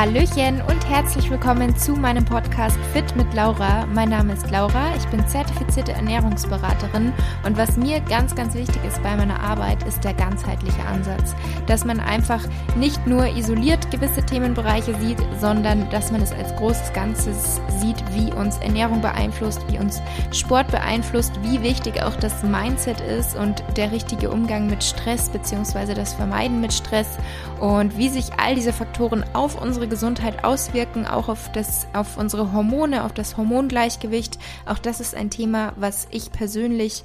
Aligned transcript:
Hallöchen 0.00 0.62
und 0.62 0.88
herzlich 0.88 1.30
willkommen 1.30 1.76
zu 1.76 1.92
meinem 1.92 2.24
Podcast 2.24 2.78
Fit 2.94 3.14
mit 3.16 3.34
Laura. 3.34 3.84
Mein 3.84 4.08
Name 4.08 4.32
ist 4.32 4.50
Laura, 4.50 4.96
ich 4.96 5.04
bin 5.08 5.28
zertifizierte 5.28 5.92
Ernährungsberaterin 5.92 7.12
und 7.44 7.58
was 7.58 7.76
mir 7.76 8.00
ganz, 8.00 8.34
ganz 8.34 8.54
wichtig 8.54 8.82
ist 8.88 9.02
bei 9.02 9.14
meiner 9.14 9.38
Arbeit, 9.38 9.82
ist 9.82 10.02
der 10.02 10.14
ganzheitliche 10.14 10.82
Ansatz. 10.86 11.34
Dass 11.66 11.84
man 11.84 12.00
einfach 12.00 12.42
nicht 12.76 13.06
nur 13.06 13.26
isoliert 13.36 13.90
gewisse 13.90 14.24
Themenbereiche 14.24 14.94
sieht, 15.00 15.18
sondern 15.38 15.90
dass 15.90 16.10
man 16.10 16.22
es 16.22 16.32
als 16.32 16.56
großes 16.56 16.94
Ganzes 16.94 17.60
sieht, 17.78 18.02
wie 18.14 18.32
uns 18.32 18.56
Ernährung 18.56 19.02
beeinflusst, 19.02 19.60
wie 19.70 19.78
uns 19.78 20.00
Sport 20.32 20.68
beeinflusst, 20.68 21.38
wie 21.42 21.60
wichtig 21.60 22.02
auch 22.02 22.16
das 22.16 22.42
Mindset 22.42 23.02
ist 23.02 23.36
und 23.36 23.62
der 23.76 23.92
richtige 23.92 24.30
Umgang 24.30 24.66
mit 24.66 24.82
Stress 24.82 25.28
bzw. 25.28 25.92
das 25.92 26.14
Vermeiden 26.14 26.62
mit 26.62 26.72
Stress 26.72 27.18
und 27.58 27.98
wie 27.98 28.08
sich 28.08 28.30
all 28.38 28.54
diese 28.54 28.72
Faktoren 28.72 29.26
auf 29.34 29.60
unsere 29.60 29.89
Gesundheit 29.90 30.44
auswirken, 30.44 31.06
auch 31.06 31.28
auf, 31.28 31.52
das, 31.52 31.86
auf 31.92 32.16
unsere 32.16 32.52
Hormone, 32.52 33.04
auf 33.04 33.12
das 33.12 33.36
Hormongleichgewicht. 33.36 34.38
Auch 34.64 34.78
das 34.78 35.00
ist 35.00 35.14
ein 35.14 35.28
Thema, 35.28 35.74
was 35.76 36.08
ich 36.10 36.32
persönlich 36.32 37.04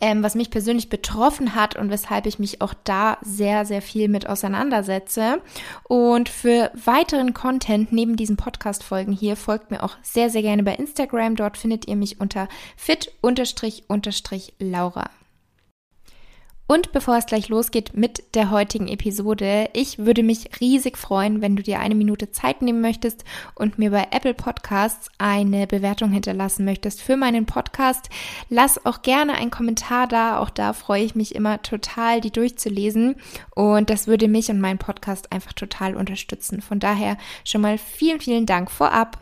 ähm, 0.00 0.22
was 0.22 0.34
mich 0.34 0.50
persönlich 0.50 0.88
betroffen 0.88 1.54
hat 1.54 1.76
und 1.76 1.90
weshalb 1.90 2.26
ich 2.26 2.38
mich 2.38 2.60
auch 2.60 2.74
da 2.84 3.18
sehr, 3.22 3.64
sehr 3.64 3.80
viel 3.82 4.08
mit 4.08 4.28
auseinandersetze. 4.28 5.40
Und 5.84 6.28
für 6.28 6.70
weiteren 6.74 7.32
Content 7.34 7.92
neben 7.92 8.16
diesen 8.16 8.36
Podcast-Folgen 8.36 9.12
hier 9.12 9.36
folgt 9.36 9.70
mir 9.70 9.82
auch 9.82 9.96
sehr, 10.02 10.30
sehr 10.30 10.42
gerne 10.42 10.62
bei 10.62 10.74
Instagram. 10.74 11.36
Dort 11.36 11.56
findet 11.56 11.86
ihr 11.88 11.96
mich 11.96 12.20
unter 12.20 12.48
fit-laura. 12.76 13.14
Und 16.66 16.92
bevor 16.92 17.18
es 17.18 17.26
gleich 17.26 17.50
losgeht 17.50 17.94
mit 17.94 18.34
der 18.34 18.50
heutigen 18.50 18.88
Episode, 18.88 19.68
ich 19.74 19.98
würde 19.98 20.22
mich 20.22 20.48
riesig 20.60 20.96
freuen, 20.96 21.42
wenn 21.42 21.56
du 21.56 21.62
dir 21.62 21.78
eine 21.78 21.94
Minute 21.94 22.32
Zeit 22.32 22.62
nehmen 22.62 22.80
möchtest 22.80 23.22
und 23.54 23.78
mir 23.78 23.90
bei 23.90 24.08
Apple 24.10 24.32
Podcasts 24.32 25.10
eine 25.18 25.66
Bewertung 25.66 26.10
hinterlassen 26.10 26.64
möchtest 26.64 27.02
für 27.02 27.18
meinen 27.18 27.44
Podcast. 27.44 28.08
Lass 28.48 28.84
auch 28.86 29.02
gerne 29.02 29.34
einen 29.34 29.50
Kommentar 29.50 30.06
da, 30.06 30.38
auch 30.38 30.48
da 30.48 30.72
freue 30.72 31.04
ich 31.04 31.14
mich 31.14 31.34
immer 31.34 31.60
total, 31.60 32.22
die 32.22 32.30
durchzulesen 32.30 33.16
und 33.54 33.90
das 33.90 34.06
würde 34.06 34.26
mich 34.28 34.48
und 34.48 34.60
meinen 34.60 34.78
Podcast 34.78 35.32
einfach 35.32 35.52
total 35.52 35.94
unterstützen. 35.94 36.62
Von 36.62 36.80
daher 36.80 37.18
schon 37.44 37.60
mal 37.60 37.76
vielen, 37.76 38.20
vielen 38.20 38.46
Dank 38.46 38.70
vorab. 38.70 39.18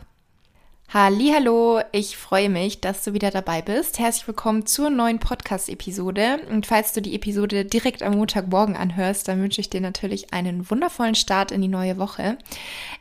Hallo, 0.89 1.81
ich 1.91 2.17
freue 2.17 2.49
mich, 2.49 2.79
dass 2.79 3.03
du 3.03 3.13
wieder 3.13 3.31
dabei 3.31 3.63
bist. 3.63 3.97
Herzlich 3.97 4.27
willkommen 4.27 4.67
zur 4.67 4.91
neuen 4.91 5.17
Podcast-Episode. 5.17 6.41
Und 6.51 6.67
falls 6.67 6.93
du 6.93 7.01
die 7.01 7.15
Episode 7.15 7.65
direkt 7.65 8.03
am 8.03 8.15
Montagmorgen 8.17 8.75
anhörst, 8.75 9.27
dann 9.27 9.41
wünsche 9.41 9.61
ich 9.61 9.71
dir 9.71 9.81
natürlich 9.81 10.33
einen 10.33 10.69
wundervollen 10.69 11.15
Start 11.15 11.51
in 11.51 11.61
die 11.61 11.67
neue 11.67 11.97
Woche. 11.97 12.37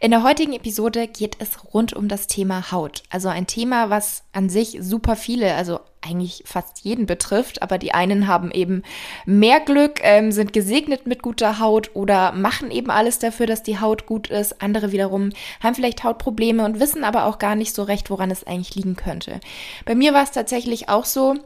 In 0.01 0.11
der 0.11 0.23
heutigen 0.23 0.55
Episode 0.55 1.07
geht 1.07 1.37
es 1.39 1.75
rund 1.75 1.93
um 1.93 2.09
das 2.09 2.27
Thema 2.27 2.73
Haut. 2.73 3.03
Also 3.11 3.29
ein 3.29 3.47
Thema, 3.47 3.91
was 3.91 4.23
an 4.33 4.49
sich 4.49 4.79
super 4.81 5.15
viele, 5.15 5.55
also 5.55 5.81
eigentlich 6.03 6.43
fast 6.47 6.81
jeden 6.83 7.07
betrifft, 7.07 7.63
aber 7.63 7.79
die 7.79 7.95
einen 7.95 8.27
haben 8.27 8.51
eben 8.51 8.83
mehr 9.25 9.61
Glück, 9.61 10.01
ähm, 10.03 10.33
sind 10.33 10.53
gesegnet 10.53 11.07
mit 11.07 11.23
guter 11.23 11.59
Haut 11.59 11.91
oder 11.95 12.33
machen 12.33 12.71
eben 12.71 12.91
alles 12.91 13.19
dafür, 13.19 13.47
dass 13.47 13.63
die 13.63 13.81
Haut 13.81 14.07
gut 14.07 14.29
ist. 14.29 14.61
Andere 14.63 14.93
wiederum 14.93 15.31
haben 15.63 15.75
vielleicht 15.75 16.05
Hautprobleme 16.05 16.65
und 16.65 16.81
wissen 16.81 17.05
aber 17.05 17.27
auch 17.27 17.39
gar 17.39 17.55
nicht 17.55 17.75
so 17.75 17.83
recht, 17.83 18.11
woran 18.11 18.31
es 18.31 18.47
eigentlich 18.47 18.75
liegen 18.75 18.97
könnte. 18.97 19.41
Bei 19.85 19.95
mir 19.95 20.13
war 20.13 20.25
es 20.25 20.33
tatsächlich 20.33 20.89
auch 20.89 21.05
so, 21.05 21.37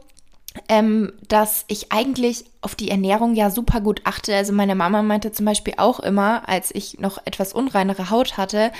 ähm, 0.69 1.13
dass 1.27 1.65
ich 1.67 1.91
eigentlich 1.91 2.45
auf 2.61 2.75
die 2.75 2.89
Ernährung 2.89 3.35
ja 3.35 3.49
super 3.49 3.81
gut 3.81 4.01
achte. 4.03 4.35
Also 4.35 4.53
meine 4.53 4.75
Mama 4.75 5.01
meinte 5.01 5.31
zum 5.31 5.45
Beispiel 5.45 5.75
auch 5.77 5.99
immer, 5.99 6.47
als 6.49 6.73
ich 6.73 6.99
noch 6.99 7.19
etwas 7.25 7.53
unreinere 7.53 8.09
Haut 8.09 8.37
hatte, 8.37 8.71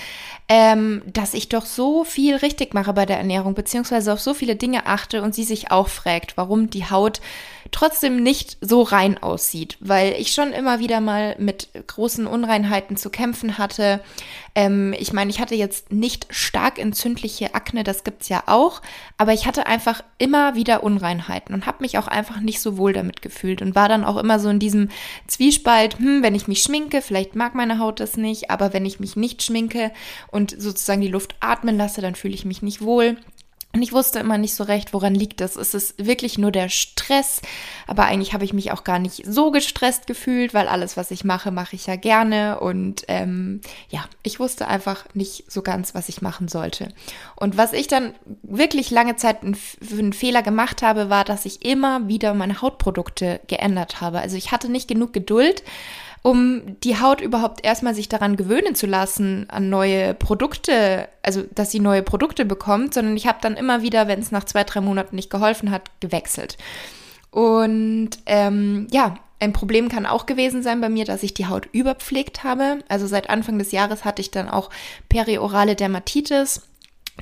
ähm, 0.49 1.01
dass 1.05 1.33
ich 1.33 1.49
doch 1.49 1.65
so 1.65 2.03
viel 2.03 2.35
richtig 2.35 2.73
mache 2.73 2.93
bei 2.93 3.05
der 3.05 3.17
Ernährung, 3.17 3.53
beziehungsweise 3.53 4.13
auf 4.13 4.19
so 4.19 4.33
viele 4.33 4.55
Dinge 4.55 4.85
achte 4.85 5.21
und 5.21 5.35
sie 5.35 5.43
sich 5.43 5.71
auch 5.71 5.87
fragt, 5.87 6.37
warum 6.37 6.69
die 6.69 6.89
Haut 6.89 7.21
trotzdem 7.71 8.23
nicht 8.23 8.57
so 8.61 8.81
rein 8.81 9.21
aussieht, 9.21 9.77
weil 9.79 10.13
ich 10.13 10.31
schon 10.31 10.53
immer 10.53 10.79
wieder 10.79 11.01
mal 11.01 11.35
mit 11.39 11.69
großen 11.87 12.27
Unreinheiten 12.27 12.97
zu 12.97 13.09
kämpfen 13.09 13.57
hatte. 13.57 14.01
Ähm, 14.55 14.93
ich 14.97 15.13
meine, 15.13 15.29
ich 15.29 15.39
hatte 15.39 15.55
jetzt 15.55 15.91
nicht 15.91 16.27
stark 16.29 16.79
entzündliche 16.79 17.55
Akne, 17.55 17.83
das 17.83 18.03
gibt's 18.03 18.29
ja 18.29 18.43
auch, 18.47 18.81
aber 19.17 19.33
ich 19.33 19.45
hatte 19.45 19.67
einfach 19.67 20.03
immer 20.17 20.55
wieder 20.55 20.83
Unreinheiten 20.83 21.53
und 21.53 21.65
habe 21.65 21.77
mich 21.81 21.97
auch 21.97 22.07
einfach 22.07 22.39
nicht 22.39 22.61
so 22.61 22.77
wohl 22.77 22.93
damit 22.93 23.21
gefühlt 23.21 23.61
war 23.75 23.89
dann 23.89 24.03
auch 24.03 24.17
immer 24.17 24.39
so 24.39 24.49
in 24.49 24.59
diesem 24.59 24.89
Zwiespalt, 25.27 25.99
hm, 25.99 26.23
wenn 26.23 26.35
ich 26.35 26.47
mich 26.47 26.61
schminke, 26.61 27.01
vielleicht 27.01 27.35
mag 27.35 27.55
meine 27.55 27.79
Haut 27.79 27.99
das 27.99 28.17
nicht, 28.17 28.49
aber 28.49 28.73
wenn 28.73 28.85
ich 28.85 28.99
mich 28.99 29.15
nicht 29.15 29.43
schminke 29.43 29.91
und 30.31 30.55
sozusagen 30.59 31.01
die 31.01 31.07
Luft 31.07 31.35
atmen 31.39 31.77
lasse, 31.77 32.01
dann 32.01 32.15
fühle 32.15 32.33
ich 32.33 32.45
mich 32.45 32.61
nicht 32.61 32.81
wohl. 32.81 33.17
Und 33.73 33.83
ich 33.83 33.91
wusste 33.91 34.19
immer 34.19 34.37
nicht 34.37 34.55
so 34.55 34.63
recht, 34.63 34.93
woran 34.93 35.13
liegt 35.13 35.39
das. 35.39 35.55
Ist 35.55 35.75
es 35.75 35.93
wirklich 35.97 36.37
nur 36.37 36.51
der 36.51 36.69
Stress? 36.69 37.41
Aber 37.85 38.05
eigentlich 38.05 38.33
habe 38.33 38.43
ich 38.43 38.53
mich 38.53 38.71
auch 38.71 38.83
gar 38.83 38.97
nicht 38.97 39.23
so 39.25 39.51
gestresst 39.51 40.07
gefühlt, 40.07 40.53
weil 40.53 40.67
alles, 40.67 40.97
was 40.97 41.11
ich 41.11 41.23
mache, 41.23 41.51
mache 41.51 41.75
ich 41.75 41.85
ja 41.85 41.95
gerne. 41.95 42.59
Und 42.59 43.03
ähm, 43.07 43.61
ja, 43.89 44.05
ich 44.23 44.39
wusste 44.39 44.67
einfach 44.67 45.05
nicht 45.13 45.51
so 45.51 45.61
ganz, 45.61 45.93
was 45.93 46.09
ich 46.09 46.21
machen 46.21 46.47
sollte. 46.47 46.87
Und 47.35 47.57
was 47.57 47.73
ich 47.73 47.87
dann 47.87 48.15
wirklich 48.41 48.89
lange 48.89 49.15
Zeit 49.15 49.39
für 49.41 49.99
einen 49.99 50.13
Fehler 50.13 50.41
gemacht 50.41 50.81
habe, 50.81 51.09
war, 51.09 51.23
dass 51.23 51.45
ich 51.45 51.63
immer 51.63 52.07
wieder 52.07 52.33
meine 52.33 52.61
Hautprodukte 52.61 53.41
geändert 53.47 54.01
habe. 54.01 54.21
Also 54.21 54.37
ich 54.37 54.51
hatte 54.51 54.71
nicht 54.71 54.87
genug 54.87 55.13
Geduld 55.13 55.61
um 56.27 56.77
die 56.83 56.99
Haut 56.99 57.21
überhaupt 57.21 57.63
erstmal 57.63 57.95
sich 57.95 58.09
daran 58.09 58.35
gewöhnen 58.35 58.75
zu 58.75 58.85
lassen, 58.85 59.45
an 59.49 59.69
neue 59.69 60.13
Produkte, 60.13 61.07
also 61.23 61.43
dass 61.55 61.71
sie 61.71 61.79
neue 61.79 62.03
Produkte 62.03 62.43
bekommt, 62.43 62.93
sondern 62.93 63.15
ich 63.15 63.27
habe 63.27 63.37
dann 63.39 63.55
immer 63.55 63.81
wieder, 63.81 64.09
wenn 64.09 64.19
es 64.19 64.29
nach 64.29 64.43
zwei, 64.43 64.65
drei 64.65 64.81
Monaten 64.81 65.15
nicht 65.15 65.29
geholfen 65.29 65.71
hat, 65.71 65.89
gewechselt. 66.01 66.57
Und 67.31 68.09
ähm, 68.25 68.87
ja, 68.91 69.15
ein 69.39 69.53
Problem 69.53 69.87
kann 69.87 70.05
auch 70.05 70.25
gewesen 70.25 70.63
sein 70.63 70.81
bei 70.81 70.89
mir, 70.89 71.05
dass 71.05 71.23
ich 71.23 71.33
die 71.33 71.45
Haut 71.45 71.69
überpflegt 71.71 72.43
habe. 72.43 72.79
Also 72.89 73.07
seit 73.07 73.29
Anfang 73.29 73.57
des 73.57 73.71
Jahres 73.71 74.03
hatte 74.03 74.21
ich 74.21 74.29
dann 74.29 74.49
auch 74.49 74.69
periorale 75.07 75.77
Dermatitis. 75.77 76.67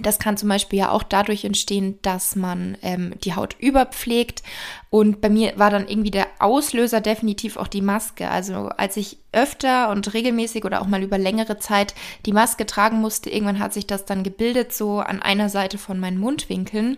Das 0.02 0.20
kann 0.20 0.36
zum 0.36 0.50
Beispiel 0.50 0.80
ja 0.80 0.92
auch 0.92 1.04
dadurch 1.04 1.46
entstehen, 1.46 2.00
dass 2.02 2.36
man 2.36 2.78
ähm, 2.82 3.14
die 3.24 3.36
Haut 3.36 3.56
überpflegt. 3.60 4.44
Und 4.90 5.22
bei 5.22 5.30
mir 5.30 5.54
war 5.58 5.70
dann 5.70 5.88
irgendwie 5.88 6.12
der 6.12 6.28
Auslöser 6.40 7.00
definitiv 7.00 7.56
auch 7.56 7.68
die 7.68 7.82
Maske. 7.82 8.30
Also 8.30 8.70
als 8.78 8.98
ich 8.98 9.18
öfter 9.32 9.90
und 9.90 10.14
regelmäßig 10.14 10.66
oder 10.66 10.82
auch 10.82 10.88
mal 10.88 11.02
über 11.02 11.18
längere 11.18 11.60
Zeit 11.60 11.96
die 12.26 12.34
Maske 12.34 12.66
tragen 12.66 13.00
musste, 13.00 13.30
irgendwann 13.30 13.60
hat 13.60 13.74
sich 13.74 13.88
das 13.88 14.06
dann 14.06 14.24
gebildet, 14.24 14.74
so 14.74 15.00
an 15.00 15.22
einer 15.22 15.50
Seite 15.50 15.78
von 15.78 16.00
meinen 16.00 16.18
Mundwinkeln. 16.18 16.98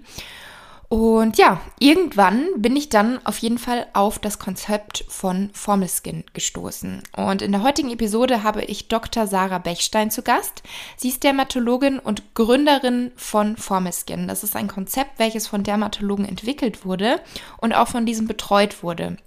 Und 0.89 1.37
ja, 1.37 1.59
irgendwann 1.79 2.47
bin 2.55 2.77
ich 2.77 2.87
dann 2.87 3.19
auf 3.25 3.39
jeden 3.39 3.57
Fall 3.57 3.87
auf 3.91 4.19
das 4.19 4.39
Konzept 4.39 5.03
von 5.09 5.49
Formelskin 5.51 6.23
gestoßen. 6.31 7.03
Und 7.17 7.41
in 7.41 7.51
der 7.51 7.61
heutigen 7.61 7.91
Episode 7.91 8.43
habe 8.43 8.63
ich 8.63 8.87
Dr. 8.87 9.27
Sarah 9.27 9.57
Bechstein 9.57 10.11
zu 10.11 10.21
Gast. 10.21 10.63
Sie 10.95 11.09
ist 11.09 11.23
Dermatologin 11.23 11.99
und 11.99 12.33
Gründerin 12.35 13.11
von 13.17 13.57
Formelskin. 13.57 14.29
Das 14.29 14.45
ist 14.45 14.55
ein 14.55 14.69
Konzept, 14.69 15.19
welches 15.19 15.45
von 15.45 15.63
Dermatologen 15.63 16.23
entwickelt 16.23 16.85
wurde 16.85 17.19
und 17.57 17.73
auch 17.73 17.89
von 17.89 18.05
diesem 18.05 18.25
betreut 18.25 18.81
wurde. 18.81 19.17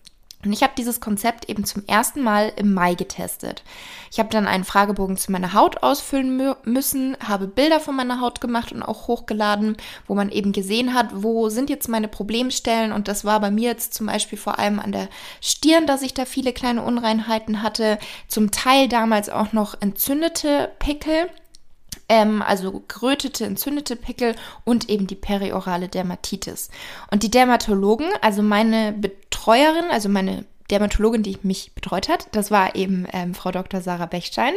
Und 0.44 0.54
ich 0.54 0.62
habe 0.62 0.72
dieses 0.76 1.00
Konzept 1.00 1.50
eben 1.50 1.64
zum 1.64 1.84
ersten 1.86 2.22
Mal 2.22 2.50
im 2.56 2.72
Mai 2.72 2.94
getestet. 2.94 3.62
Ich 4.10 4.18
habe 4.18 4.30
dann 4.30 4.46
einen 4.46 4.64
Fragebogen 4.64 5.18
zu 5.18 5.30
meiner 5.30 5.52
Haut 5.52 5.82
ausfüllen 5.82 6.54
müssen, 6.64 7.16
habe 7.22 7.46
Bilder 7.46 7.78
von 7.78 7.94
meiner 7.94 8.20
Haut 8.20 8.40
gemacht 8.40 8.72
und 8.72 8.82
auch 8.82 9.06
hochgeladen, 9.06 9.76
wo 10.06 10.14
man 10.14 10.30
eben 10.30 10.52
gesehen 10.52 10.94
hat, 10.94 11.08
wo 11.12 11.50
sind 11.50 11.68
jetzt 11.68 11.88
meine 11.88 12.08
Problemstellen. 12.08 12.92
Und 12.92 13.06
das 13.06 13.26
war 13.26 13.40
bei 13.40 13.50
mir 13.50 13.68
jetzt 13.68 13.92
zum 13.92 14.06
Beispiel 14.06 14.38
vor 14.38 14.58
allem 14.58 14.80
an 14.80 14.92
der 14.92 15.08
Stirn, 15.42 15.86
dass 15.86 16.00
ich 16.00 16.14
da 16.14 16.24
viele 16.24 16.54
kleine 16.54 16.82
Unreinheiten 16.82 17.62
hatte. 17.62 17.98
Zum 18.26 18.50
Teil 18.50 18.88
damals 18.88 19.28
auch 19.28 19.52
noch 19.52 19.74
entzündete 19.80 20.72
Pickel 20.78 21.28
ähm, 22.08 22.42
also 22.42 22.82
gerötete, 22.88 23.44
entzündete 23.44 23.94
Pickel 23.96 24.34
und 24.64 24.90
eben 24.90 25.06
die 25.06 25.14
periorale 25.14 25.88
Dermatitis. 25.88 26.68
Und 27.10 27.22
die 27.22 27.30
Dermatologen, 27.30 28.08
also 28.20 28.42
meine 28.42 28.92
Betreuerin, 29.40 29.90
also 29.90 30.10
meine 30.10 30.44
Dermatologin, 30.70 31.22
die 31.22 31.38
mich 31.42 31.72
betreut 31.74 32.10
hat. 32.10 32.28
Das 32.32 32.50
war 32.50 32.76
eben 32.76 33.06
ähm, 33.10 33.34
Frau 33.34 33.50
Dr. 33.50 33.80
Sarah 33.80 34.04
Bechstein. 34.04 34.52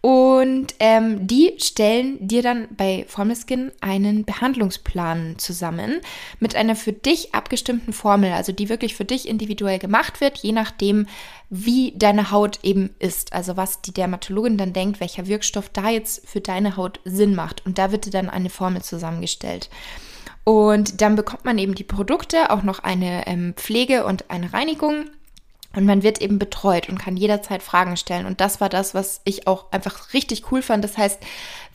Und 0.00 0.74
ähm, 0.80 1.28
die 1.28 1.54
stellen 1.58 2.26
dir 2.26 2.42
dann 2.42 2.66
bei 2.76 3.04
Formelskin 3.06 3.70
einen 3.80 4.24
Behandlungsplan 4.24 5.36
zusammen 5.38 6.00
mit 6.40 6.56
einer 6.56 6.74
für 6.74 6.92
dich 6.92 7.36
abgestimmten 7.36 7.92
Formel, 7.92 8.32
also 8.32 8.50
die 8.50 8.68
wirklich 8.68 8.96
für 8.96 9.04
dich 9.04 9.28
individuell 9.28 9.78
gemacht 9.78 10.20
wird, 10.20 10.38
je 10.38 10.52
nachdem, 10.52 11.06
wie 11.48 11.92
deine 11.96 12.32
Haut 12.32 12.58
eben 12.64 12.90
ist. 12.98 13.32
Also 13.32 13.56
was 13.56 13.80
die 13.80 13.94
Dermatologin 13.94 14.58
dann 14.58 14.72
denkt, 14.72 14.98
welcher 14.98 15.28
Wirkstoff 15.28 15.68
da 15.68 15.88
jetzt 15.88 16.28
für 16.28 16.40
deine 16.40 16.76
Haut 16.76 16.98
Sinn 17.04 17.36
macht. 17.36 17.64
Und 17.64 17.78
da 17.78 17.92
wird 17.92 18.06
dir 18.06 18.10
dann 18.10 18.28
eine 18.28 18.50
Formel 18.50 18.82
zusammengestellt. 18.82 19.70
Und 20.50 21.00
dann 21.00 21.14
bekommt 21.14 21.44
man 21.44 21.58
eben 21.58 21.76
die 21.76 21.84
Produkte, 21.84 22.50
auch 22.50 22.64
noch 22.64 22.80
eine 22.80 23.28
ähm, 23.28 23.54
Pflege 23.54 24.04
und 24.04 24.32
eine 24.32 24.52
Reinigung 24.52 25.04
Und 25.76 25.86
man 25.86 26.02
wird 26.02 26.20
eben 26.20 26.40
betreut 26.40 26.88
und 26.88 26.98
kann 26.98 27.16
jederzeit 27.16 27.62
Fragen 27.62 27.96
stellen. 27.96 28.26
Und 28.26 28.40
das 28.40 28.60
war 28.60 28.68
das, 28.68 28.92
was 28.92 29.20
ich 29.24 29.46
auch 29.46 29.70
einfach 29.70 30.12
richtig 30.12 30.50
cool 30.50 30.60
fand. 30.60 30.82
Das 30.82 30.98
heißt, 30.98 31.20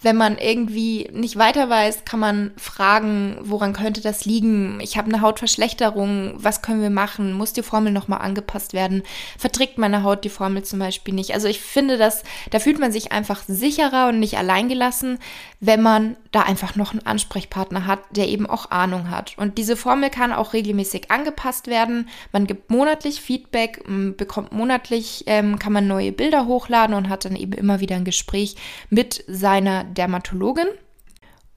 wenn 0.05 0.17
man 0.17 0.37
irgendwie 0.37 1.09
nicht 1.11 1.35
weiter 1.35 1.67
weiß, 1.67 2.05
kann 2.05 2.19
man 2.19 2.51
fragen, 2.57 3.37
woran 3.41 3.73
könnte 3.73 4.01
das 4.01 4.23
liegen? 4.23 4.79
Ich 4.79 4.99
habe 4.99 5.07
eine 5.07 5.21
Hautverschlechterung, 5.21 6.35
was 6.35 6.61
können 6.61 6.83
wir 6.83 6.91
machen? 6.91 7.33
Muss 7.33 7.53
die 7.53 7.63
Formel 7.63 7.91
nochmal 7.91 8.21
angepasst 8.21 8.73
werden? 8.73 9.01
Verträgt 9.35 9.79
meine 9.79 10.03
Haut 10.03 10.23
die 10.23 10.29
Formel 10.29 10.61
zum 10.61 10.77
Beispiel 10.77 11.15
nicht? 11.15 11.33
Also 11.33 11.47
ich 11.47 11.59
finde, 11.59 11.97
dass 11.97 12.21
da 12.51 12.59
fühlt 12.59 12.77
man 12.77 12.91
sich 12.91 13.13
einfach 13.13 13.41
sicherer 13.47 14.09
und 14.09 14.19
nicht 14.19 14.37
alleingelassen, 14.37 15.17
wenn 15.59 15.81
man 15.81 16.17
da 16.31 16.41
einfach 16.41 16.75
noch 16.75 16.91
einen 16.91 17.05
Ansprechpartner 17.05 17.87
hat, 17.87 17.99
der 18.11 18.27
eben 18.27 18.45
auch 18.45 18.69
Ahnung 18.69 19.09
hat. 19.09 19.35
Und 19.37 19.57
diese 19.57 19.75
Formel 19.75 20.11
kann 20.11 20.33
auch 20.33 20.53
regelmäßig 20.53 21.09
angepasst 21.09 21.65
werden. 21.65 22.09
Man 22.31 22.45
gibt 22.45 22.69
monatlich 22.69 23.21
Feedback, 23.21 23.83
bekommt 24.17 24.51
monatlich, 24.51 25.23
ähm, 25.25 25.57
kann 25.57 25.73
man 25.73 25.87
neue 25.87 26.11
Bilder 26.11 26.45
hochladen 26.45 26.95
und 26.95 27.09
hat 27.09 27.25
dann 27.25 27.35
eben 27.35 27.53
immer 27.53 27.79
wieder 27.79 27.95
ein 27.95 28.05
Gespräch 28.05 28.55
mit 28.91 29.23
seiner 29.27 29.83
Dermatologin. 29.95 30.67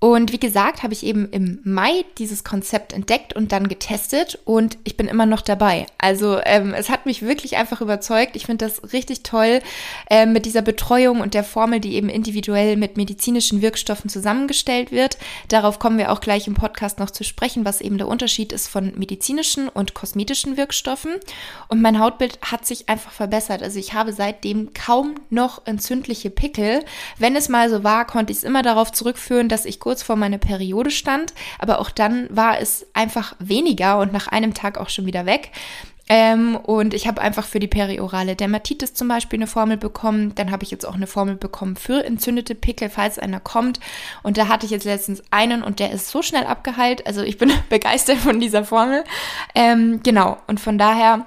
Und 0.00 0.32
wie 0.32 0.38
gesagt, 0.38 0.84
habe 0.84 0.92
ich 0.92 1.04
eben 1.04 1.28
im 1.30 1.58
Mai 1.64 2.04
dieses 2.18 2.44
Konzept 2.44 2.92
entdeckt 2.92 3.34
und 3.34 3.50
dann 3.50 3.66
getestet 3.66 4.38
und 4.44 4.78
ich 4.84 4.96
bin 4.96 5.08
immer 5.08 5.26
noch 5.26 5.40
dabei. 5.40 5.86
Also 5.98 6.38
ähm, 6.44 6.72
es 6.72 6.88
hat 6.88 7.04
mich 7.04 7.22
wirklich 7.22 7.56
einfach 7.56 7.80
überzeugt. 7.80 8.36
Ich 8.36 8.46
finde 8.46 8.64
das 8.64 8.92
richtig 8.92 9.24
toll 9.24 9.60
äh, 10.08 10.24
mit 10.24 10.46
dieser 10.46 10.62
Betreuung 10.62 11.20
und 11.20 11.34
der 11.34 11.42
Formel, 11.42 11.80
die 11.80 11.94
eben 11.94 12.08
individuell 12.08 12.76
mit 12.76 12.96
medizinischen 12.96 13.60
Wirkstoffen 13.60 14.08
zusammengestellt 14.08 14.92
wird. 14.92 15.18
Darauf 15.48 15.80
kommen 15.80 15.98
wir 15.98 16.12
auch 16.12 16.20
gleich 16.20 16.46
im 16.46 16.54
Podcast 16.54 17.00
noch 17.00 17.10
zu 17.10 17.24
sprechen, 17.24 17.64
was 17.64 17.80
eben 17.80 17.98
der 17.98 18.06
Unterschied 18.06 18.52
ist 18.52 18.68
von 18.68 18.92
medizinischen 18.96 19.68
und 19.68 19.94
kosmetischen 19.94 20.56
Wirkstoffen. 20.56 21.14
Und 21.66 21.82
mein 21.82 21.98
Hautbild 21.98 22.38
hat 22.40 22.66
sich 22.66 22.88
einfach 22.88 23.10
verbessert. 23.10 23.64
Also 23.64 23.80
ich 23.80 23.94
habe 23.94 24.12
seitdem 24.12 24.72
kaum 24.74 25.16
noch 25.28 25.66
entzündliche 25.66 26.30
Pickel. 26.30 26.84
Wenn 27.18 27.34
es 27.34 27.48
mal 27.48 27.68
so 27.68 27.82
war, 27.82 28.06
konnte 28.06 28.30
ich 28.30 28.38
es 28.38 28.44
immer 28.44 28.62
darauf 28.62 28.92
zurückführen, 28.92 29.48
dass 29.48 29.64
ich 29.64 29.80
kurz 29.88 30.02
vor 30.02 30.16
meiner 30.16 30.36
Periode 30.36 30.90
stand, 30.90 31.32
aber 31.58 31.78
auch 31.78 31.88
dann 31.88 32.26
war 32.28 32.60
es 32.60 32.86
einfach 32.92 33.34
weniger 33.38 34.00
und 34.00 34.12
nach 34.12 34.28
einem 34.28 34.52
Tag 34.52 34.76
auch 34.76 34.90
schon 34.90 35.06
wieder 35.06 35.24
weg. 35.24 35.50
Ähm, 36.10 36.56
und 36.56 36.92
ich 36.92 37.06
habe 37.06 37.22
einfach 37.22 37.46
für 37.46 37.58
die 37.58 37.68
periorale 37.68 38.36
Dermatitis 38.36 38.92
zum 38.92 39.08
Beispiel 39.08 39.38
eine 39.38 39.46
Formel 39.46 39.78
bekommen. 39.78 40.34
Dann 40.34 40.50
habe 40.50 40.62
ich 40.62 40.70
jetzt 40.70 40.86
auch 40.86 40.94
eine 40.94 41.06
Formel 41.06 41.36
bekommen 41.36 41.76
für 41.76 42.04
entzündete 42.04 42.54
Pickel, 42.54 42.90
falls 42.90 43.18
einer 43.18 43.40
kommt. 43.40 43.80
Und 44.22 44.36
da 44.36 44.48
hatte 44.48 44.66
ich 44.66 44.72
jetzt 44.72 44.84
letztens 44.84 45.22
einen 45.30 45.62
und 45.62 45.80
der 45.80 45.90
ist 45.90 46.10
so 46.10 46.20
schnell 46.20 46.44
abgeheilt. 46.44 47.06
Also 47.06 47.22
ich 47.22 47.38
bin 47.38 47.50
begeistert 47.70 48.18
von 48.18 48.40
dieser 48.40 48.64
Formel. 48.64 49.04
Ähm, 49.54 50.00
genau. 50.02 50.36
Und 50.48 50.60
von 50.60 50.76
daher 50.76 51.24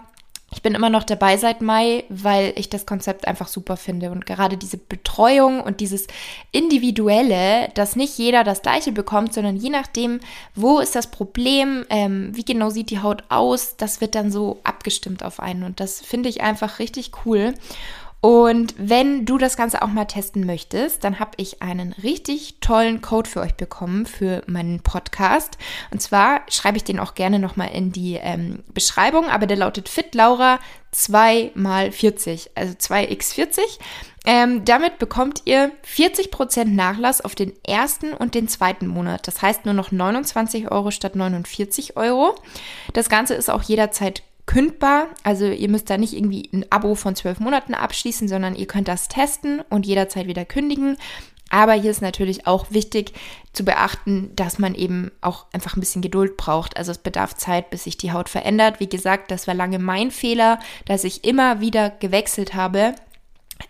ich 0.54 0.62
bin 0.62 0.76
immer 0.76 0.90
noch 0.90 1.06
dabei 1.06 1.38
seit 1.38 1.62
Mai, 1.62 2.04
weil 2.10 2.52
ich 2.58 2.70
das 2.70 2.86
Konzept 2.86 3.26
einfach 3.26 3.48
super 3.48 3.78
finde. 3.78 4.12
Und 4.12 4.26
gerade 4.26 4.58
diese 4.58 4.78
Betreuung 4.78 5.62
und 5.62 5.80
dieses 5.80 6.08
Individuelle, 6.52 7.70
dass 7.74 7.96
nicht 7.96 8.18
jeder 8.18 8.44
das 8.44 8.62
gleiche 8.62 8.92
bekommt, 8.92 9.34
sondern 9.34 9.56
je 9.56 9.70
nachdem, 9.70 10.20
wo 10.54 10.80
ist 10.80 10.94
das 10.94 11.08
Problem, 11.08 11.86
ähm, 11.90 12.36
wie 12.36 12.44
genau 12.44 12.70
sieht 12.70 12.90
die 12.90 13.02
Haut 13.02 13.24
aus, 13.30 13.78
das 13.78 14.02
wird 14.02 14.14
dann 14.14 14.30
so 14.30 14.60
abgestimmt 14.66 15.24
auf 15.24 15.40
einen. 15.40 15.64
Und 15.64 15.80
das 15.80 16.02
finde 16.02 16.28
ich 16.28 16.42
einfach 16.42 16.80
richtig 16.80 17.12
cool. 17.26 17.54
Und 18.22 18.76
wenn 18.78 19.26
du 19.26 19.40
das 19.40 19.58
Ganze 19.58 19.82
auch 19.82 19.88
mal 19.88 20.06
testen 20.06 20.46
möchtest, 20.46 21.04
dann 21.04 21.20
habe 21.20 21.32
ich 21.38 21.64
einen 21.64 21.94
richtig 21.94 22.58
tollen 22.62 23.02
Code 23.02 23.28
für 23.28 23.42
euch 23.42 23.56
bekommen 23.56 24.06
für 24.06 24.44
meinen 24.46 24.82
Podcast. 24.82 25.58
Und 25.90 26.04
zwar 26.04 26.42
schreibe 26.48 26.78
ich 26.78 26.84
den 26.84 27.00
auch 27.00 27.16
gerne 27.16 27.40
nochmal 27.40 27.72
in 27.74 27.92
die 27.92 28.20
ähm, 28.22 28.60
Beschreibung, 28.76 29.28
aber 29.28 29.48
der 29.48 29.58
lautet 29.58 29.90
FitLaura 29.90 30.60
2 30.92 31.52
mal 31.56 31.92
40, 31.92 32.52
also 32.54 32.74
2x40. 32.74 33.60
Ähm, 34.24 34.66
damit 34.66 35.00
bekommt 35.00 35.42
ihr 35.46 35.72
40% 35.84 36.66
Nachlass 36.66 37.22
auf 37.22 37.34
den 37.34 37.54
ersten 37.66 38.14
und 38.14 38.36
den 38.36 38.48
zweiten 38.48 38.86
Monat. 38.86 39.28
Das 39.28 39.42
heißt 39.42 39.66
nur 39.66 39.74
noch 39.74 39.92
29 39.92 40.70
Euro 40.70 40.92
statt 40.92 41.16
49 41.16 41.98
Euro. 41.98 42.36
Das 42.94 43.10
Ganze 43.10 43.34
ist 43.34 43.50
auch 43.50 43.64
jederzeit 43.64 44.22
kündbar. 44.46 45.08
Also 45.24 45.46
ihr 45.46 45.70
müsst 45.70 45.90
da 45.90 45.98
nicht 45.98 46.14
irgendwie 46.14 46.50
ein 46.54 46.66
Abo 46.70 46.96
von 46.96 47.16
zwölf 47.16 47.40
Monaten 47.40 47.74
abschließen, 47.74 48.28
sondern 48.28 48.56
ihr 48.56 48.68
könnt 48.68 48.88
das 48.88 49.08
testen 49.08 49.62
und 49.70 49.86
jederzeit 49.86 50.28
wieder 50.28 50.46
kündigen. 50.46 50.98
Aber 51.50 51.74
hier 51.74 51.92
ist 51.92 52.02
natürlich 52.02 52.48
auch 52.48 52.68
wichtig 52.70 53.14
zu 53.52 53.66
beachten, 53.66 54.32
dass 54.36 54.58
man 54.58 54.74
eben 54.74 55.12
auch 55.20 55.48
einfach 55.52 55.76
ein 55.76 55.82
bisschen 55.82 56.02
Geduld 56.02 56.38
braucht. 56.38 56.78
Also 56.78 56.92
es 56.92 56.98
bedarf 56.98 57.36
Zeit, 57.36 57.70
bis 57.70 57.84
sich 57.84 57.98
die 57.98 58.14
Haut 58.14 58.30
verändert. 58.30 58.80
Wie 58.80 58.88
gesagt, 58.88 59.32
das 59.32 59.48
war 59.48 59.54
lange 59.54 59.78
mein 59.78 60.12
Fehler, 60.12 60.60
dass 60.86 61.04
ich 61.04 61.26
immer 61.26 61.60
wieder 61.60 61.90
gewechselt 61.90 62.54
habe 62.54 62.96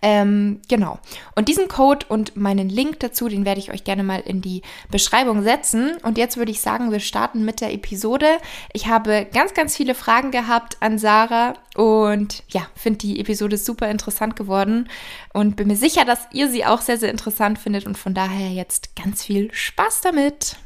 ähm, 0.01 0.61
genau. 0.67 0.99
Und 1.35 1.47
diesen 1.47 1.67
Code 1.67 2.05
und 2.09 2.35
meinen 2.35 2.69
Link 2.69 2.99
dazu, 2.99 3.27
den 3.27 3.45
werde 3.45 3.59
ich 3.59 3.71
euch 3.71 3.83
gerne 3.83 4.03
mal 4.03 4.19
in 4.21 4.41
die 4.41 4.61
Beschreibung 4.89 5.43
setzen. 5.43 5.97
Und 6.03 6.17
jetzt 6.17 6.37
würde 6.37 6.51
ich 6.51 6.61
sagen, 6.61 6.91
wir 6.91 6.99
starten 6.99 7.45
mit 7.45 7.61
der 7.61 7.73
Episode. 7.73 8.27
Ich 8.73 8.87
habe 8.87 9.27
ganz, 9.33 9.53
ganz 9.53 9.75
viele 9.75 9.95
Fragen 9.95 10.31
gehabt 10.31 10.77
an 10.79 10.97
Sarah 10.97 11.53
und 11.75 12.43
ja, 12.49 12.67
finde 12.75 12.99
die 12.99 13.19
Episode 13.19 13.57
super 13.57 13.89
interessant 13.89 14.35
geworden 14.35 14.89
und 15.33 15.55
bin 15.55 15.67
mir 15.67 15.77
sicher, 15.77 16.05
dass 16.05 16.19
ihr 16.33 16.49
sie 16.49 16.65
auch 16.65 16.81
sehr, 16.81 16.97
sehr 16.97 17.11
interessant 17.11 17.59
findet 17.59 17.85
und 17.85 17.97
von 17.97 18.13
daher 18.13 18.49
jetzt 18.49 18.95
ganz 18.95 19.23
viel 19.23 19.53
Spaß 19.53 20.01
damit. 20.01 20.57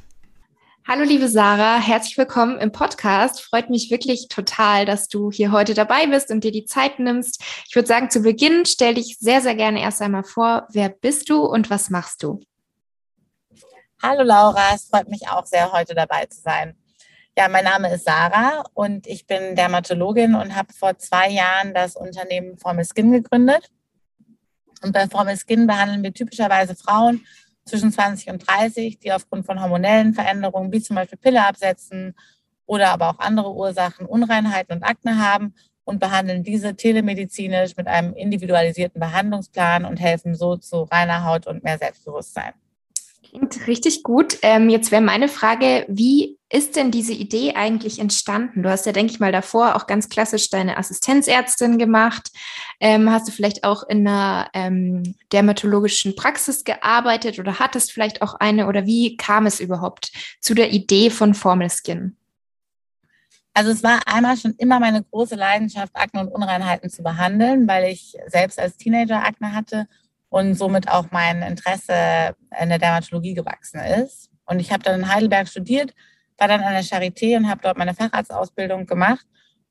Hallo 0.87 1.03
liebe 1.03 1.27
Sarah, 1.27 1.79
herzlich 1.79 2.15
willkommen 2.15 2.59
im 2.59 2.71
Podcast. 2.71 3.41
Freut 3.41 3.71
mich 3.71 3.89
wirklich 3.89 4.27
total, 4.27 4.85
dass 4.85 5.07
du 5.07 5.31
hier 5.31 5.51
heute 5.51 5.73
dabei 5.73 6.05
bist 6.05 6.29
und 6.29 6.43
dir 6.43 6.51
die 6.51 6.65
Zeit 6.65 6.99
nimmst. 6.99 7.41
Ich 7.67 7.75
würde 7.75 7.87
sagen, 7.87 8.11
zu 8.11 8.21
Beginn 8.21 8.67
stell 8.67 8.93
dich 8.93 9.17
sehr, 9.19 9.41
sehr 9.41 9.55
gerne 9.55 9.81
erst 9.81 10.03
einmal 10.03 10.23
vor. 10.23 10.67
Wer 10.69 10.89
bist 10.89 11.31
du 11.31 11.43
und 11.43 11.71
was 11.71 11.89
machst 11.89 12.21
du? 12.21 12.39
Hallo 13.99 14.21
Laura, 14.21 14.75
es 14.75 14.85
freut 14.85 15.09
mich 15.09 15.27
auch 15.27 15.47
sehr, 15.47 15.71
heute 15.71 15.95
dabei 15.95 16.27
zu 16.27 16.39
sein. 16.39 16.77
Ja, 17.35 17.47
mein 17.49 17.63
Name 17.63 17.91
ist 17.91 18.05
Sarah 18.05 18.63
und 18.75 19.07
ich 19.07 19.25
bin 19.25 19.55
Dermatologin 19.55 20.35
und 20.35 20.55
habe 20.55 20.71
vor 20.71 20.99
zwei 20.99 21.31
Jahren 21.31 21.73
das 21.73 21.95
Unternehmen 21.95 22.59
Formel 22.59 22.85
Skin 22.85 23.11
gegründet. 23.11 23.71
Und 24.83 24.91
bei 24.91 25.07
Formel 25.07 25.35
Skin 25.35 25.65
behandeln 25.65 26.03
wir 26.03 26.13
typischerweise 26.13 26.75
Frauen 26.75 27.25
zwischen 27.65 27.91
20 27.91 28.29
und 28.29 28.47
30, 28.47 28.99
die 28.99 29.11
aufgrund 29.11 29.45
von 29.45 29.61
hormonellen 29.61 30.13
Veränderungen, 30.13 30.71
wie 30.71 30.81
zum 30.81 30.95
Beispiel 30.95 31.17
Pille 31.17 31.45
absetzen 31.45 32.15
oder 32.65 32.91
aber 32.91 33.09
auch 33.09 33.19
andere 33.19 33.53
Ursachen, 33.53 34.05
Unreinheiten 34.05 34.75
und 34.75 34.83
Akne 34.83 35.17
haben 35.19 35.53
und 35.83 35.99
behandeln 35.99 36.43
diese 36.43 36.75
telemedizinisch 36.75 37.77
mit 37.77 37.87
einem 37.87 38.13
individualisierten 38.13 38.99
Behandlungsplan 38.99 39.85
und 39.85 39.97
helfen 39.97 40.35
so 40.35 40.57
zu 40.57 40.83
reiner 40.83 41.25
Haut 41.25 41.47
und 41.47 41.63
mehr 41.63 41.77
Selbstbewusstsein. 41.77 42.53
Klingt 43.35 43.67
richtig 43.67 44.03
gut. 44.03 44.37
Ähm, 44.43 44.69
jetzt 44.69 44.91
wäre 44.91 45.01
meine 45.01 45.27
Frage, 45.27 45.85
wie 45.89 46.37
ist 46.49 46.77
denn 46.77 46.89
diese 46.89 47.11
Idee 47.11 47.53
eigentlich 47.55 47.99
entstanden? 47.99 48.63
Du 48.63 48.69
hast 48.69 48.85
ja, 48.85 48.93
denke 48.93 49.11
ich 49.11 49.19
mal, 49.19 49.33
davor 49.33 49.75
auch 49.75 49.87
ganz 49.87 50.07
klassisch 50.07 50.49
deine 50.49 50.77
Assistenzärztin 50.77 51.77
gemacht. 51.77 52.31
Ähm, 52.79 53.11
hast 53.11 53.27
du 53.27 53.33
vielleicht 53.33 53.65
auch 53.65 53.83
in 53.89 54.07
einer 54.07 54.49
ähm, 54.53 55.15
dermatologischen 55.33 56.15
Praxis 56.15 56.63
gearbeitet 56.63 57.37
oder 57.37 57.59
hattest 57.59 57.91
vielleicht 57.91 58.21
auch 58.21 58.35
eine? 58.35 58.67
Oder 58.67 58.85
wie 58.85 59.17
kam 59.17 59.47
es 59.47 59.59
überhaupt 59.59 60.13
zu 60.39 60.53
der 60.53 60.71
Idee 60.71 61.09
von 61.09 61.33
Formel 61.33 61.69
Skin? 61.69 62.15
Also 63.53 63.71
es 63.71 63.83
war 63.83 63.99
einmal 64.05 64.37
schon 64.37 64.53
immer 64.57 64.79
meine 64.79 65.03
große 65.03 65.35
Leidenschaft, 65.35 65.91
Akne 65.93 66.21
und 66.21 66.29
Unreinheiten 66.29 66.89
zu 66.89 67.03
behandeln, 67.03 67.67
weil 67.67 67.91
ich 67.91 68.15
selbst 68.27 68.59
als 68.59 68.77
Teenager 68.77 69.25
Akne 69.25 69.53
hatte 69.53 69.87
und 70.35 70.55
somit 70.55 70.89
auch 70.89 71.11
mein 71.11 71.41
Interesse 71.43 72.35
in 72.59 72.67
der 72.67 72.77
Dermatologie 72.77 73.35
gewachsen 73.35 73.79
ist. 73.79 74.29
Und 74.45 74.59
ich 74.59 74.69
habe 74.73 74.83
dann 74.83 74.99
in 74.99 75.07
Heidelberg 75.07 75.47
studiert, 75.47 75.93
war 76.37 76.49
dann 76.49 76.59
an 76.59 76.73
der 76.73 76.83
Charité 76.83 77.37
und 77.37 77.49
habe 77.49 77.61
dort 77.63 77.77
meine 77.77 77.93
Facharztausbildung 77.93 78.85
gemacht. 78.85 79.25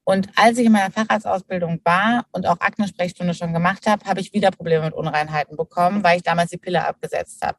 Und 0.04 0.30
als 0.36 0.56
ich 0.56 0.64
in 0.64 0.72
meiner 0.72 0.90
Facharztausbildung 0.90 1.82
war 1.84 2.24
und 2.32 2.46
auch 2.46 2.58
Akne-Sprechstunde 2.60 3.34
schon 3.34 3.52
gemacht 3.52 3.86
habe, 3.86 4.06
habe 4.06 4.20
ich 4.20 4.32
wieder 4.32 4.50
Probleme 4.52 4.86
mit 4.86 4.94
Unreinheiten 4.94 5.54
bekommen, 5.54 6.02
weil 6.02 6.16
ich 6.16 6.22
damals 6.22 6.48
die 6.48 6.56
Pille 6.56 6.82
abgesetzt 6.82 7.42
habe. 7.42 7.58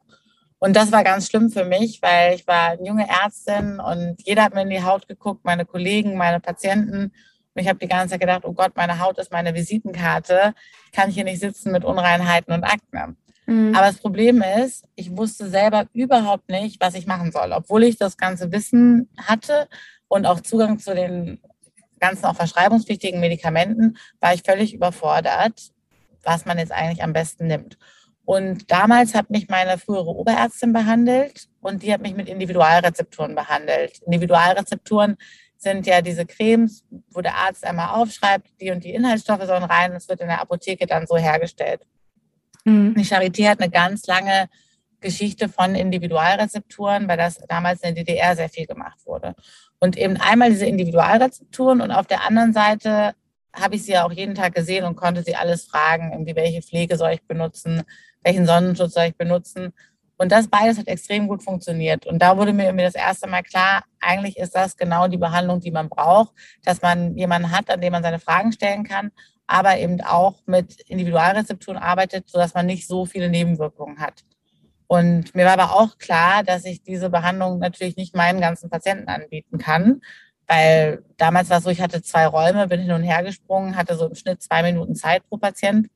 Und 0.58 0.74
das 0.74 0.90
war 0.90 1.04
ganz 1.04 1.28
schlimm 1.28 1.48
für 1.48 1.64
mich, 1.64 2.02
weil 2.02 2.34
ich 2.34 2.44
war 2.48 2.70
eine 2.70 2.84
junge 2.84 3.08
Ärztin 3.08 3.78
und 3.78 4.16
jeder 4.24 4.42
hat 4.42 4.52
mir 4.52 4.62
in 4.62 4.70
die 4.70 4.82
Haut 4.82 5.06
geguckt, 5.06 5.44
meine 5.44 5.64
Kollegen, 5.64 6.16
meine 6.16 6.40
Patienten. 6.40 7.12
Und 7.56 7.62
ich 7.62 7.68
habe 7.68 7.78
die 7.78 7.88
ganze 7.88 8.12
Zeit 8.12 8.20
gedacht, 8.20 8.42
oh 8.44 8.52
Gott, 8.52 8.76
meine 8.76 9.00
Haut 9.00 9.16
ist 9.16 9.32
meine 9.32 9.54
Visitenkarte. 9.54 10.52
Ich 10.84 10.92
kann 10.92 11.10
hier 11.10 11.24
nicht 11.24 11.40
sitzen 11.40 11.72
mit 11.72 11.86
Unreinheiten 11.86 12.52
und 12.52 12.64
Akne. 12.64 13.16
Mhm. 13.46 13.74
Aber 13.74 13.86
das 13.86 13.96
Problem 13.96 14.44
ist, 14.62 14.84
ich 14.94 15.16
wusste 15.16 15.48
selber 15.48 15.86
überhaupt 15.94 16.50
nicht, 16.50 16.82
was 16.82 16.94
ich 16.94 17.06
machen 17.06 17.32
soll. 17.32 17.52
Obwohl 17.52 17.84
ich 17.84 17.96
das 17.96 18.18
ganze 18.18 18.52
Wissen 18.52 19.08
hatte 19.16 19.68
und 20.08 20.26
auch 20.26 20.40
Zugang 20.40 20.78
zu 20.78 20.94
den 20.94 21.40
ganzen 21.98 22.26
auch 22.26 22.36
verschreibungspflichtigen 22.36 23.20
Medikamenten, 23.20 23.96
war 24.20 24.34
ich 24.34 24.42
völlig 24.42 24.74
überfordert, 24.74 25.70
was 26.22 26.44
man 26.44 26.58
jetzt 26.58 26.72
eigentlich 26.72 27.02
am 27.02 27.14
besten 27.14 27.46
nimmt. 27.46 27.78
Und 28.26 28.70
damals 28.70 29.14
hat 29.14 29.30
mich 29.30 29.48
meine 29.48 29.78
frühere 29.78 30.10
Oberärztin 30.10 30.74
behandelt 30.74 31.46
und 31.60 31.82
die 31.82 31.92
hat 31.92 32.02
mich 32.02 32.14
mit 32.14 32.28
Individualrezepturen 32.28 33.34
behandelt. 33.34 34.02
Individualrezepturen 34.04 35.16
sind 35.58 35.86
ja 35.86 36.02
diese 36.02 36.26
Cremes, 36.26 36.84
wo 37.10 37.20
der 37.20 37.34
Arzt 37.34 37.64
einmal 37.64 38.00
aufschreibt, 38.00 38.48
die 38.60 38.70
und 38.70 38.84
die 38.84 38.92
Inhaltsstoffe 38.92 39.44
sollen 39.44 39.64
rein, 39.64 39.90
und 39.90 39.96
es 39.96 40.08
wird 40.08 40.20
in 40.20 40.28
der 40.28 40.40
Apotheke 40.40 40.86
dann 40.86 41.06
so 41.06 41.16
hergestellt. 41.16 41.86
Mhm. 42.64 42.94
Die 42.94 43.04
Charité 43.04 43.48
hat 43.48 43.60
eine 43.60 43.70
ganz 43.70 44.06
lange 44.06 44.48
Geschichte 45.00 45.48
von 45.48 45.74
Individualrezepturen, 45.74 47.08
weil 47.08 47.16
das 47.16 47.38
damals 47.48 47.82
in 47.82 47.94
der 47.94 48.04
DDR 48.04 48.34
sehr 48.36 48.48
viel 48.48 48.66
gemacht 48.66 48.98
wurde. 49.04 49.34
Und 49.78 49.96
eben 49.96 50.16
einmal 50.16 50.50
diese 50.50 50.66
Individualrezepturen 50.66 51.80
und 51.80 51.90
auf 51.90 52.06
der 52.06 52.26
anderen 52.26 52.52
Seite 52.52 53.14
habe 53.52 53.76
ich 53.76 53.84
sie 53.84 53.92
ja 53.92 54.04
auch 54.04 54.12
jeden 54.12 54.34
Tag 54.34 54.54
gesehen 54.54 54.84
und 54.84 54.96
konnte 54.96 55.22
sie 55.22 55.36
alles 55.36 55.64
fragen, 55.64 56.12
irgendwie 56.12 56.36
welche 56.36 56.62
Pflege 56.62 56.96
soll 56.96 57.12
ich 57.12 57.22
benutzen, 57.22 57.82
welchen 58.22 58.46
Sonnenschutz 58.46 58.94
soll 58.94 59.04
ich 59.04 59.16
benutzen. 59.16 59.72
Und 60.18 60.32
das 60.32 60.48
beides 60.48 60.78
hat 60.78 60.88
extrem 60.88 61.28
gut 61.28 61.42
funktioniert. 61.42 62.06
Und 62.06 62.20
da 62.20 62.36
wurde 62.36 62.52
mir 62.52 62.72
das 62.72 62.94
erste 62.94 63.28
Mal 63.28 63.42
klar, 63.42 63.84
eigentlich 64.00 64.38
ist 64.38 64.54
das 64.54 64.76
genau 64.76 65.08
die 65.08 65.18
Behandlung, 65.18 65.60
die 65.60 65.70
man 65.70 65.88
braucht, 65.88 66.32
dass 66.64 66.80
man 66.80 67.16
jemanden 67.16 67.50
hat, 67.50 67.70
an 67.70 67.80
dem 67.80 67.92
man 67.92 68.02
seine 68.02 68.18
Fragen 68.18 68.52
stellen 68.52 68.84
kann, 68.84 69.10
aber 69.46 69.78
eben 69.78 70.00
auch 70.00 70.40
mit 70.46 70.80
Individualrezepturen 70.82 71.78
arbeitet, 71.78 72.28
sodass 72.30 72.54
man 72.54 72.66
nicht 72.66 72.86
so 72.86 73.04
viele 73.04 73.28
Nebenwirkungen 73.28 74.00
hat. 74.00 74.24
Und 74.86 75.34
mir 75.34 75.44
war 75.44 75.58
aber 75.58 75.74
auch 75.74 75.98
klar, 75.98 76.44
dass 76.44 76.64
ich 76.64 76.82
diese 76.82 77.10
Behandlung 77.10 77.58
natürlich 77.58 77.96
nicht 77.96 78.14
meinen 78.14 78.40
ganzen 78.40 78.70
Patienten 78.70 79.08
anbieten 79.08 79.58
kann, 79.58 80.00
weil 80.46 81.04
damals 81.16 81.50
war 81.50 81.58
es 81.58 81.64
so, 81.64 81.70
ich 81.70 81.80
hatte 81.80 82.02
zwei 82.02 82.26
Räume, 82.26 82.68
bin 82.68 82.80
hin 82.80 82.92
und 82.92 83.02
her 83.02 83.22
gesprungen, 83.24 83.76
hatte 83.76 83.96
so 83.96 84.06
im 84.06 84.14
Schnitt 84.14 84.42
zwei 84.42 84.62
Minuten 84.62 84.94
Zeit 84.94 85.28
pro 85.28 85.38
Patient. 85.38 85.88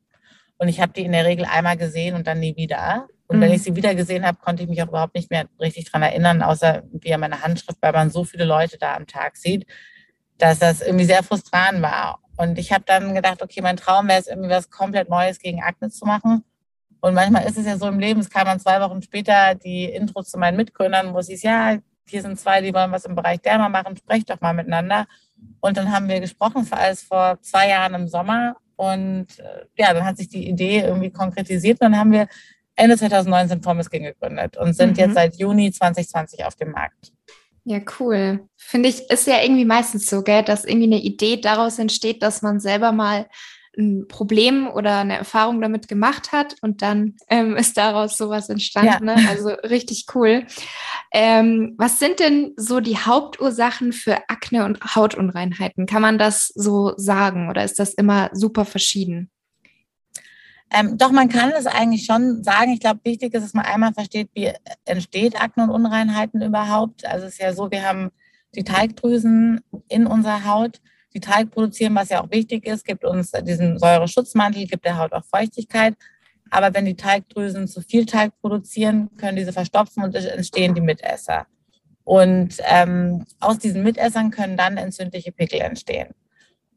Und 0.58 0.68
ich 0.68 0.80
habe 0.80 0.92
die 0.92 1.04
in 1.04 1.12
der 1.12 1.24
Regel 1.24 1.46
einmal 1.46 1.76
gesehen 1.76 2.16
und 2.16 2.26
dann 2.26 2.40
nie 2.40 2.56
wieder. 2.56 3.08
Und 3.30 3.36
mhm. 3.36 3.42
wenn 3.42 3.52
ich 3.52 3.62
sie 3.62 3.76
wieder 3.76 3.94
gesehen 3.94 4.26
habe, 4.26 4.38
konnte 4.38 4.64
ich 4.64 4.68
mich 4.68 4.82
auch 4.82 4.88
überhaupt 4.88 5.14
nicht 5.14 5.30
mehr 5.30 5.46
richtig 5.60 5.88
dran 5.88 6.02
erinnern, 6.02 6.42
außer 6.42 6.82
via 6.90 7.16
meine 7.16 7.42
Handschrift, 7.42 7.78
weil 7.80 7.92
man 7.92 8.10
so 8.10 8.24
viele 8.24 8.44
Leute 8.44 8.76
da 8.76 8.96
am 8.96 9.06
Tag 9.06 9.36
sieht, 9.36 9.66
dass 10.36 10.58
das 10.58 10.80
irgendwie 10.80 11.04
sehr 11.04 11.22
frustrant 11.22 11.80
war. 11.80 12.18
Und 12.36 12.58
ich 12.58 12.72
habe 12.72 12.82
dann 12.84 13.14
gedacht, 13.14 13.40
okay, 13.40 13.60
mein 13.62 13.76
Traum 13.76 14.08
wäre 14.08 14.18
es, 14.18 14.26
irgendwie 14.26 14.50
was 14.50 14.68
komplett 14.68 15.08
Neues 15.08 15.38
gegen 15.38 15.62
Akne 15.62 15.90
zu 15.90 16.06
machen. 16.06 16.42
Und 17.00 17.14
manchmal 17.14 17.46
ist 17.46 17.56
es 17.56 17.66
ja 17.66 17.76
so 17.76 17.86
im 17.86 18.00
Leben, 18.00 18.18
es 18.18 18.30
kam 18.30 18.46
dann 18.46 18.58
zwei 18.58 18.80
Wochen 18.80 19.00
später 19.00 19.54
die 19.54 19.84
Intro 19.84 20.24
zu 20.24 20.36
meinen 20.36 20.56
Mitgründern, 20.56 21.14
wo 21.14 21.18
es 21.18 21.28
hieß, 21.28 21.44
ja, 21.44 21.78
hier 22.08 22.22
sind 22.22 22.36
zwei, 22.40 22.60
die 22.60 22.74
wollen 22.74 22.90
was 22.90 23.04
im 23.04 23.14
Bereich 23.14 23.40
Derma 23.42 23.68
machen, 23.68 23.96
sprecht 23.96 24.28
doch 24.28 24.40
mal 24.40 24.54
miteinander. 24.54 25.06
Und 25.60 25.76
dann 25.76 25.92
haben 25.92 26.08
wir 26.08 26.18
gesprochen, 26.18 26.68
war 26.68 26.80
alles 26.80 27.04
vor 27.04 27.38
zwei 27.42 27.68
Jahren 27.68 27.94
im 27.94 28.08
Sommer. 28.08 28.56
Und 28.74 29.38
äh, 29.38 29.66
ja, 29.78 29.94
dann 29.94 30.04
hat 30.04 30.16
sich 30.16 30.28
die 30.28 30.48
Idee 30.48 30.80
irgendwie 30.80 31.10
konkretisiert. 31.10 31.80
Und 31.80 31.92
dann 31.92 32.00
haben 32.00 32.10
wir 32.10 32.26
Ende 32.80 32.96
2019 32.96 33.62
Formeskin 33.62 34.04
gegründet 34.04 34.56
und 34.56 34.74
sind 34.74 34.92
mhm. 34.92 34.96
jetzt 34.96 35.14
seit 35.14 35.36
Juni 35.36 35.70
2020 35.70 36.44
auf 36.44 36.56
dem 36.56 36.72
Markt. 36.72 37.12
Ja, 37.64 37.78
cool. 37.98 38.48
Finde 38.56 38.88
ich, 38.88 39.10
ist 39.10 39.26
ja 39.26 39.42
irgendwie 39.42 39.66
meistens 39.66 40.06
so, 40.06 40.22
gell, 40.22 40.42
dass 40.42 40.64
irgendwie 40.64 40.86
eine 40.86 41.02
Idee 41.02 41.36
daraus 41.36 41.78
entsteht, 41.78 42.22
dass 42.22 42.42
man 42.42 42.58
selber 42.58 42.92
mal 42.92 43.26
ein 43.78 44.08
Problem 44.08 44.68
oder 44.68 44.98
eine 44.98 45.16
Erfahrung 45.16 45.60
damit 45.60 45.86
gemacht 45.86 46.32
hat 46.32 46.56
und 46.62 46.82
dann 46.82 47.16
ähm, 47.28 47.56
ist 47.58 47.76
daraus 47.76 48.16
sowas 48.16 48.48
entstanden. 48.48 49.08
Ja. 49.08 49.16
Ne? 49.16 49.28
Also 49.28 49.50
richtig 49.50 50.06
cool. 50.14 50.46
Ähm, 51.12 51.74
was 51.76 51.98
sind 51.98 52.18
denn 52.18 52.52
so 52.56 52.80
die 52.80 52.98
Hauptursachen 52.98 53.92
für 53.92 54.16
Akne 54.28 54.64
und 54.64 54.80
Hautunreinheiten? 54.94 55.86
Kann 55.86 56.02
man 56.02 56.18
das 56.18 56.48
so 56.48 56.94
sagen 56.96 57.50
oder 57.50 57.64
ist 57.64 57.78
das 57.78 57.94
immer 57.94 58.30
super 58.32 58.64
verschieden? 58.64 59.30
Ähm, 60.72 60.96
doch, 60.98 61.10
man 61.10 61.28
kann 61.28 61.50
es 61.50 61.66
eigentlich 61.66 62.04
schon 62.04 62.44
sagen. 62.44 62.72
Ich 62.72 62.80
glaube, 62.80 63.00
wichtig 63.02 63.34
ist, 63.34 63.42
dass 63.42 63.54
man 63.54 63.64
einmal 63.64 63.92
versteht, 63.92 64.30
wie 64.34 64.52
entsteht 64.84 65.40
Akne 65.40 65.64
und 65.64 65.70
Unreinheiten 65.70 66.42
überhaupt. 66.42 67.04
Also 67.04 67.26
es 67.26 67.34
ist 67.34 67.40
ja 67.40 67.52
so, 67.52 67.70
wir 67.70 67.86
haben 67.86 68.10
die 68.54 68.64
Teigdrüsen 68.64 69.60
in 69.88 70.06
unserer 70.06 70.44
Haut 70.44 70.80
die 71.14 71.20
Teig 71.20 71.50
produzieren, 71.50 71.94
was 71.94 72.10
ja 72.10 72.22
auch 72.22 72.30
wichtig 72.30 72.66
ist, 72.66 72.84
gibt 72.84 73.04
uns 73.04 73.32
diesen 73.42 73.78
Säureschutzmantel, 73.78 74.66
gibt 74.66 74.84
der 74.84 74.96
Haut 74.96 75.12
auch 75.12 75.24
Feuchtigkeit. 75.24 75.94
Aber 76.50 76.74
wenn 76.74 76.84
die 76.84 76.96
Teigdrüsen 76.96 77.68
zu 77.68 77.80
viel 77.80 78.06
Teig 78.06 78.32
produzieren, 78.40 79.10
können 79.16 79.36
diese 79.36 79.52
verstopfen 79.52 80.02
und 80.02 80.14
entstehen 80.14 80.74
die 80.74 80.80
Mitesser. 80.80 81.46
Und 82.04 82.56
ähm, 82.60 83.24
aus 83.38 83.58
diesen 83.58 83.82
Mitessern 83.82 84.30
können 84.30 84.56
dann 84.56 84.76
entzündliche 84.76 85.32
Pickel 85.32 85.60
entstehen. 85.60 86.08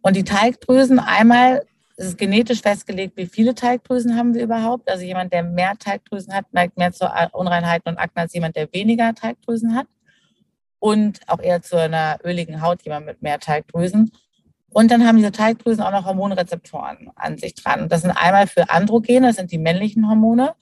Und 0.01 0.15
die 0.15 0.23
Teigdrüsen, 0.23 0.99
einmal 0.99 1.65
ist 1.95 2.07
es 2.07 2.17
genetisch 2.17 2.61
festgelegt, 2.61 3.17
wie 3.17 3.27
viele 3.27 3.53
Teigdrüsen 3.55 4.17
haben 4.17 4.33
wir 4.33 4.43
überhaupt. 4.43 4.89
Also 4.89 5.03
jemand, 5.03 5.31
der 5.33 5.43
mehr 5.43 5.77
Teigdrüsen 5.77 6.33
hat, 6.33 6.45
neigt 6.51 6.77
mehr 6.77 6.91
zu 6.91 7.09
Unreinheiten 7.33 7.89
und 7.89 7.97
Akne 7.97 8.23
als 8.23 8.33
jemand, 8.33 8.55
der 8.55 8.71
weniger 8.73 9.13
Teigdrüsen 9.13 9.75
hat. 9.75 9.87
Und 10.79 11.21
auch 11.27 11.39
eher 11.39 11.61
zu 11.61 11.77
einer 11.77 12.19
öligen 12.23 12.61
Haut, 12.61 12.83
jemand 12.83 13.05
mit 13.05 13.21
mehr 13.21 13.39
Teigdrüsen. 13.39 14.11
Und 14.69 14.91
dann 14.91 15.05
haben 15.05 15.17
diese 15.17 15.31
Teigdrüsen 15.31 15.83
auch 15.83 15.91
noch 15.91 16.05
Hormonrezeptoren 16.05 17.11
an 17.15 17.37
sich 17.37 17.53
dran. 17.53 17.87
das 17.89 18.01
sind 18.01 18.11
einmal 18.11 18.47
für 18.47 18.69
Androgene, 18.69 19.27
das 19.27 19.35
sind 19.35 19.51
die 19.51 19.59
männlichen 19.59 20.09
Hormone, 20.09 20.55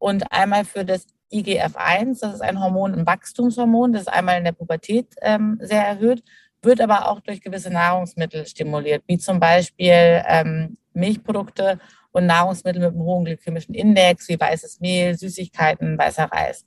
und 0.00 0.32
einmal 0.32 0.64
für 0.64 0.84
das 0.84 1.06
IGF-1, 1.30 2.20
das 2.20 2.34
ist 2.34 2.40
ein 2.40 2.58
Hormon, 2.58 2.94
ein 2.94 3.06
Wachstumshormon, 3.06 3.92
das 3.92 4.02
ist 4.02 4.08
einmal 4.08 4.38
in 4.38 4.44
der 4.44 4.52
Pubertät 4.52 5.14
ähm, 5.20 5.58
sehr 5.60 5.86
erhöht, 5.86 6.24
wird 6.62 6.80
aber 6.80 7.08
auch 7.08 7.20
durch 7.20 7.40
gewisse 7.40 7.70
Nahrungsmittel 7.70 8.46
stimuliert, 8.46 9.02
wie 9.06 9.18
zum 9.18 9.40
Beispiel 9.40 10.22
ähm, 10.26 10.76
Milchprodukte 10.92 11.78
und 12.12 12.26
Nahrungsmittel 12.26 12.82
mit 12.82 12.92
einem 12.92 13.02
hohen 13.02 13.24
glykämischen 13.24 13.74
Index, 13.74 14.28
wie 14.28 14.38
weißes 14.38 14.80
Mehl, 14.80 15.16
Süßigkeiten, 15.16 15.96
weißer 15.96 16.24
Reis. 16.24 16.66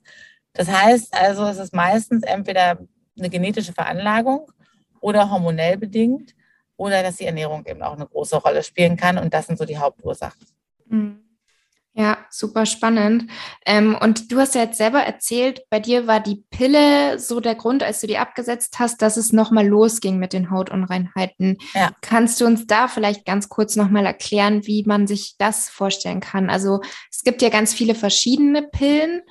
Das 0.52 0.68
heißt 0.70 1.14
also, 1.14 1.44
es 1.46 1.58
ist 1.58 1.74
meistens 1.74 2.22
entweder 2.22 2.78
eine 3.18 3.30
genetische 3.30 3.72
Veranlagung 3.72 4.50
oder 5.00 5.30
hormonell 5.30 5.76
bedingt 5.76 6.34
oder 6.76 7.02
dass 7.02 7.16
die 7.16 7.26
Ernährung 7.26 7.64
eben 7.66 7.82
auch 7.82 7.94
eine 7.94 8.06
große 8.06 8.36
Rolle 8.36 8.62
spielen 8.62 8.96
kann. 8.96 9.18
Und 9.18 9.34
das 9.34 9.46
sind 9.46 9.58
so 9.58 9.64
die 9.64 9.78
Hauptursachen. 9.78 10.46
Mhm. 10.86 11.23
Ja, 11.96 12.18
super 12.28 12.66
spannend. 12.66 13.30
Ähm, 13.64 13.96
und 14.00 14.32
du 14.32 14.40
hast 14.40 14.56
ja 14.56 14.62
jetzt 14.62 14.78
selber 14.78 14.98
erzählt, 14.98 15.62
bei 15.70 15.78
dir 15.78 16.08
war 16.08 16.18
die 16.18 16.44
Pille 16.50 17.20
so 17.20 17.38
der 17.38 17.54
Grund, 17.54 17.84
als 17.84 18.00
du 18.00 18.08
die 18.08 18.18
abgesetzt 18.18 18.80
hast, 18.80 19.00
dass 19.00 19.16
es 19.16 19.32
nochmal 19.32 19.68
losging 19.68 20.18
mit 20.18 20.32
den 20.32 20.50
Hautunreinheiten. 20.50 21.56
Ja. 21.72 21.92
Kannst 22.00 22.40
du 22.40 22.46
uns 22.46 22.66
da 22.66 22.88
vielleicht 22.88 23.24
ganz 23.24 23.48
kurz 23.48 23.76
nochmal 23.76 24.06
erklären, 24.06 24.66
wie 24.66 24.82
man 24.84 25.06
sich 25.06 25.36
das 25.38 25.68
vorstellen 25.68 26.18
kann? 26.18 26.50
Also 26.50 26.80
es 27.12 27.22
gibt 27.22 27.42
ja 27.42 27.48
ganz 27.48 27.72
viele 27.72 27.94
verschiedene 27.94 28.62
Pillen. 28.64 29.22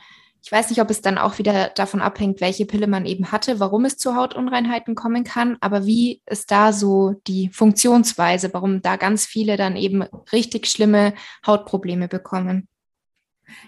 Ich 0.45 0.51
weiß 0.51 0.69
nicht, 0.69 0.81
ob 0.81 0.89
es 0.89 1.01
dann 1.01 1.17
auch 1.17 1.37
wieder 1.37 1.69
davon 1.69 2.01
abhängt, 2.01 2.41
welche 2.41 2.65
Pille 2.65 2.87
man 2.87 3.05
eben 3.05 3.31
hatte, 3.31 3.61
warum 3.61 3.85
es 3.85 3.97
zu 3.97 4.17
Hautunreinheiten 4.17 4.93
kommen 4.93 5.23
kann, 5.23 5.57
aber 5.61 5.85
wie 5.85 6.21
ist 6.25 6.51
da 6.51 6.73
so 6.73 7.15
die 7.27 7.47
Funktionsweise, 7.47 8.53
warum 8.53 8.81
da 8.81 8.97
ganz 8.97 9.25
viele 9.25 9.55
dann 9.55 9.77
eben 9.77 10.03
richtig 10.33 10.67
schlimme 10.67 11.13
Hautprobleme 11.47 12.09
bekommen? 12.09 12.67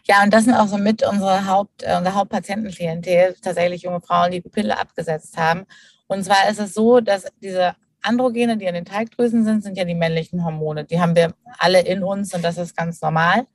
Ja, 0.06 0.22
und 0.24 0.34
das 0.34 0.44
sind 0.44 0.54
auch 0.54 0.68
so 0.68 0.78
mit 0.78 1.02
unsere 1.08 1.48
Haupt, 1.48 1.84
äh, 1.84 1.96
unser 1.98 2.14
Hauptpatientenklientel, 2.14 3.36
tatsächlich 3.42 3.84
junge 3.84 4.02
Frauen, 4.02 4.32
die 4.32 4.42
die 4.42 4.50
Pille 4.50 4.78
abgesetzt 4.78 5.38
haben. 5.38 5.66
Und 6.08 6.26
zwar 6.26 6.50
ist 6.50 6.60
es 6.60 6.74
so, 6.74 7.00
dass 7.00 7.26
diese 7.42 7.76
Androgene, 8.02 8.58
die 8.58 8.68
an 8.68 8.76
den 8.76 8.86
Teigdrüsen 8.86 9.46
sind, 9.46 9.64
sind 9.64 9.78
ja 9.78 9.86
die 9.86 9.96
männlichen 9.96 10.44
Hormone. 10.44 10.84
Die 10.84 11.00
haben 11.00 11.16
wir 11.16 11.34
alle 11.58 11.82
in 11.82 12.04
uns 12.04 12.34
und 12.34 12.44
das 12.44 12.58
ist 12.58 12.76
ganz 12.76 13.02
normal. 13.02 13.48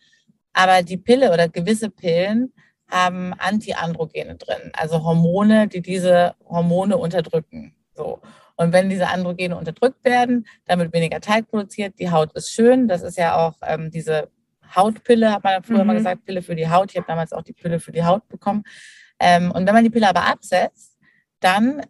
Aber 0.55 0.83
die 0.83 0.97
Pille 0.97 1.33
oder 1.33 1.49
gewisse 1.49 1.91
Pillen 1.91 2.53
haben 2.91 3.33
Antiandrogene 3.35 4.37
drin, 4.37 4.73
also 4.75 5.03
Hormone, 5.05 5.69
die 5.69 5.81
diese 5.81 6.35
Hormone 6.49 6.97
unterdrücken. 6.97 7.75
So. 7.95 8.21
Und 8.57 8.73
wenn 8.73 8.91
diese 8.91 9.09
Androgene 9.09 9.57
unterdrückt 9.57 10.05
werden, 10.05 10.47
dann 10.67 10.79
wird 10.79 10.93
weniger 10.93 11.21
Teig 11.21 11.49
produziert, 11.49 11.99
die 11.99 12.11
Haut 12.11 12.33
ist 12.35 12.51
schön. 12.51 12.89
Das 12.89 13.03
ist 13.03 13.17
ja 13.17 13.37
auch 13.37 13.55
ähm, 13.63 13.91
diese 13.91 14.29
Hautpille, 14.75 15.33
hat 15.33 15.45
man 15.45 15.63
früher 15.63 15.81
mhm. 15.81 15.87
mal 15.87 15.97
gesagt, 15.97 16.25
Pille 16.25 16.43
für 16.43 16.55
die 16.55 16.69
Haut. 16.69 16.91
Ich 16.91 16.97
habe 16.97 17.07
damals 17.07 17.33
auch 17.33 17.43
die 17.43 17.53
Pille 17.53 17.81
für 17.81 17.93
die 17.93 18.05
Haut 18.05 18.29
bekommen. 18.29 18.65
Ähm, 19.19 19.51
und 19.51 19.67
wenn 19.67 19.75
man 19.75 19.85
die 19.85 19.91
Pille 19.91 20.09
aber 20.09 20.27
absetzt, 20.27 20.99
dann 21.41 21.83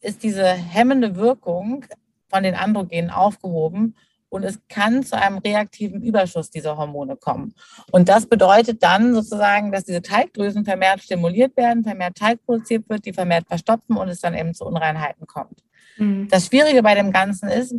ist 0.00 0.22
diese 0.22 0.46
hemmende 0.46 1.16
Wirkung 1.16 1.84
von 2.28 2.42
den 2.42 2.54
Androgenen 2.54 3.10
aufgehoben 3.10 3.96
und 4.32 4.44
es 4.44 4.58
kann 4.66 5.02
zu 5.02 5.20
einem 5.20 5.38
reaktiven 5.38 6.02
Überschuss 6.02 6.50
dieser 6.50 6.78
Hormone 6.78 7.16
kommen. 7.16 7.54
Und 7.90 8.08
das 8.08 8.24
bedeutet 8.24 8.82
dann 8.82 9.12
sozusagen, 9.12 9.72
dass 9.72 9.84
diese 9.84 10.00
Teigdrüsen 10.00 10.64
vermehrt 10.64 11.02
stimuliert 11.02 11.54
werden, 11.58 11.84
vermehrt 11.84 12.16
Teig 12.16 12.42
produziert 12.46 12.88
wird, 12.88 13.04
die 13.04 13.12
vermehrt 13.12 13.46
verstopfen 13.46 13.98
und 13.98 14.08
es 14.08 14.20
dann 14.20 14.34
eben 14.34 14.54
zu 14.54 14.64
Unreinheiten 14.64 15.26
kommt. 15.26 15.62
Mhm. 15.98 16.28
Das 16.30 16.46
Schwierige 16.46 16.82
bei 16.82 16.94
dem 16.94 17.12
Ganzen 17.12 17.50
ist, 17.50 17.74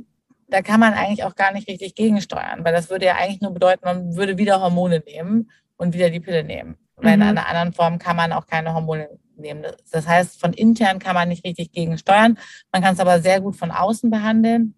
da 0.48 0.62
kann 0.62 0.80
man 0.80 0.94
eigentlich 0.94 1.24
auch 1.24 1.34
gar 1.34 1.52
nicht 1.52 1.68
richtig 1.68 1.96
gegensteuern, 1.96 2.64
weil 2.64 2.74
das 2.74 2.92
würde 2.92 3.08
ja 3.08 3.16
eigentlich 3.16 3.42
nur 3.42 3.52
bedeuten, 3.52 3.82
man 3.84 4.16
würde 4.16 4.38
wieder 4.38 4.62
Hormone 4.62 5.02
nehmen 5.08 5.50
und 5.78 5.96
wieder 5.96 6.12
die 6.12 6.20
Pille 6.20 6.44
nehmen. 6.44 6.78
Weil 6.98 7.18
mhm. 7.18 7.24
in 7.24 7.28
einer 7.30 7.48
anderen 7.48 7.74
Form 7.74 7.98
kann 7.98 8.16
man 8.16 8.32
auch 8.32 8.46
keine 8.46 8.76
Hormone 8.76 9.10
nehmen. 9.38 9.66
Das 9.92 10.08
heißt, 10.08 10.40
von 10.40 10.54
intern 10.54 11.00
kann 11.00 11.16
man 11.16 11.30
nicht 11.30 11.44
richtig 11.46 11.72
gegensteuern. 11.72 12.38
Man 12.72 12.84
kann 12.84 12.94
es 12.94 13.00
aber 13.00 13.22
sehr 13.22 13.42
gut 13.42 13.56
von 13.56 13.72
außen 13.72 14.12
behandeln. 14.12 14.76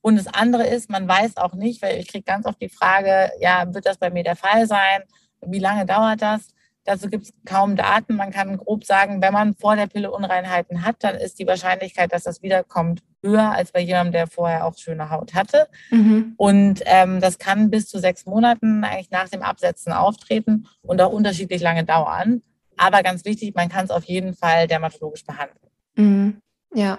Und 0.00 0.16
das 0.16 0.26
andere 0.26 0.66
ist, 0.66 0.90
man 0.90 1.06
weiß 1.06 1.36
auch 1.36 1.54
nicht, 1.54 1.82
weil 1.82 1.98
ich 1.98 2.08
kriege 2.08 2.24
ganz 2.24 2.46
oft 2.46 2.60
die 2.60 2.68
Frage, 2.68 3.30
ja, 3.40 3.72
wird 3.72 3.86
das 3.86 3.98
bei 3.98 4.10
mir 4.10 4.24
der 4.24 4.36
Fall 4.36 4.66
sein? 4.66 5.02
Wie 5.42 5.58
lange 5.58 5.86
dauert 5.86 6.22
das? 6.22 6.48
Dazu 6.84 7.08
gibt 7.08 7.24
es 7.24 7.32
kaum 7.44 7.76
Daten. 7.76 8.16
Man 8.16 8.30
kann 8.30 8.56
grob 8.56 8.84
sagen, 8.84 9.20
wenn 9.20 9.32
man 9.32 9.54
vor 9.54 9.76
der 9.76 9.86
Pille 9.86 10.10
Unreinheiten 10.10 10.84
hat, 10.84 10.96
dann 11.00 11.14
ist 11.14 11.38
die 11.38 11.46
Wahrscheinlichkeit, 11.46 12.12
dass 12.12 12.24
das 12.24 12.42
wiederkommt, 12.42 13.02
höher 13.22 13.52
als 13.52 13.72
bei 13.72 13.80
jemandem, 13.80 14.12
der 14.12 14.26
vorher 14.26 14.64
auch 14.64 14.76
schöne 14.78 15.10
Haut 15.10 15.34
hatte. 15.34 15.68
Mhm. 15.90 16.34
Und 16.38 16.82
ähm, 16.86 17.20
das 17.20 17.38
kann 17.38 17.70
bis 17.70 17.86
zu 17.86 17.98
sechs 17.98 18.24
Monaten 18.24 18.82
eigentlich 18.82 19.10
nach 19.10 19.28
dem 19.28 19.42
Absetzen 19.42 19.92
auftreten 19.92 20.66
und 20.82 21.00
auch 21.02 21.12
unterschiedlich 21.12 21.60
lange 21.60 21.84
dauern. 21.84 22.42
Aber 22.78 23.02
ganz 23.02 23.26
wichtig, 23.26 23.54
man 23.54 23.68
kann 23.68 23.84
es 23.84 23.90
auf 23.90 24.04
jeden 24.04 24.34
Fall 24.34 24.66
dermatologisch 24.66 25.24
behandeln. 25.24 25.58
Mhm. 25.96 26.40
Ja. 26.74 26.98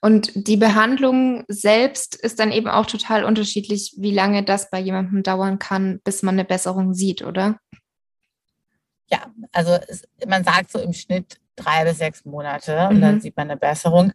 Und 0.00 0.32
die 0.34 0.56
Behandlung 0.56 1.44
selbst 1.48 2.14
ist 2.14 2.38
dann 2.38 2.52
eben 2.52 2.68
auch 2.68 2.86
total 2.86 3.24
unterschiedlich, 3.24 3.94
wie 3.98 4.14
lange 4.14 4.42
das 4.44 4.70
bei 4.70 4.80
jemandem 4.80 5.22
dauern 5.22 5.58
kann, 5.58 6.00
bis 6.02 6.22
man 6.22 6.34
eine 6.34 6.44
Besserung 6.44 6.94
sieht, 6.94 7.22
oder? 7.22 7.58
Ja, 9.10 9.26
also 9.52 9.78
es, 9.88 10.04
man 10.26 10.44
sagt 10.44 10.70
so 10.70 10.78
im 10.78 10.92
Schnitt 10.92 11.40
drei 11.56 11.84
bis 11.84 11.98
sechs 11.98 12.24
Monate 12.24 12.88
und 12.88 12.96
mhm. 12.96 13.00
dann 13.00 13.20
sieht 13.20 13.36
man 13.36 13.50
eine 13.50 13.58
Besserung. 13.58 14.12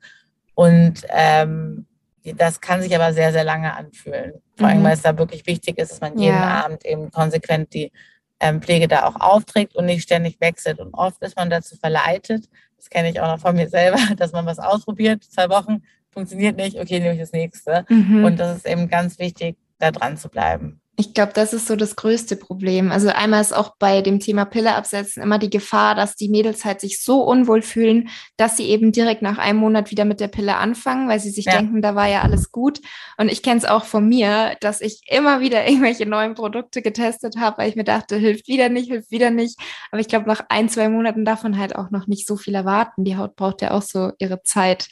Und 0.56 1.06
ähm, 1.10 1.86
das 2.24 2.62
kann 2.62 2.82
sich 2.82 2.96
aber 2.96 3.14
sehr, 3.14 3.32
sehr 3.32 3.44
lange 3.44 3.76
anfühlen. 3.76 4.34
Vor 4.58 4.68
allem, 4.68 4.80
mhm. 4.80 4.84
weil 4.86 4.94
es 4.94 5.02
da 5.02 5.18
wirklich 5.18 5.46
wichtig 5.46 5.78
ist, 5.78 5.92
dass 5.92 6.02
man 6.02 6.18
jeden 6.18 6.36
ja. 6.36 6.64
Abend 6.64 6.86
eben 6.86 7.12
konsequent 7.12 7.74
die 7.74 7.92
ähm, 8.40 8.62
Pflege 8.62 8.88
da 8.88 9.06
auch 9.06 9.20
aufträgt 9.20 9.76
und 9.76 9.86
nicht 9.86 10.04
ständig 10.04 10.40
wechselt. 10.42 10.80
Und 10.80 10.94
oft 10.94 11.22
ist 11.22 11.36
man 11.36 11.50
dazu 11.50 11.76
verleitet, 11.76 12.46
das 12.78 12.90
kenne 12.90 13.10
ich 13.10 13.20
auch 13.20 13.28
noch 13.28 13.40
von 13.40 13.56
mir 13.56 13.70
selber, 13.70 13.98
dass 14.18 14.32
man 14.32 14.46
was 14.46 14.60
ausprobiert, 14.60 15.24
zwei 15.24 15.50
Wochen, 15.50 15.84
funktioniert 16.12 16.56
nicht, 16.56 16.80
okay, 16.80 17.00
nehme 17.00 17.14
ich 17.14 17.20
das 17.20 17.34
nächste. 17.34 17.86
Mhm. 17.90 18.24
Und 18.24 18.40
das 18.40 18.58
ist 18.58 18.68
eben 18.68 18.88
ganz 18.88 19.20
wichtig, 19.20 19.58
da 19.80 19.92
dran 19.92 20.18
zu 20.18 20.30
bleiben. 20.30 20.80
Ich 20.98 21.14
glaube, 21.14 21.34
das 21.34 21.52
ist 21.52 21.68
so 21.68 21.76
das 21.76 21.98
größte 21.98 22.38
Problem. 22.38 22.90
Also 22.90 23.10
einmal 23.10 23.42
ist 23.42 23.54
auch 23.54 23.76
bei 23.80 24.02
dem 24.02 24.22
Thema 24.22 24.46
Pille 24.46 24.76
absetzen 24.76 25.22
immer 25.22 25.40
die 25.40 25.50
Gefahr, 25.50 25.94
dass 25.94 26.16
die 26.16 26.30
Mädels 26.30 26.64
halt 26.64 26.80
sich 26.80 27.04
so 27.04 27.22
unwohl 27.22 27.62
fühlen, 27.62 28.08
dass 28.38 28.56
sie 28.56 28.70
eben 28.70 28.94
direkt 28.94 29.22
nach 29.22 29.38
einem 29.38 29.60
Monat 29.60 29.92
wieder 29.92 30.06
mit 30.06 30.22
der 30.22 30.30
Pille 30.30 30.56
anfangen, 30.56 31.10
weil 31.10 31.20
sie 31.20 31.32
sich 31.32 31.46
ja. 31.46 31.58
denken, 31.58 31.82
da 31.82 31.96
war 31.96 32.08
ja 32.08 32.22
alles 32.22 32.50
gut. 32.50 32.80
Und 33.18 33.30
ich 33.30 33.44
kenne 33.44 33.58
es 33.58 33.66
auch 33.66 33.84
von 33.84 34.08
mir, 34.08 34.56
dass 34.62 34.80
ich 34.80 35.02
immer 35.10 35.42
wieder 35.42 35.66
irgendwelche 35.68 36.06
neuen 36.06 36.34
Produkte 36.34 36.82
getestet 36.82 37.36
habe, 37.38 37.58
weil 37.58 37.70
ich 37.70 37.76
mir 37.76 37.84
dachte, 37.84 38.16
hilft 38.16 38.48
wieder 38.48 38.70
nicht, 38.70 38.90
hilft 38.90 39.12
wieder 39.12 39.32
nicht. 39.32 39.60
Aber 39.92 40.00
ich 40.00 40.08
glaube, 40.08 40.30
nach 40.30 40.46
ein, 40.48 40.70
zwei 40.70 40.88
Monaten 40.88 41.26
davon 41.26 41.58
halt 41.58 41.76
auch 41.76 41.92
noch 41.92 42.08
nicht 42.08 42.26
so 42.26 42.38
viel 42.38 42.56
erwarten. 42.56 43.04
Die 43.04 43.18
Haut 43.18 43.36
braucht 43.36 43.62
ja 43.62 43.72
auch 43.72 43.82
so 43.82 44.14
ihre 44.18 44.44
Zeit, 44.44 44.88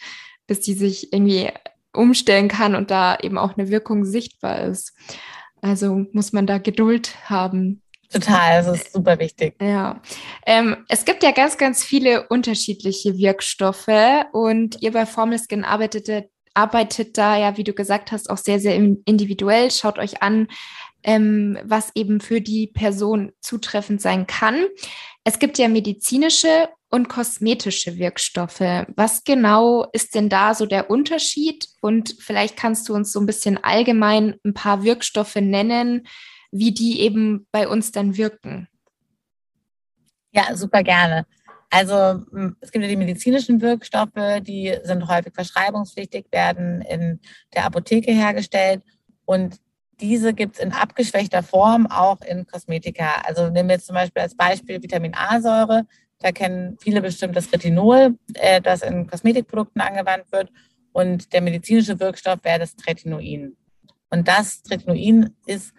bis 0.48 0.60
die 0.60 0.74
sich 0.74 1.14
irgendwie 1.14 1.50
umstellen 1.94 2.50
kann 2.50 2.76
und 2.76 2.92
da 2.92 3.18
eben 3.22 3.38
auch 3.38 3.56
eine 3.56 3.70
Wirkung 3.70 4.04
sichtbar 4.04 4.64
ist. 4.64 4.94
Also 5.64 6.06
muss 6.12 6.34
man 6.34 6.46
da 6.46 6.58
Geduld 6.58 7.16
haben. 7.30 7.82
Total, 8.12 8.62
das 8.62 8.82
ist 8.82 8.94
super 8.94 9.18
wichtig. 9.18 9.56
Ja. 9.62 10.02
Ähm, 10.46 10.86
es 10.90 11.06
gibt 11.06 11.24
ja 11.24 11.32
ganz, 11.32 11.58
ganz 11.58 11.84
viele 11.84 12.28
unterschiedliche 12.28 13.18
Wirkstoffe 13.18 13.88
und 14.34 14.82
ihr 14.82 14.92
bei 14.92 15.06
Formel 15.06 15.40
Skin 15.40 15.64
arbeitet, 15.64 16.30
arbeitet 16.54 17.18
da 17.18 17.38
ja, 17.38 17.58
wie 17.58 17.64
du 17.64 17.74
gesagt 17.74 18.12
hast, 18.12 18.30
auch 18.30 18.38
sehr, 18.38 18.60
sehr 18.60 18.76
individuell. 18.76 19.72
Schaut 19.72 19.98
euch 20.00 20.22
an, 20.22 20.48
ähm, 21.02 21.58
was 21.64 21.92
eben 21.96 22.20
für 22.20 22.42
die 22.42 22.68
Person 22.68 23.32
zutreffend 23.40 24.02
sein 24.02 24.28
kann. 24.28 24.66
Es 25.24 25.40
gibt 25.40 25.58
ja 25.58 25.70
medizinische 25.70 26.68
und 26.94 27.10
kosmetische 27.10 27.98
Wirkstoffe. 27.98 28.60
Was 28.96 29.24
genau 29.24 29.88
ist 29.94 30.14
denn 30.14 30.30
da 30.30 30.54
so 30.54 30.68
der 30.68 30.92
Unterschied? 30.92 31.66
Und 31.82 32.16
vielleicht 32.20 32.56
kannst 32.56 32.88
du 32.88 32.94
uns 32.94 33.12
so 33.12 33.20
ein 33.20 33.26
bisschen 33.26 33.58
allgemein 33.58 34.36
ein 34.46 34.54
paar 34.54 34.84
Wirkstoffe 34.84 35.38
nennen, 35.38 36.06
wie 36.52 36.72
die 36.72 37.02
eben 37.02 37.48
bei 37.52 37.68
uns 37.68 37.92
dann 37.92 38.16
wirken. 38.16 38.68
Ja, 40.34 40.56
super 40.56 40.84
gerne. 40.84 41.26
Also 41.72 42.22
es 42.62 42.70
gibt 42.70 42.84
ja 42.84 42.90
die 42.92 42.96
medizinischen 42.96 43.60
Wirkstoffe, 43.60 44.42
die 44.42 44.78
sind 44.84 45.08
häufig 45.08 45.34
verschreibungspflichtig, 45.34 46.28
werden 46.30 46.84
in 46.84 47.20
der 47.56 47.66
Apotheke 47.66 48.12
hergestellt 48.12 48.84
und 49.26 49.58
diese 50.00 50.34
gibt 50.34 50.58
es 50.58 50.64
in 50.64 50.74
abgeschwächter 50.74 51.42
Form 51.42 51.88
auch 51.88 52.22
in 52.22 52.46
Kosmetika. 52.46 53.22
Also 53.24 53.50
nehmen 53.50 53.70
wir 53.70 53.76
jetzt 53.76 53.88
zum 53.88 53.96
Beispiel 53.96 54.22
als 54.22 54.36
Beispiel 54.36 54.82
Vitamin 54.82 55.16
A-Säure. 55.16 55.88
Da 56.24 56.32
kennen 56.32 56.78
viele 56.80 57.02
bestimmt 57.02 57.36
das 57.36 57.52
Retinol, 57.52 58.18
äh, 58.36 58.62
das 58.62 58.82
in 58.82 59.08
Kosmetikprodukten 59.08 59.82
angewandt 59.82 60.32
wird. 60.32 60.50
Und 60.94 61.34
der 61.34 61.42
medizinische 61.42 62.00
Wirkstoff 62.00 62.40
wäre 62.44 62.60
das 62.60 62.78
Tretinoin. 62.78 63.58
Und 64.10 64.28
das 64.30 64.64
Tretinoin 64.64 65.36
ist 65.46 65.74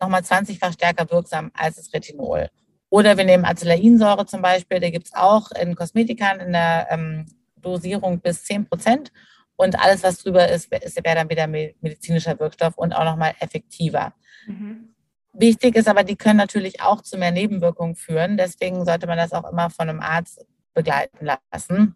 nochmal 0.00 0.22
20-fach 0.22 0.72
stärker 0.72 1.10
wirksam 1.10 1.50
als 1.52 1.76
das 1.76 1.92
Retinol. 1.92 2.48
Oder 2.88 3.18
wir 3.18 3.24
nehmen 3.24 3.44
Acelainsäure 3.44 4.24
zum 4.24 4.40
Beispiel, 4.40 4.80
der 4.80 4.90
gibt 4.90 5.08
es 5.08 5.14
auch 5.14 5.50
in 5.50 5.74
Kosmetikern 5.74 6.40
in 6.40 6.52
der 6.52 6.86
ähm, 6.90 7.26
Dosierung 7.56 8.20
bis 8.20 8.44
10 8.44 8.66
Prozent. 8.66 9.12
Und 9.56 9.78
alles, 9.78 10.02
was 10.02 10.22
drüber 10.22 10.48
ist, 10.48 10.70
wäre 10.70 11.16
dann 11.16 11.28
wieder 11.28 11.46
medizinischer 11.46 12.40
Wirkstoff 12.40 12.78
und 12.78 12.94
auch 12.94 13.04
nochmal 13.04 13.34
effektiver. 13.40 14.14
Mhm. 14.46 14.95
Wichtig 15.38 15.76
ist 15.76 15.88
aber, 15.88 16.02
die 16.02 16.16
können 16.16 16.38
natürlich 16.38 16.80
auch 16.80 17.02
zu 17.02 17.18
mehr 17.18 17.30
Nebenwirkungen 17.30 17.94
führen. 17.94 18.36
Deswegen 18.36 18.84
sollte 18.84 19.06
man 19.06 19.18
das 19.18 19.32
auch 19.32 19.50
immer 19.50 19.68
von 19.68 19.88
einem 19.88 20.00
Arzt 20.00 20.44
begleiten 20.72 21.26
lassen. 21.26 21.94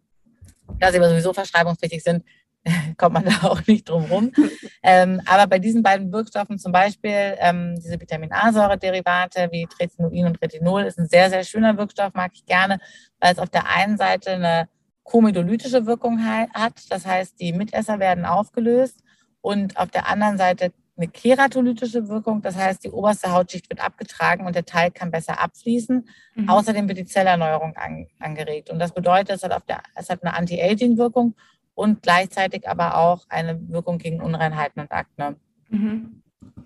Da 0.79 0.91
sie 0.91 0.99
aber 0.99 1.09
sowieso 1.09 1.33
verschreibungspflichtig 1.33 2.03
sind, 2.03 2.25
kommt 2.99 3.15
man 3.15 3.25
da 3.25 3.49
auch 3.49 3.67
nicht 3.67 3.89
drum 3.89 4.05
rum. 4.05 4.33
ähm, 4.83 5.21
aber 5.25 5.47
bei 5.47 5.59
diesen 5.59 5.83
beiden 5.83 6.13
Wirkstoffen 6.13 6.59
zum 6.59 6.73
Beispiel, 6.73 7.37
ähm, 7.39 7.77
diese 7.77 7.99
Vitamin 7.99 8.33
A-Säure-Derivate 8.33 9.49
wie 9.53 9.67
Tretinoin 9.67 10.27
und 10.27 10.43
Retinol, 10.43 10.83
ist 10.83 10.99
ein 10.99 11.09
sehr, 11.09 11.31
sehr 11.31 11.45
schöner 11.45 11.79
Wirkstoff, 11.79 12.13
mag 12.15 12.33
ich 12.35 12.45
gerne, 12.45 12.79
weil 13.21 13.33
es 13.33 13.39
auf 13.39 13.49
der 13.49 13.69
einen 13.69 13.97
Seite 13.97 14.33
eine 14.33 14.69
komedolytische 15.03 15.87
Wirkung 15.87 16.23
hat. 16.25 16.75
Das 16.91 17.07
heißt, 17.07 17.41
die 17.41 17.53
Mitesser 17.53 17.99
werden 17.99 18.27
aufgelöst 18.27 19.01
und 19.41 19.79
auf 19.79 19.91
der 19.91 20.09
anderen 20.09 20.37
Seite 20.37 20.73
eine 21.01 21.09
keratolytische 21.09 22.09
Wirkung, 22.09 22.43
das 22.43 22.57
heißt, 22.57 22.85
die 22.85 22.91
oberste 22.91 23.33
Hautschicht 23.33 23.71
wird 23.71 23.83
abgetragen 23.83 24.47
und 24.47 24.55
der 24.55 24.67
Teig 24.67 24.95
kann 24.95 25.11
besser 25.11 25.41
abfließen. 25.41 26.07
Mhm. 26.35 26.49
Außerdem 26.49 26.89
wird 26.89 26.99
die 26.99 27.07
Zellerneuerung 27.07 27.75
an, 27.77 28.07
angeregt. 28.19 28.69
Und 28.69 28.79
das 28.79 28.93
bedeutet, 28.93 29.37
es 29.37 29.43
hat, 29.43 29.53
auf 29.53 29.65
der, 29.65 29.83
es 29.95 30.11
hat 30.11 30.23
eine 30.23 30.35
Anti-Aging-Wirkung 30.35 31.35
und 31.75 32.03
gleichzeitig 32.03 32.69
aber 32.69 32.99
auch 32.99 33.25
eine 33.31 33.59
Wirkung 33.69 33.97
gegen 33.97 34.21
Unreinheiten 34.21 34.83
und 34.83 34.93
Akne. 34.93 35.37
Mhm. 35.71 36.23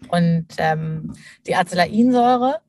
Und 0.09 0.47
ähm, 0.59 1.13
die 1.47 1.55
Acelainsäure, 1.55 2.61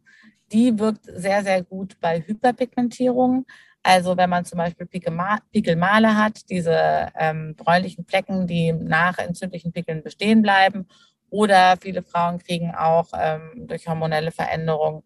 die 0.52 0.78
wirkt 0.78 1.06
sehr, 1.06 1.44
sehr 1.44 1.64
gut 1.64 1.98
bei 2.00 2.22
Hyperpigmentierung. 2.22 3.46
Also 3.82 4.18
wenn 4.18 4.30
man 4.30 4.46
zum 4.46 4.58
Beispiel 4.58 4.86
Pickelmale 4.86 6.16
hat, 6.16 6.50
diese 6.50 7.10
ähm, 7.16 7.56
bräunlichen 7.56 8.06
Flecken, 8.06 8.46
die 8.46 8.72
nach 8.72 9.18
entzündlichen 9.18 9.72
Pickeln 9.72 10.04
bestehen 10.04 10.44
bleiben 10.44 10.88
oder 11.30 11.76
viele 11.82 12.04
Frauen 12.04 12.40
kriegen 12.40 12.74
auch 12.76 13.10
ähm, 13.18 13.68
durch 13.68 13.88
hormonelle 13.88 14.32
Veränderungen, 14.32 15.04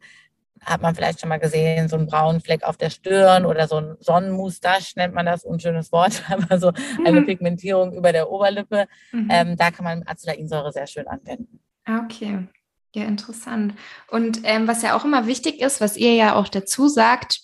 hat 0.61 0.81
man 0.81 0.93
vielleicht 0.93 1.21
schon 1.21 1.29
mal 1.29 1.39
gesehen, 1.39 1.87
so 1.87 1.95
einen 1.95 2.07
braunen 2.07 2.41
Fleck 2.41 2.63
auf 2.63 2.77
der 2.77 2.89
Stirn 2.89 3.45
oder 3.45 3.67
so 3.67 3.77
ein 3.77 3.95
Sonnenmustache 3.99 4.93
nennt 4.95 5.13
man 5.13 5.25
das, 5.25 5.43
unschönes 5.43 5.91
Wort, 5.91 6.23
aber 6.29 6.59
so 6.59 6.71
eine 7.05 7.21
mhm. 7.21 7.25
Pigmentierung 7.25 7.93
über 7.93 8.11
der 8.11 8.29
Oberlippe. 8.29 8.87
Mhm. 9.11 9.29
Ähm, 9.31 9.57
da 9.57 9.71
kann 9.71 9.85
man 9.85 10.03
Acelainsäure 10.05 10.71
sehr 10.71 10.87
schön 10.87 11.07
anwenden. 11.07 11.59
Ah, 11.85 12.01
okay. 12.03 12.47
Ja, 12.93 13.03
interessant. 13.05 13.75
Und 14.09 14.41
ähm, 14.43 14.67
was 14.67 14.81
ja 14.81 14.97
auch 14.97 15.05
immer 15.05 15.27
wichtig 15.27 15.61
ist, 15.61 15.79
was 15.79 15.95
ihr 15.95 16.15
ja 16.15 16.35
auch 16.35 16.47
dazu 16.47 16.87
sagt, 16.87 17.41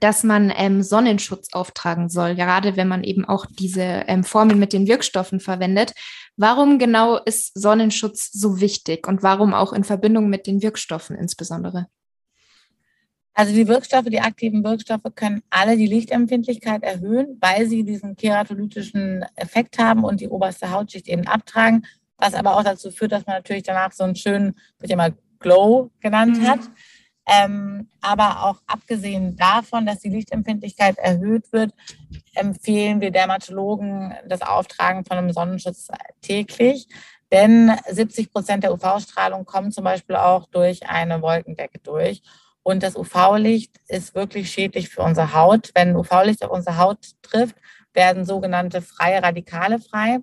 dass 0.00 0.22
man 0.22 0.52
ähm, 0.54 0.82
Sonnenschutz 0.82 1.52
auftragen 1.52 2.08
soll, 2.08 2.34
gerade 2.34 2.76
wenn 2.76 2.88
man 2.88 3.04
eben 3.04 3.24
auch 3.24 3.46
diese 3.46 3.82
ähm, 3.82 4.24
Formel 4.24 4.56
mit 4.56 4.72
den 4.72 4.86
Wirkstoffen 4.86 5.40
verwendet. 5.40 5.92
Warum 6.36 6.78
genau 6.78 7.18
ist 7.18 7.52
Sonnenschutz 7.58 8.32
so 8.32 8.60
wichtig 8.60 9.06
und 9.06 9.22
warum 9.22 9.54
auch 9.54 9.72
in 9.72 9.84
Verbindung 9.84 10.28
mit 10.28 10.46
den 10.46 10.62
Wirkstoffen 10.62 11.16
insbesondere? 11.16 11.88
Also 13.34 13.54
die 13.54 13.66
Wirkstoffe, 13.68 14.06
die 14.06 14.20
aktiven 14.20 14.62
Wirkstoffe 14.62 15.14
können 15.14 15.42
alle 15.48 15.76
die 15.76 15.86
Lichtempfindlichkeit 15.86 16.82
erhöhen, 16.82 17.38
weil 17.40 17.66
sie 17.66 17.82
diesen 17.82 18.14
keratolytischen 18.14 19.24
Effekt 19.36 19.78
haben 19.78 20.04
und 20.04 20.20
die 20.20 20.28
oberste 20.28 20.70
Hautschicht 20.70 21.08
eben 21.08 21.26
abtragen, 21.26 21.86
was 22.18 22.34
aber 22.34 22.56
auch 22.56 22.62
dazu 22.62 22.90
führt, 22.90 23.12
dass 23.12 23.26
man 23.26 23.36
natürlich 23.36 23.62
danach 23.62 23.92
so 23.92 24.04
einen 24.04 24.16
schönen, 24.16 24.54
wird 24.78 24.90
ja 24.90 24.96
mal 24.96 25.14
Glow 25.38 25.90
genannt 26.00 26.38
mhm. 26.38 26.46
hat. 26.46 26.60
Ähm, 27.26 27.88
aber 28.00 28.44
auch 28.44 28.60
abgesehen 28.66 29.36
davon, 29.36 29.86
dass 29.86 30.00
die 30.00 30.08
Lichtempfindlichkeit 30.08 30.98
erhöht 30.98 31.52
wird, 31.52 31.72
empfehlen 32.34 33.00
wir 33.00 33.10
Dermatologen 33.10 34.14
das 34.26 34.42
Auftragen 34.42 35.04
von 35.04 35.18
einem 35.18 35.32
Sonnenschutz 35.32 35.88
täglich. 36.20 36.88
Denn 37.30 37.72
70 37.88 38.32
Prozent 38.32 38.64
der 38.64 38.74
UV-Strahlung 38.74 39.44
kommt 39.44 39.72
zum 39.72 39.84
Beispiel 39.84 40.16
auch 40.16 40.46
durch 40.46 40.88
eine 40.88 41.22
Wolkendecke 41.22 41.78
durch. 41.78 42.22
Und 42.62 42.82
das 42.82 42.96
UV-Licht 42.96 43.80
ist 43.88 44.14
wirklich 44.14 44.50
schädlich 44.50 44.88
für 44.88 45.02
unsere 45.02 45.32
Haut. 45.32 45.70
Wenn 45.74 45.96
UV-Licht 45.96 46.44
auf 46.44 46.50
unsere 46.50 46.76
Haut 46.76 46.98
trifft, 47.22 47.56
werden 47.94 48.24
sogenannte 48.24 48.82
freie 48.82 49.22
Radikale 49.22 49.78
frei. 49.78 50.18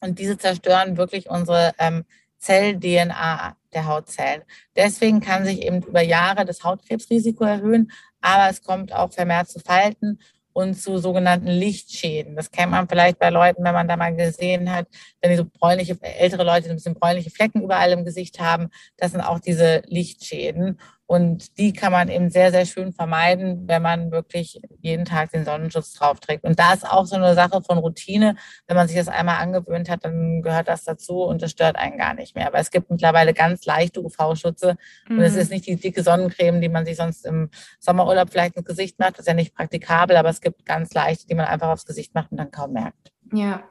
Und 0.00 0.18
diese 0.18 0.36
zerstören 0.36 0.96
wirklich 0.96 1.30
unsere 1.30 1.72
ähm, 1.78 2.04
Zell-DNA. 2.38 3.56
Der 3.74 3.86
Hautzellen. 3.86 4.42
Deswegen 4.76 5.20
kann 5.20 5.44
sich 5.44 5.62
eben 5.62 5.82
über 5.82 6.02
Jahre 6.02 6.44
das 6.44 6.64
Hautkrebsrisiko 6.64 7.44
erhöhen, 7.44 7.90
aber 8.20 8.50
es 8.50 8.62
kommt 8.62 8.92
auch 8.92 9.12
vermehrt 9.12 9.48
zu 9.48 9.60
Falten 9.60 10.18
und 10.54 10.74
zu 10.74 10.98
sogenannten 10.98 11.48
Lichtschäden. 11.48 12.36
Das 12.36 12.50
kennt 12.50 12.70
man 12.70 12.88
vielleicht 12.88 13.18
bei 13.18 13.28
Leuten, 13.28 13.64
wenn 13.64 13.74
man 13.74 13.88
da 13.88 13.96
mal 13.96 14.14
gesehen 14.14 14.70
hat, 14.72 14.86
wenn 15.20 15.30
die 15.30 15.36
so 15.36 15.44
bräunliche, 15.44 15.98
ältere 16.00 16.44
Leute 16.44 16.70
ein 16.70 16.76
bisschen 16.76 16.94
bräunliche 16.94 17.30
Flecken 17.30 17.62
überall 17.62 17.92
im 17.92 18.04
Gesicht 18.04 18.40
haben. 18.40 18.70
Das 18.96 19.12
sind 19.12 19.20
auch 19.20 19.40
diese 19.40 19.82
Lichtschäden. 19.86 20.78
Und 21.06 21.58
die 21.58 21.74
kann 21.74 21.92
man 21.92 22.08
eben 22.08 22.30
sehr, 22.30 22.50
sehr 22.50 22.64
schön 22.64 22.92
vermeiden, 22.92 23.68
wenn 23.68 23.82
man 23.82 24.10
wirklich 24.10 24.60
jeden 24.80 25.04
Tag 25.04 25.32
den 25.32 25.44
Sonnenschutz 25.44 25.92
drauf 25.92 26.18
trägt. 26.18 26.44
Und 26.44 26.58
da 26.58 26.72
ist 26.72 26.90
auch 26.90 27.04
so 27.04 27.16
eine 27.16 27.34
Sache 27.34 27.60
von 27.62 27.76
Routine. 27.76 28.36
Wenn 28.66 28.76
man 28.76 28.88
sich 28.88 28.96
das 28.96 29.08
einmal 29.08 29.36
angewöhnt 29.36 29.90
hat, 29.90 30.04
dann 30.04 30.40
gehört 30.40 30.66
das 30.66 30.84
dazu 30.84 31.22
und 31.22 31.42
das 31.42 31.50
stört 31.50 31.76
einen 31.76 31.98
gar 31.98 32.14
nicht 32.14 32.34
mehr. 32.34 32.46
Aber 32.46 32.58
es 32.58 32.70
gibt 32.70 32.90
mittlerweile 32.90 33.34
ganz 33.34 33.66
leichte 33.66 34.02
UV-Schutze. 34.02 34.76
Mhm. 35.08 35.18
Und 35.18 35.24
es 35.24 35.34
mhm. 35.34 35.40
ist 35.40 35.50
nicht 35.50 35.66
die 35.66 35.76
dicke 35.76 36.02
Sonnencreme, 36.02 36.62
die 36.62 36.70
man 36.70 36.86
sich 36.86 36.96
sonst 36.96 37.26
im 37.26 37.50
Sommerurlaub 37.80 38.30
vielleicht 38.30 38.56
ins 38.56 38.64
Gesicht 38.64 38.98
macht. 38.98 39.14
Das 39.14 39.20
ist 39.20 39.28
ja 39.28 39.34
nicht 39.34 39.54
praktikabel, 39.54 40.16
aber 40.16 40.30
es 40.30 40.40
gibt 40.40 40.64
ganz 40.64 40.94
leichte, 40.94 41.26
die 41.26 41.34
man 41.34 41.46
einfach 41.46 41.68
aufs 41.68 41.84
Gesicht 41.84 42.14
macht 42.14 42.30
und 42.32 42.38
dann 42.38 42.50
kaum 42.50 42.72
merkt. 42.72 43.12
Ja. 43.30 43.62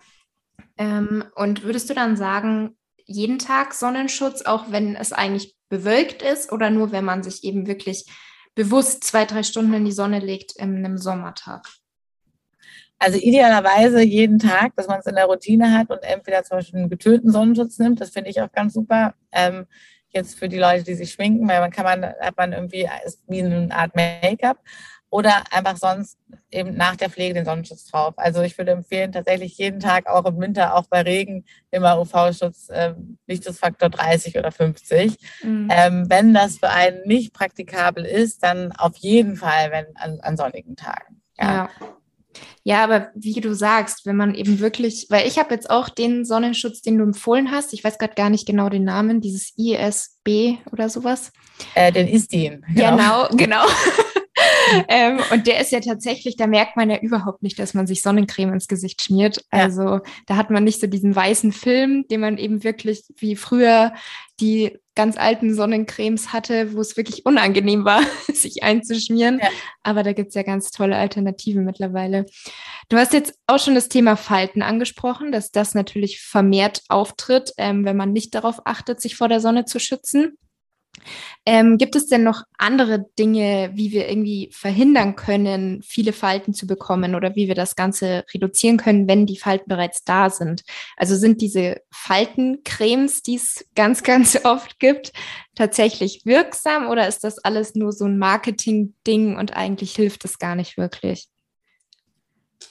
Ähm, 0.78 1.26
und 1.36 1.64
würdest 1.64 1.90
du 1.90 1.96
dann 1.96 2.16
sagen, 2.16 2.78
jeden 3.06 3.40
Tag 3.40 3.74
Sonnenschutz, 3.74 4.44
auch 4.44 4.66
wenn 4.70 4.96
es 4.96 5.14
eigentlich 5.14 5.56
bewölkt 5.74 6.22
ist 6.22 6.52
oder 6.52 6.70
nur, 6.70 6.92
wenn 6.92 7.04
man 7.04 7.24
sich 7.24 7.44
eben 7.44 7.66
wirklich 7.66 8.06
bewusst 8.54 9.04
zwei, 9.04 9.26
drei 9.26 9.42
Stunden 9.42 9.74
in 9.74 9.86
die 9.86 9.92
Sonne 9.92 10.20
legt 10.20 10.56
in 10.56 10.78
einem 10.78 11.00
Sommertag? 11.00 11.68
Also 13.00 13.18
idealerweise 13.18 14.04
jeden 14.04 14.38
Tag, 14.38 14.76
dass 14.76 14.88
man 14.88 15.00
es 15.00 15.08
in 15.08 15.16
der 15.16 15.26
Routine 15.26 15.76
hat 15.76 15.90
und 15.90 16.04
entweder 16.04 16.44
zum 16.44 16.60
Beispiel 16.60 16.80
einen 16.80 16.92
getönten 16.92 17.32
Sonnenschutz 17.32 17.80
nimmt, 17.80 18.00
das 18.00 18.12
finde 18.12 18.30
ich 18.30 18.40
auch 18.40 18.52
ganz 18.52 18.74
super. 18.74 19.16
Ähm, 19.32 19.66
jetzt 20.10 20.38
für 20.38 20.48
die 20.48 20.60
Leute, 20.60 20.84
die 20.84 20.94
sich 20.94 21.12
schminken, 21.12 21.48
weil 21.48 21.60
man 21.60 21.72
kann 21.72 21.86
man, 21.86 22.06
hat 22.06 22.38
man 22.38 22.54
irgendwie 22.54 22.88
ist 23.04 23.24
wie 23.28 23.42
eine 23.42 23.76
Art 23.76 23.96
Make-up 23.96 24.60
oder 25.14 25.44
einfach 25.52 25.78
sonst 25.78 26.18
eben 26.50 26.76
nach 26.76 26.96
der 26.96 27.12
Pflege 27.12 27.36
den 27.36 27.46
Sonnenschutz 27.46 27.86
drauf. 27.86 28.16
Also 28.18 28.42
ich 28.42 28.58
würde 28.58 28.72
empfehlen, 28.72 29.12
tatsächlich 29.12 29.56
jeden 29.60 29.80
Tag, 29.80 30.08
auch 30.08 30.26
im 30.26 30.40
Winter, 30.40 30.76
auch 30.76 30.88
bei 30.88 31.04
Regen, 31.04 31.46
immer 31.70 32.02
UV-Schutz, 32.02 32.70
äh, 32.70 32.96
Lichtschutzfaktor 33.28 33.90
30 33.90 34.40
oder 34.40 34.52
50. 34.52 35.16
Mhm. 35.44 35.68
Ähm, 35.72 36.10
wenn 36.10 36.34
das 36.34 36.58
für 36.58 36.70
einen 36.70 37.04
nicht 37.06 37.32
praktikabel 37.32 38.06
ist, 38.06 38.42
dann 38.42 38.72
auf 38.72 38.98
jeden 38.98 39.36
Fall, 39.36 39.70
wenn 39.70 39.86
an, 39.98 40.20
an 40.22 40.36
sonnigen 40.36 40.76
Tagen. 40.76 41.22
Ja. 41.38 41.46
ja. 41.46 41.70
Ja, 42.64 42.84
aber 42.84 43.12
wie 43.14 43.40
du 43.40 43.54
sagst, 43.54 44.08
wenn 44.08 44.16
man 44.16 44.34
eben 44.34 44.60
wirklich, 44.60 45.06
weil 45.12 45.28
ich 45.28 45.38
habe 45.38 45.54
jetzt 45.54 45.70
auch 45.70 45.90
den 45.90 46.26
Sonnenschutz, 46.26 46.82
den 46.82 46.98
du 46.98 47.04
empfohlen 47.04 47.52
hast, 47.52 47.74
ich 47.74 47.84
weiß 47.84 48.00
gerade 48.00 48.16
gar 48.16 48.32
nicht 48.32 48.48
genau 48.48 48.70
den 48.70 48.84
Namen, 48.84 49.22
dieses 49.22 49.54
ISB 49.58 50.58
oder 50.72 50.90
sowas. 50.90 51.32
Äh, 51.76 51.92
den 51.92 52.08
ISDIN. 52.08 52.66
Genau, 52.74 53.28
genau. 53.28 53.38
genau. 53.38 53.66
ähm, 54.88 55.20
und 55.32 55.48
der 55.48 55.60
ist 55.60 55.72
ja 55.72 55.80
tatsächlich, 55.80 56.36
da 56.36 56.48
merkt 56.48 56.76
man 56.78 56.90
ja 56.90 56.98
überhaupt 56.98 57.44
nicht, 57.44 57.60
dass 57.60 57.74
man 57.74 57.88
sich 57.88 58.02
Sonnencreme 58.02 58.54
ins 58.54 58.68
Gesicht 58.68 59.02
schmiert. 59.02 59.44
Also 59.50 59.84
ja. 59.84 60.02
da 60.28 60.36
hat 60.36 60.50
man 60.50 60.64
nicht 60.64 60.80
so 60.80 60.88
diesen 60.88 61.16
weißen 61.16 61.52
Film, 61.52 62.06
den 62.10 62.22
man 62.22 62.38
eben 62.38 62.64
wirklich 62.64 63.04
wie 63.18 63.36
früher 63.36 63.94
die 64.40 64.78
ganz 64.96 65.18
alten 65.18 65.54
Sonnencremes 65.54 66.34
hatte, 66.34 66.74
wo 66.74 66.82
es 66.82 66.98
wirklich 66.98 67.26
unangenehm 67.26 67.86
war, 67.86 68.02
sich 68.34 68.64
einzuschmieren. 68.64 69.40
Ja. 69.40 69.50
Aber 69.82 70.04
da 70.04 70.14
gibt 70.14 70.30
es 70.30 70.36
ja 70.36 70.44
ganz 70.44 70.72
tolle 70.72 70.98
Alternativen 70.98 71.66
mittlerweile. 71.66 72.26
Du 72.90 72.98
hast 72.98 73.14
jetzt 73.14 73.38
auch 73.48 73.60
schon 73.60 73.76
das 73.76 73.90
Thema 73.90 74.16
Falten 74.16 74.62
angesprochen, 74.62 75.32
dass 75.32 75.52
das 75.52 75.74
natürlich 75.74 76.22
vermehrt 76.22 76.82
auftritt, 76.90 77.54
ähm, 77.58 77.86
wenn 77.86 77.98
man 77.98 78.12
nicht 78.12 78.36
darauf 78.36 78.66
achtet, 78.66 79.02
sich 79.02 79.16
vor 79.16 79.30
der 79.30 79.40
Sonne 79.40 79.66
zu 79.66 79.80
schützen. 79.80 80.38
Ähm, 81.46 81.78
gibt 81.78 81.96
es 81.96 82.08
denn 82.08 82.24
noch 82.24 82.44
andere 82.58 83.06
Dinge, 83.20 83.72
wie 83.74 83.92
wir 83.92 84.08
irgendwie 84.10 84.50
verhindern 84.54 85.16
können, 85.16 85.82
viele 85.84 86.14
Falten 86.14 86.54
zu 86.54 86.68
bekommen 86.68 87.16
oder 87.16 87.36
wie 87.36 87.48
wir 87.48 87.56
das 87.56 87.76
Ganze 87.76 88.24
reduzieren 88.34 88.78
können, 88.78 89.08
wenn 89.08 89.26
die 89.26 89.38
Falten 89.38 89.68
bereits 89.68 90.04
da 90.04 90.30
sind? 90.30 90.64
Also 90.96 91.16
sind 91.16 91.42
diese 91.42 91.82
Faltencremes, 91.92 93.22
die 93.24 93.36
es 93.36 93.66
ganz, 93.76 94.04
ganz 94.04 94.40
oft 94.46 94.80
gibt, 94.80 95.12
tatsächlich 95.56 96.26
wirksam 96.26 96.88
oder 96.88 97.08
ist 97.08 97.24
das 97.24 97.40
alles 97.40 97.76
nur 97.76 97.92
so 97.92 98.06
ein 98.06 98.18
Marketing-Ding 98.18 99.38
und 99.38 99.56
eigentlich 99.56 99.96
hilft 99.96 100.26
es 100.26 100.40
gar 100.40 100.56
nicht 100.56 100.78
wirklich? 100.78 101.28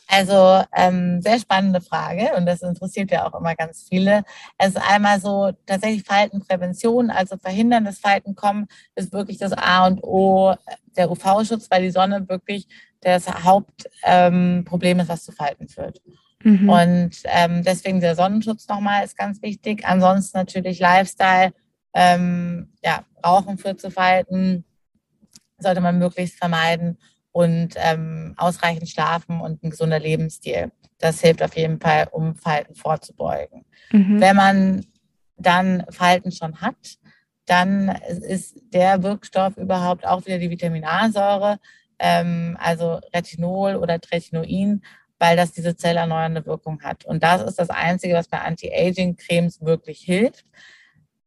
Also 0.09 0.62
ähm, 0.76 1.22
sehr 1.22 1.38
spannende 1.38 1.81
Frage 1.81 2.35
und 2.37 2.44
das 2.44 2.62
interessiert 2.62 3.11
ja 3.11 3.26
auch 3.26 3.38
immer 3.38 3.55
ganz 3.55 3.87
viele. 3.88 4.24
Es 4.59 4.68
ist 4.68 4.76
einmal 4.76 5.20
so 5.20 5.52
tatsächlich 5.66 6.05
Faltenprävention, 6.05 7.11
also 7.11 7.37
verhindern, 7.37 7.85
dass 7.85 7.98
Falten 7.98 8.35
kommen, 8.35 8.66
ist 8.94 9.12
wirklich 9.12 9.38
das 9.38 9.52
A 9.52 9.87
und 9.87 10.02
O 10.02 10.55
der 10.96 11.11
UV-Schutz, 11.11 11.70
weil 11.70 11.83
die 11.83 11.90
Sonne 11.90 12.28
wirklich 12.28 12.66
das 13.00 13.26
Hauptproblem 13.26 14.98
ähm, 14.98 15.00
ist, 15.00 15.09
was 15.09 15.24
zu 15.24 15.33
Falten 15.33 15.68
führt. 15.68 16.00
Mhm. 16.44 16.68
Und 16.68 17.11
ähm, 17.24 17.62
deswegen 17.64 18.00
der 18.00 18.14
Sonnenschutz 18.14 18.68
nochmal 18.68 19.05
ist 19.05 19.16
ganz 19.16 19.40
wichtig. 19.42 19.87
Ansonsten 19.87 20.38
natürlich 20.38 20.78
Lifestyle, 20.78 21.52
ähm, 21.94 22.72
ja, 22.85 23.05
Rauchen 23.24 23.59
führt 23.59 23.81
zu 23.81 23.90
Falten, 23.90 24.64
sollte 25.59 25.81
man 25.81 25.98
möglichst 25.98 26.37
vermeiden 26.37 26.98
und 27.33 27.75
ähm, 27.77 28.35
ausreichend 28.37 28.88
schlafen 28.88 29.40
und 29.40 29.62
ein 29.62 29.71
gesunder 29.71 29.99
Lebensstil. 29.99 30.71
Das 30.99 31.21
hilft 31.21 31.42
auf 31.42 31.57
jeden 31.57 31.81
Fall, 31.81 32.09
um 32.12 32.37
Falten 32.37 32.75
vorzubeugen. 32.75 33.64
Mhm. 33.90 34.21
Wenn 34.21 34.37
man 34.37 34.87
dann 35.37 35.85
Falten 35.90 36.31
schon 36.31 36.61
hat, 36.61 36.99
dann 37.47 37.88
ist 37.88 38.57
der 38.73 39.03
Wirkstoff 39.03 39.57
überhaupt 39.57 40.07
auch 40.07 40.25
wieder 40.27 40.38
die 40.38 40.51
Vitamin 40.51 40.85
A-Säure, 40.85 41.59
ähm, 41.99 42.57
also 42.61 43.01
Retinol 43.14 43.77
oder 43.77 44.01
Tretinoin, 44.01 44.83
weil 45.18 45.37
das 45.37 45.53
diese 45.53 45.77
zellerneuernde 45.77 46.47
Wirkung 46.47 46.83
hat. 46.83 47.05
Und 47.05 47.23
das 47.23 47.42
ist 47.42 47.59
das 47.59 47.71
Einzige, 47.71 48.14
was 48.14 48.29
bei 48.29 48.40
Anti-Aging-Cremes 48.40 49.61
wirklich 49.61 50.01
hilft. 50.01 50.45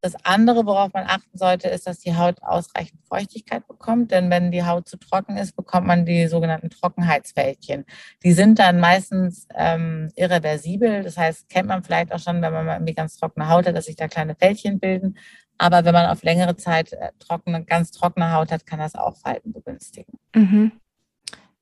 Das 0.06 0.24
andere, 0.24 0.66
worauf 0.66 0.92
man 0.92 1.02
achten 1.08 1.36
sollte, 1.36 1.68
ist, 1.68 1.88
dass 1.88 1.98
die 1.98 2.14
Haut 2.14 2.40
ausreichend 2.40 3.00
Feuchtigkeit 3.08 3.66
bekommt. 3.66 4.12
Denn 4.12 4.30
wenn 4.30 4.52
die 4.52 4.64
Haut 4.64 4.88
zu 4.88 4.98
trocken 4.98 5.36
ist, 5.36 5.56
bekommt 5.56 5.88
man 5.88 6.06
die 6.06 6.28
sogenannten 6.28 6.70
Trockenheitsfältchen. 6.70 7.84
Die 8.22 8.32
sind 8.32 8.60
dann 8.60 8.78
meistens 8.78 9.48
ähm, 9.52 10.12
irreversibel. 10.14 11.02
Das 11.02 11.16
heißt, 11.16 11.48
kennt 11.48 11.66
man 11.66 11.82
vielleicht 11.82 12.12
auch 12.12 12.20
schon, 12.20 12.40
wenn 12.40 12.52
man 12.52 12.66
mal 12.66 12.74
irgendwie 12.74 12.94
ganz 12.94 13.16
trockene 13.16 13.48
Haut 13.48 13.66
hat, 13.66 13.74
dass 13.74 13.86
sich 13.86 13.96
da 13.96 14.06
kleine 14.06 14.36
Fältchen 14.36 14.78
bilden. 14.78 15.18
Aber 15.58 15.84
wenn 15.84 15.92
man 15.92 16.06
auf 16.06 16.22
längere 16.22 16.56
Zeit 16.56 16.92
äh, 16.92 17.10
trockene, 17.18 17.64
ganz 17.64 17.90
trockene 17.90 18.32
Haut 18.32 18.52
hat, 18.52 18.64
kann 18.64 18.78
das 18.78 18.94
auch 18.94 19.16
Falten 19.16 19.52
begünstigen. 19.52 20.20
Mhm. 20.36 20.70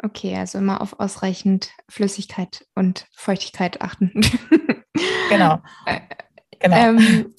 Okay, 0.03 0.37
also 0.37 0.59
immer 0.59 0.83
auf 0.83 1.01
ausreichend 1.01 1.71
Flüssigkeit 1.89 2.67
und 2.75 3.07
Feuchtigkeit 3.15 3.81
achten. 3.81 4.13
genau. 5.31 5.63
Äh, 5.87 6.01
genau. 6.59 6.77
Ähm, 6.77 7.35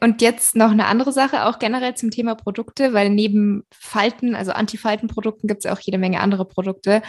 und 0.00 0.22
jetzt 0.22 0.56
noch 0.56 0.70
eine 0.70 0.86
andere 0.86 1.12
Sache, 1.12 1.46
auch 1.46 1.58
generell 1.58 1.94
zum 1.94 2.10
Thema 2.10 2.34
Produkte, 2.34 2.92
weil 2.92 3.10
neben 3.10 3.64
Falten, 3.70 4.34
also 4.34 4.52
Antifaltenprodukten, 4.52 5.48
gibt 5.48 5.64
es 5.64 5.70
auch 5.70 5.80
jede 5.80 5.98
Menge 5.98 6.20
andere 6.20 6.44
Produkte. 6.44 7.02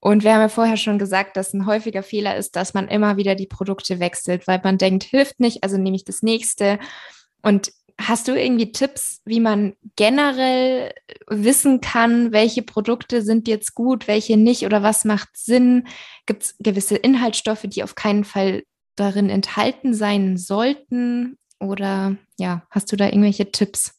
Und 0.00 0.24
wir 0.24 0.34
haben 0.34 0.40
ja 0.40 0.48
vorher 0.48 0.76
schon 0.76 0.98
gesagt, 0.98 1.36
dass 1.36 1.54
ein 1.54 1.66
häufiger 1.66 2.02
Fehler 2.02 2.36
ist, 2.36 2.56
dass 2.56 2.74
man 2.74 2.88
immer 2.88 3.16
wieder 3.16 3.34
die 3.34 3.46
Produkte 3.46 4.00
wechselt, 4.00 4.46
weil 4.46 4.60
man 4.62 4.78
denkt, 4.78 5.04
hilft 5.04 5.40
nicht, 5.40 5.62
also 5.62 5.78
nehme 5.78 5.96
ich 5.96 6.04
das 6.04 6.22
nächste. 6.22 6.78
Und 7.42 7.72
hast 8.00 8.28
du 8.28 8.34
irgendwie 8.34 8.72
Tipps, 8.72 9.20
wie 9.24 9.40
man 9.40 9.74
generell 9.96 10.92
wissen 11.28 11.80
kann, 11.80 12.32
welche 12.32 12.62
Produkte 12.62 13.22
sind 13.22 13.48
jetzt 13.48 13.74
gut, 13.74 14.08
welche 14.08 14.36
nicht 14.36 14.64
oder 14.64 14.82
was 14.82 15.04
macht 15.04 15.30
Sinn? 15.34 15.86
Gibt 16.26 16.42
es 16.42 16.56
gewisse 16.58 16.96
Inhaltsstoffe, 16.96 17.64
die 17.64 17.82
auf 17.82 17.94
keinen 17.94 18.24
Fall 18.24 18.64
darin 18.96 19.30
enthalten 19.30 19.94
sein 19.94 20.36
sollten? 20.36 21.38
Oder 21.62 22.16
ja, 22.38 22.62
hast 22.70 22.90
du 22.90 22.96
da 22.96 23.06
irgendwelche 23.06 23.50
Tipps? 23.50 23.94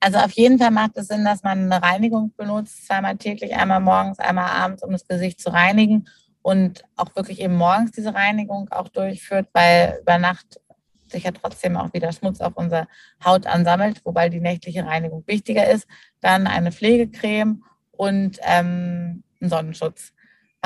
Also 0.00 0.18
auf 0.18 0.32
jeden 0.32 0.58
Fall 0.58 0.70
macht 0.70 0.92
es 0.96 1.08
Sinn, 1.08 1.24
dass 1.24 1.42
man 1.42 1.72
eine 1.72 1.82
Reinigung 1.82 2.32
benutzt, 2.36 2.86
zweimal 2.86 3.16
täglich, 3.16 3.54
einmal 3.54 3.80
morgens, 3.80 4.18
einmal 4.18 4.50
abends, 4.50 4.82
um 4.82 4.92
das 4.92 5.08
Gesicht 5.08 5.40
zu 5.40 5.50
reinigen 5.50 6.06
und 6.42 6.84
auch 6.96 7.16
wirklich 7.16 7.40
eben 7.40 7.56
morgens 7.56 7.92
diese 7.92 8.14
Reinigung 8.14 8.68
auch 8.70 8.88
durchführt, 8.88 9.48
weil 9.54 9.98
über 10.02 10.18
Nacht 10.18 10.60
sich 11.08 11.24
ja 11.24 11.32
trotzdem 11.32 11.76
auch 11.76 11.92
wieder 11.94 12.12
Schmutz 12.12 12.40
auf 12.40 12.56
unserer 12.56 12.86
Haut 13.24 13.46
ansammelt, 13.46 14.04
wobei 14.04 14.28
die 14.28 14.40
nächtliche 14.40 14.84
Reinigung 14.84 15.24
wichtiger 15.26 15.68
ist. 15.68 15.86
Dann 16.20 16.46
eine 16.46 16.70
Pflegecreme 16.70 17.62
und 17.92 18.38
ähm, 18.42 19.22
einen 19.40 19.50
Sonnenschutz. 19.50 20.12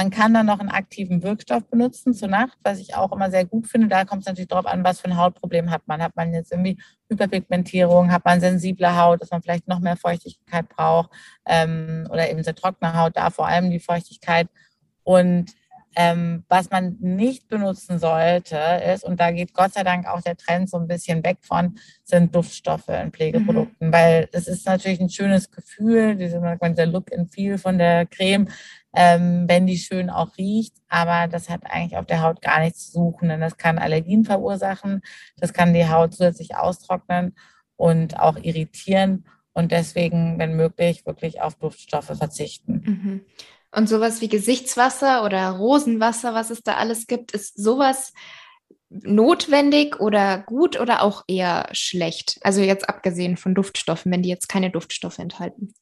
Man 0.00 0.08
kann 0.08 0.32
dann 0.32 0.46
noch 0.46 0.60
einen 0.60 0.70
aktiven 0.70 1.22
Wirkstoff 1.22 1.68
benutzen 1.68 2.14
zur 2.14 2.28
Nacht, 2.28 2.56
was 2.62 2.78
ich 2.78 2.94
auch 2.94 3.12
immer 3.12 3.30
sehr 3.30 3.44
gut 3.44 3.66
finde. 3.66 3.88
Da 3.88 4.06
kommt 4.06 4.22
es 4.22 4.26
natürlich 4.26 4.48
darauf 4.48 4.64
an, 4.64 4.82
was 4.82 5.00
für 5.00 5.08
ein 5.08 5.18
Hautproblem 5.18 5.70
hat 5.70 5.82
man. 5.84 6.02
Hat 6.02 6.16
man 6.16 6.32
jetzt 6.32 6.52
irgendwie 6.52 6.78
Hyperpigmentierung, 7.10 8.10
hat 8.10 8.24
man 8.24 8.40
sensible 8.40 8.96
Haut, 8.96 9.20
dass 9.20 9.30
man 9.30 9.42
vielleicht 9.42 9.68
noch 9.68 9.80
mehr 9.80 9.98
Feuchtigkeit 9.98 10.70
braucht 10.70 11.10
ähm, 11.44 12.08
oder 12.10 12.30
eben 12.30 12.42
sehr 12.42 12.54
trockene 12.54 12.96
Haut, 12.98 13.14
da 13.14 13.28
vor 13.28 13.46
allem 13.46 13.68
die 13.70 13.78
Feuchtigkeit. 13.80 14.48
Und 15.02 15.52
Ähm, 15.96 16.44
was 16.48 16.70
man 16.70 16.98
nicht 17.00 17.48
benutzen 17.48 17.98
sollte, 17.98 18.56
ist, 18.94 19.02
und 19.02 19.18
da 19.18 19.32
geht 19.32 19.52
Gott 19.54 19.72
sei 19.72 19.82
Dank 19.82 20.06
auch 20.06 20.20
der 20.22 20.36
Trend 20.36 20.70
so 20.70 20.76
ein 20.76 20.86
bisschen 20.86 21.24
weg 21.24 21.38
von, 21.40 21.80
sind 22.04 22.32
Duftstoffe 22.32 22.88
in 22.90 23.10
Pflegeprodukten, 23.10 23.88
mhm. 23.88 23.92
weil 23.92 24.28
es 24.30 24.46
ist 24.46 24.66
natürlich 24.66 25.00
ein 25.00 25.10
schönes 25.10 25.50
Gefühl, 25.50 26.14
diese, 26.14 26.40
dieser 26.62 26.86
Look 26.86 27.12
and 27.12 27.34
Feel 27.34 27.58
von 27.58 27.76
der 27.76 28.06
Creme, 28.06 28.46
ähm, 28.94 29.44
wenn 29.48 29.66
die 29.66 29.78
schön 29.78 30.10
auch 30.10 30.36
riecht, 30.36 30.74
aber 30.88 31.28
das 31.28 31.48
hat 31.48 31.62
eigentlich 31.64 31.96
auf 31.96 32.06
der 32.06 32.22
Haut 32.22 32.42
gar 32.42 32.60
nichts 32.60 32.86
zu 32.86 32.92
suchen, 32.92 33.28
denn 33.28 33.40
das 33.40 33.56
kann 33.56 33.78
Allergien 33.78 34.24
verursachen, 34.24 35.02
das 35.36 35.52
kann 35.52 35.74
die 35.74 35.88
Haut 35.88 36.12
zusätzlich 36.12 36.56
austrocknen 36.56 37.34
und 37.76 38.18
auch 38.18 38.36
irritieren 38.36 39.24
und 39.52 39.72
deswegen, 39.72 40.38
wenn 40.38 40.54
möglich, 40.54 41.06
wirklich 41.06 41.40
auf 41.40 41.54
Duftstoffe 41.56 42.12
verzichten. 42.16 42.82
Mhm. 42.84 43.20
Und 43.72 43.88
sowas 43.88 44.20
wie 44.20 44.28
Gesichtswasser 44.28 45.24
oder 45.24 45.50
Rosenwasser, 45.50 46.34
was 46.34 46.50
es 46.50 46.62
da 46.62 46.74
alles 46.74 47.06
gibt, 47.06 47.32
ist 47.32 47.56
sowas 47.62 48.12
notwendig 48.90 50.00
oder 50.00 50.38
gut 50.38 50.78
oder 50.80 51.02
auch 51.02 51.22
eher 51.28 51.68
schlecht? 51.72 52.38
Also 52.42 52.60
jetzt 52.60 52.88
abgesehen 52.88 53.36
von 53.36 53.54
Duftstoffen, 53.54 54.10
wenn 54.10 54.22
die 54.22 54.28
jetzt 54.28 54.48
keine 54.48 54.70
Duftstoffe 54.70 55.18
enthalten. 55.18 55.72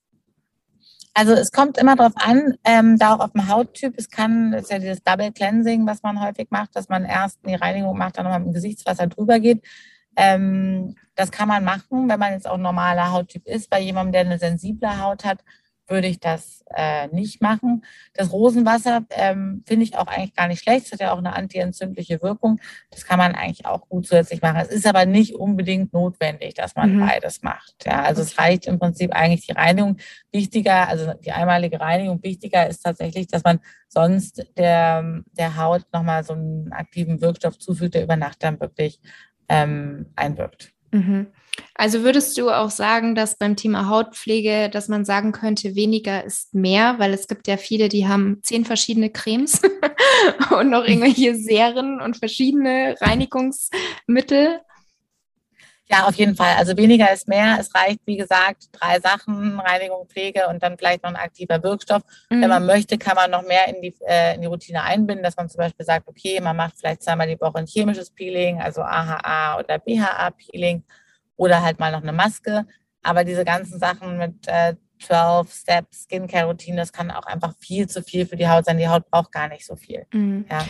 Also 1.18 1.32
es 1.32 1.50
kommt 1.50 1.78
immer 1.78 1.96
darauf 1.96 2.12
an, 2.14 2.54
ähm, 2.62 2.96
da 2.96 3.16
auch 3.16 3.18
auf 3.18 3.32
dem 3.32 3.48
Hauttyp. 3.48 3.94
Es 3.96 4.08
kann, 4.08 4.52
das 4.52 4.62
ist 4.62 4.70
ja 4.70 4.78
dieses 4.78 5.02
Double 5.02 5.32
Cleansing, 5.32 5.84
was 5.84 6.04
man 6.04 6.22
häufig 6.22 6.46
macht, 6.50 6.76
dass 6.76 6.88
man 6.88 7.04
erst 7.04 7.40
die 7.44 7.56
Reinigung 7.56 7.98
macht, 7.98 8.16
dann 8.16 8.24
nochmal 8.24 8.38
mit 8.38 8.50
dem 8.50 8.54
Gesichtswasser 8.54 9.08
drüber 9.08 9.40
geht. 9.40 9.66
Ähm, 10.14 10.94
das 11.16 11.32
kann 11.32 11.48
man 11.48 11.64
machen, 11.64 12.08
wenn 12.08 12.20
man 12.20 12.34
jetzt 12.34 12.46
auch 12.46 12.56
normaler 12.56 13.10
Hauttyp 13.10 13.48
ist. 13.48 13.68
Bei 13.68 13.80
jemandem, 13.80 14.12
der 14.12 14.20
eine 14.20 14.38
sensible 14.38 15.02
Haut 15.02 15.24
hat, 15.24 15.40
würde 15.88 16.06
ich 16.06 16.20
das 16.20 16.64
äh, 16.74 17.08
nicht 17.08 17.40
machen. 17.40 17.84
Das 18.14 18.32
Rosenwasser 18.32 19.04
ähm, 19.10 19.62
finde 19.66 19.84
ich 19.84 19.96
auch 19.96 20.06
eigentlich 20.06 20.34
gar 20.34 20.48
nicht 20.48 20.62
schlecht. 20.62 20.86
Es 20.86 20.92
hat 20.92 21.00
ja 21.00 21.12
auch 21.12 21.18
eine 21.18 21.34
antientzündliche 21.34 22.22
Wirkung. 22.22 22.60
Das 22.90 23.04
kann 23.04 23.18
man 23.18 23.34
eigentlich 23.34 23.66
auch 23.66 23.88
gut 23.88 24.06
zusätzlich 24.06 24.42
machen. 24.42 24.60
Es 24.60 24.68
ist 24.68 24.86
aber 24.86 25.06
nicht 25.06 25.34
unbedingt 25.34 25.92
notwendig, 25.92 26.54
dass 26.54 26.76
man 26.76 26.96
mhm. 26.96 27.06
beides 27.06 27.42
macht. 27.42 27.86
Ja, 27.86 28.02
also 28.02 28.22
es 28.22 28.38
reicht 28.38 28.66
im 28.66 28.78
Prinzip 28.78 29.12
eigentlich 29.12 29.46
die 29.46 29.52
Reinigung. 29.52 29.96
Wichtiger, 30.30 30.88
also 30.88 31.14
die 31.14 31.32
einmalige 31.32 31.80
Reinigung, 31.80 32.22
wichtiger 32.22 32.68
ist 32.68 32.80
tatsächlich, 32.80 33.26
dass 33.28 33.44
man 33.44 33.60
sonst 33.88 34.46
der, 34.56 35.22
der 35.32 35.56
Haut 35.56 35.86
nochmal 35.92 36.22
so 36.24 36.34
einen 36.34 36.72
aktiven 36.72 37.20
Wirkstoff 37.20 37.58
zufügt, 37.58 37.94
der 37.94 38.04
über 38.04 38.16
Nacht 38.16 38.42
dann 38.42 38.60
wirklich 38.60 39.00
ähm, 39.48 40.06
einwirkt. 40.16 40.72
Mhm. 40.90 41.26
Also 41.74 42.02
würdest 42.02 42.38
du 42.38 42.50
auch 42.50 42.70
sagen, 42.70 43.14
dass 43.14 43.36
beim 43.36 43.56
Thema 43.56 43.88
Hautpflege, 43.88 44.68
dass 44.70 44.88
man 44.88 45.04
sagen 45.04 45.32
könnte, 45.32 45.74
weniger 45.74 46.24
ist 46.24 46.54
mehr, 46.54 46.98
weil 46.98 47.12
es 47.12 47.26
gibt 47.28 47.48
ja 47.48 47.56
viele, 47.56 47.88
die 47.88 48.06
haben 48.06 48.38
zehn 48.42 48.64
verschiedene 48.64 49.10
Cremes 49.10 49.60
und 50.50 50.70
noch 50.70 50.84
irgendwelche 50.84 51.34
Serien 51.34 52.00
und 52.00 52.16
verschiedene 52.16 52.94
Reinigungsmittel. 53.00 54.60
Ja, 55.90 56.06
auf 56.06 56.14
jeden 56.16 56.36
Fall. 56.36 56.54
Also 56.58 56.76
weniger 56.76 57.10
ist 57.12 57.28
mehr. 57.28 57.56
Es 57.58 57.74
reicht, 57.74 58.00
wie 58.04 58.18
gesagt, 58.18 58.68
drei 58.72 59.00
Sachen, 59.00 59.58
Reinigung, 59.58 60.06
Pflege 60.06 60.46
und 60.48 60.62
dann 60.62 60.76
vielleicht 60.76 61.02
noch 61.02 61.10
ein 61.10 61.16
aktiver 61.16 61.62
Wirkstoff. 61.62 62.02
Mhm. 62.28 62.42
Wenn 62.42 62.50
man 62.50 62.66
möchte, 62.66 62.98
kann 62.98 63.16
man 63.16 63.30
noch 63.30 63.42
mehr 63.42 63.68
in 63.68 63.80
die, 63.80 63.94
äh, 64.06 64.34
in 64.34 64.42
die 64.42 64.46
Routine 64.46 64.82
einbinden, 64.82 65.24
dass 65.24 65.36
man 65.36 65.48
zum 65.48 65.58
Beispiel 65.58 65.86
sagt, 65.86 66.06
okay, 66.06 66.40
man 66.40 66.56
macht 66.56 66.78
vielleicht 66.78 67.02
zweimal 67.02 67.26
die 67.26 67.40
Woche 67.40 67.58
ein 67.58 67.66
chemisches 67.66 68.10
Peeling, 68.10 68.60
also 68.60 68.82
AHA 68.82 69.58
oder 69.58 69.78
BHA-Peeling 69.78 70.84
oder 71.36 71.62
halt 71.62 71.78
mal 71.78 71.90
noch 71.90 72.02
eine 72.02 72.12
Maske. 72.12 72.66
Aber 73.02 73.24
diese 73.24 73.44
ganzen 73.44 73.78
Sachen 73.78 74.18
mit 74.18 74.46
äh, 74.46 74.74
12 75.00 75.52
Steps 75.52 76.02
Skincare-Routine, 76.02 76.76
das 76.76 76.92
kann 76.92 77.10
auch 77.10 77.24
einfach 77.24 77.54
viel 77.58 77.88
zu 77.88 78.02
viel 78.02 78.26
für 78.26 78.36
die 78.36 78.48
Haut 78.48 78.66
sein. 78.66 78.76
Die 78.76 78.88
Haut 78.88 79.08
braucht 79.10 79.32
gar 79.32 79.48
nicht 79.48 79.64
so 79.64 79.76
viel. 79.76 80.04
Mhm. 80.12 80.44
Ja. 80.50 80.66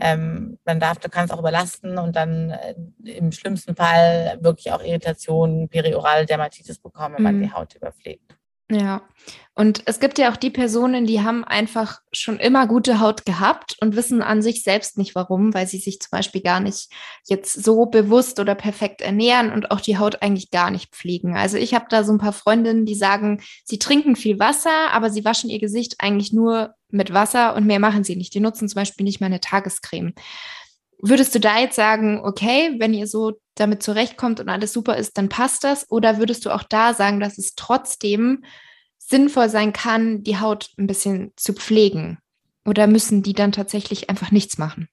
Ähm, 0.00 0.58
man 0.64 0.80
darf, 0.80 0.98
du 0.98 1.08
kannst 1.08 1.32
auch 1.32 1.38
überlasten 1.38 1.98
und 1.98 2.16
dann 2.16 2.50
äh, 2.50 2.74
im 3.04 3.32
schlimmsten 3.32 3.76
Fall 3.76 4.38
wirklich 4.40 4.72
auch 4.72 4.82
Irritationen, 4.82 5.68
periorale 5.68 6.24
Dermatitis 6.24 6.78
bekommen, 6.78 7.16
wenn 7.16 7.22
man 7.22 7.36
mhm. 7.36 7.42
die 7.42 7.52
Haut 7.52 7.74
überpflegt. 7.74 8.34
Ja, 8.70 9.02
und 9.56 9.82
es 9.86 9.98
gibt 9.98 10.16
ja 10.18 10.30
auch 10.30 10.36
die 10.36 10.50
Personen, 10.50 11.04
die 11.04 11.22
haben 11.22 11.42
einfach 11.44 12.00
schon 12.12 12.38
immer 12.38 12.68
gute 12.68 13.00
Haut 13.00 13.26
gehabt 13.26 13.76
und 13.80 13.96
wissen 13.96 14.22
an 14.22 14.42
sich 14.42 14.62
selbst 14.62 14.96
nicht 14.96 15.16
warum, 15.16 15.52
weil 15.52 15.66
sie 15.66 15.78
sich 15.78 16.00
zum 16.00 16.10
Beispiel 16.12 16.40
gar 16.40 16.60
nicht 16.60 16.88
jetzt 17.26 17.64
so 17.64 17.86
bewusst 17.86 18.38
oder 18.38 18.54
perfekt 18.54 19.00
ernähren 19.00 19.52
und 19.52 19.72
auch 19.72 19.80
die 19.80 19.98
Haut 19.98 20.22
eigentlich 20.22 20.52
gar 20.52 20.70
nicht 20.70 20.94
pflegen. 20.94 21.36
Also 21.36 21.56
ich 21.56 21.74
habe 21.74 21.86
da 21.90 22.04
so 22.04 22.12
ein 22.12 22.18
paar 22.18 22.32
Freundinnen, 22.32 22.86
die 22.86 22.94
sagen, 22.94 23.42
sie 23.64 23.80
trinken 23.80 24.14
viel 24.14 24.38
Wasser, 24.38 24.92
aber 24.92 25.10
sie 25.10 25.24
waschen 25.24 25.50
ihr 25.50 25.58
Gesicht 25.58 25.96
eigentlich 25.98 26.32
nur 26.32 26.74
mit 26.92 27.12
Wasser 27.12 27.54
und 27.54 27.66
mehr 27.66 27.80
machen 27.80 28.04
sie 28.04 28.16
nicht. 28.16 28.34
Die 28.34 28.40
nutzen 28.40 28.68
zum 28.68 28.76
Beispiel 28.76 29.04
nicht 29.04 29.20
mal 29.20 29.26
eine 29.26 29.40
Tagescreme. 29.40 30.14
Würdest 31.02 31.34
du 31.34 31.40
da 31.40 31.58
jetzt 31.58 31.76
sagen, 31.76 32.20
okay, 32.22 32.76
wenn 32.78 32.92
ihr 32.92 33.06
so 33.06 33.32
damit 33.54 33.82
zurechtkommt 33.82 34.38
und 34.40 34.48
alles 34.48 34.72
super 34.72 34.96
ist, 34.96 35.16
dann 35.16 35.28
passt 35.28 35.64
das? 35.64 35.90
Oder 35.90 36.18
würdest 36.18 36.44
du 36.44 36.50
auch 36.50 36.62
da 36.62 36.94
sagen, 36.94 37.20
dass 37.20 37.38
es 37.38 37.54
trotzdem 37.54 38.44
sinnvoll 38.98 39.48
sein 39.48 39.72
kann, 39.72 40.22
die 40.22 40.38
Haut 40.38 40.70
ein 40.78 40.86
bisschen 40.86 41.32
zu 41.36 41.54
pflegen? 41.54 42.18
Oder 42.66 42.86
müssen 42.86 43.22
die 43.22 43.32
dann 43.32 43.52
tatsächlich 43.52 44.10
einfach 44.10 44.30
nichts 44.30 44.58
machen? 44.58 44.88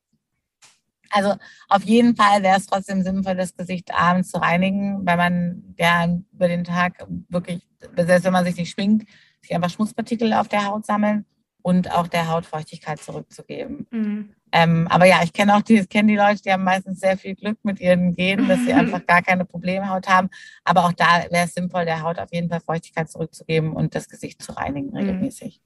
Also 1.10 1.36
auf 1.70 1.84
jeden 1.84 2.16
Fall 2.16 2.44
wäre 2.44 2.58
es 2.58 2.66
trotzdem 2.66 3.02
sinnvoll, 3.04 3.36
das 3.36 3.56
Gesicht 3.56 3.94
abends 3.94 4.30
zu 4.30 4.38
reinigen, 4.38 5.06
weil 5.06 5.18
man 5.18 5.76
ja 5.78 6.08
über 6.34 6.48
den 6.48 6.64
Tag 6.64 7.06
wirklich, 7.30 7.62
selbst 7.96 8.26
wenn 8.26 8.34
man 8.34 8.46
sich 8.46 8.58
nicht 8.58 8.72
schminkt, 8.72 9.10
sich 9.42 9.54
einfach 9.54 9.70
Schmutzpartikel 9.70 10.34
auf 10.34 10.48
der 10.48 10.66
Haut 10.66 10.86
sammeln 10.86 11.26
und 11.68 11.92
auch 11.92 12.08
der 12.08 12.30
Haut 12.30 12.46
Feuchtigkeit 12.46 12.98
zurückzugeben. 13.02 13.88
Mhm. 13.92 14.30
Ähm, 14.54 14.88
aber 14.88 15.06
ja, 15.06 15.20
ich 15.22 15.34
kenne 15.34 15.54
auch 15.54 15.62
die, 15.62 15.86
kenne 15.86 16.14
die 16.14 16.18
Leute, 16.18 16.42
die 16.42 16.54
haben 16.54 16.64
meistens 16.64 17.02
sehr 17.02 17.18
viel 17.18 17.36
Glück 17.36 17.58
mit 17.64 17.82
ihren 17.82 18.16
Genen, 18.16 18.48
dass 18.48 18.62
sie 18.62 18.72
einfach 18.72 19.06
gar 19.06 19.22
keine 19.22 19.44
Problemhaut 19.44 20.08
haben. 20.08 20.30
Aber 20.64 20.86
auch 20.86 20.94
da 20.94 21.26
wäre 21.30 21.44
es 21.44 21.56
sinnvoll, 21.56 21.84
der 21.84 22.04
Haut 22.04 22.20
auf 22.20 22.30
jeden 22.32 22.48
Fall 22.48 22.62
Feuchtigkeit 22.62 23.12
zurückzugeben 23.12 23.74
und 23.74 23.96
das 23.96 24.08
Gesicht 24.08 24.42
zu 24.42 24.54
reinigen 24.54 24.92
mhm. 24.92 24.96
regelmäßig. 24.96 25.60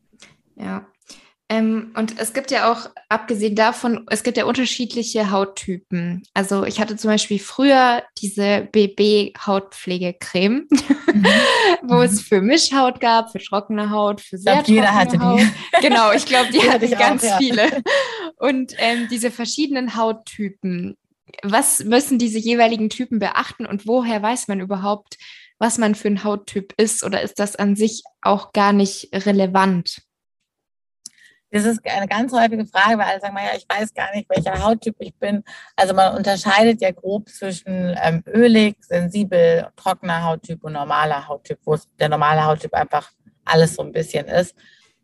Ja, 0.55 0.87
ähm, 1.51 1.91
und 1.97 2.17
es 2.17 2.31
gibt 2.31 2.49
ja 2.49 2.71
auch, 2.71 2.89
abgesehen 3.09 3.55
davon, 3.55 4.05
es 4.09 4.23
gibt 4.23 4.37
ja 4.37 4.45
unterschiedliche 4.45 5.31
Hauttypen. 5.31 6.23
Also 6.33 6.63
ich 6.63 6.79
hatte 6.79 6.95
zum 6.95 7.09
Beispiel 7.09 7.39
früher 7.39 8.03
diese 8.21 8.69
BB-Hautpflegecreme, 8.71 10.69
mhm. 10.69 11.25
wo 11.81 11.95
mhm. 11.95 12.01
es 12.03 12.21
für 12.21 12.41
Mischhaut 12.41 13.01
gab, 13.01 13.33
für 13.33 13.39
trockene 13.39 13.89
Haut, 13.89 14.21
für 14.21 14.37
sehr 14.37 14.61
ich 14.61 14.63
glaub, 14.63 14.85
trockene 14.85 14.95
hatte 14.95 15.19
Haut. 15.19 15.41
Die. 15.41 15.81
Genau, 15.81 16.13
ich 16.13 16.25
glaube, 16.25 16.53
die, 16.53 16.59
die 16.59 16.69
hatte 16.69 16.85
ich 16.85 16.97
ganz 16.97 17.25
auch, 17.25 17.31
ja. 17.31 17.37
viele. 17.37 17.83
Und 18.37 18.73
ähm, 18.77 19.09
diese 19.11 19.29
verschiedenen 19.29 19.97
Hauttypen, 19.97 20.95
was 21.43 21.83
müssen 21.83 22.17
diese 22.17 22.39
jeweiligen 22.39 22.89
Typen 22.89 23.19
beachten 23.19 23.65
und 23.65 23.85
woher 23.87 24.21
weiß 24.21 24.47
man 24.47 24.61
überhaupt, 24.61 25.17
was 25.59 25.77
man 25.77 25.95
für 25.95 26.07
ein 26.07 26.23
Hauttyp 26.23 26.73
ist 26.77 27.03
oder 27.03 27.21
ist 27.21 27.39
das 27.39 27.57
an 27.57 27.75
sich 27.75 28.03
auch 28.21 28.53
gar 28.53 28.71
nicht 28.71 29.09
relevant? 29.11 30.01
Das 31.51 31.65
ist 31.65 31.85
eine 31.85 32.07
ganz 32.07 32.31
häufige 32.31 32.65
Frage, 32.65 32.97
weil 32.97 33.07
alle 33.07 33.19
sagen, 33.19 33.35
ja, 33.37 33.55
ich 33.57 33.65
weiß 33.67 33.93
gar 33.93 34.13
nicht, 34.15 34.29
welcher 34.29 34.63
Hauttyp 34.63 34.95
ich 34.99 35.13
bin. 35.15 35.43
Also 35.75 35.93
man 35.93 36.15
unterscheidet 36.15 36.81
ja 36.81 36.91
grob 36.91 37.27
zwischen 37.27 37.95
ähm, 38.01 38.23
ölig, 38.25 38.77
sensibel, 38.79 39.67
trockener 39.75 40.23
Hauttyp 40.23 40.63
und 40.63 40.73
normaler 40.73 41.27
Hauttyp, 41.27 41.59
wo 41.65 41.77
der 41.99 42.07
normale 42.07 42.45
Hauttyp 42.45 42.73
einfach 42.73 43.11
alles 43.43 43.75
so 43.75 43.83
ein 43.83 43.91
bisschen 43.91 44.27
ist. 44.27 44.55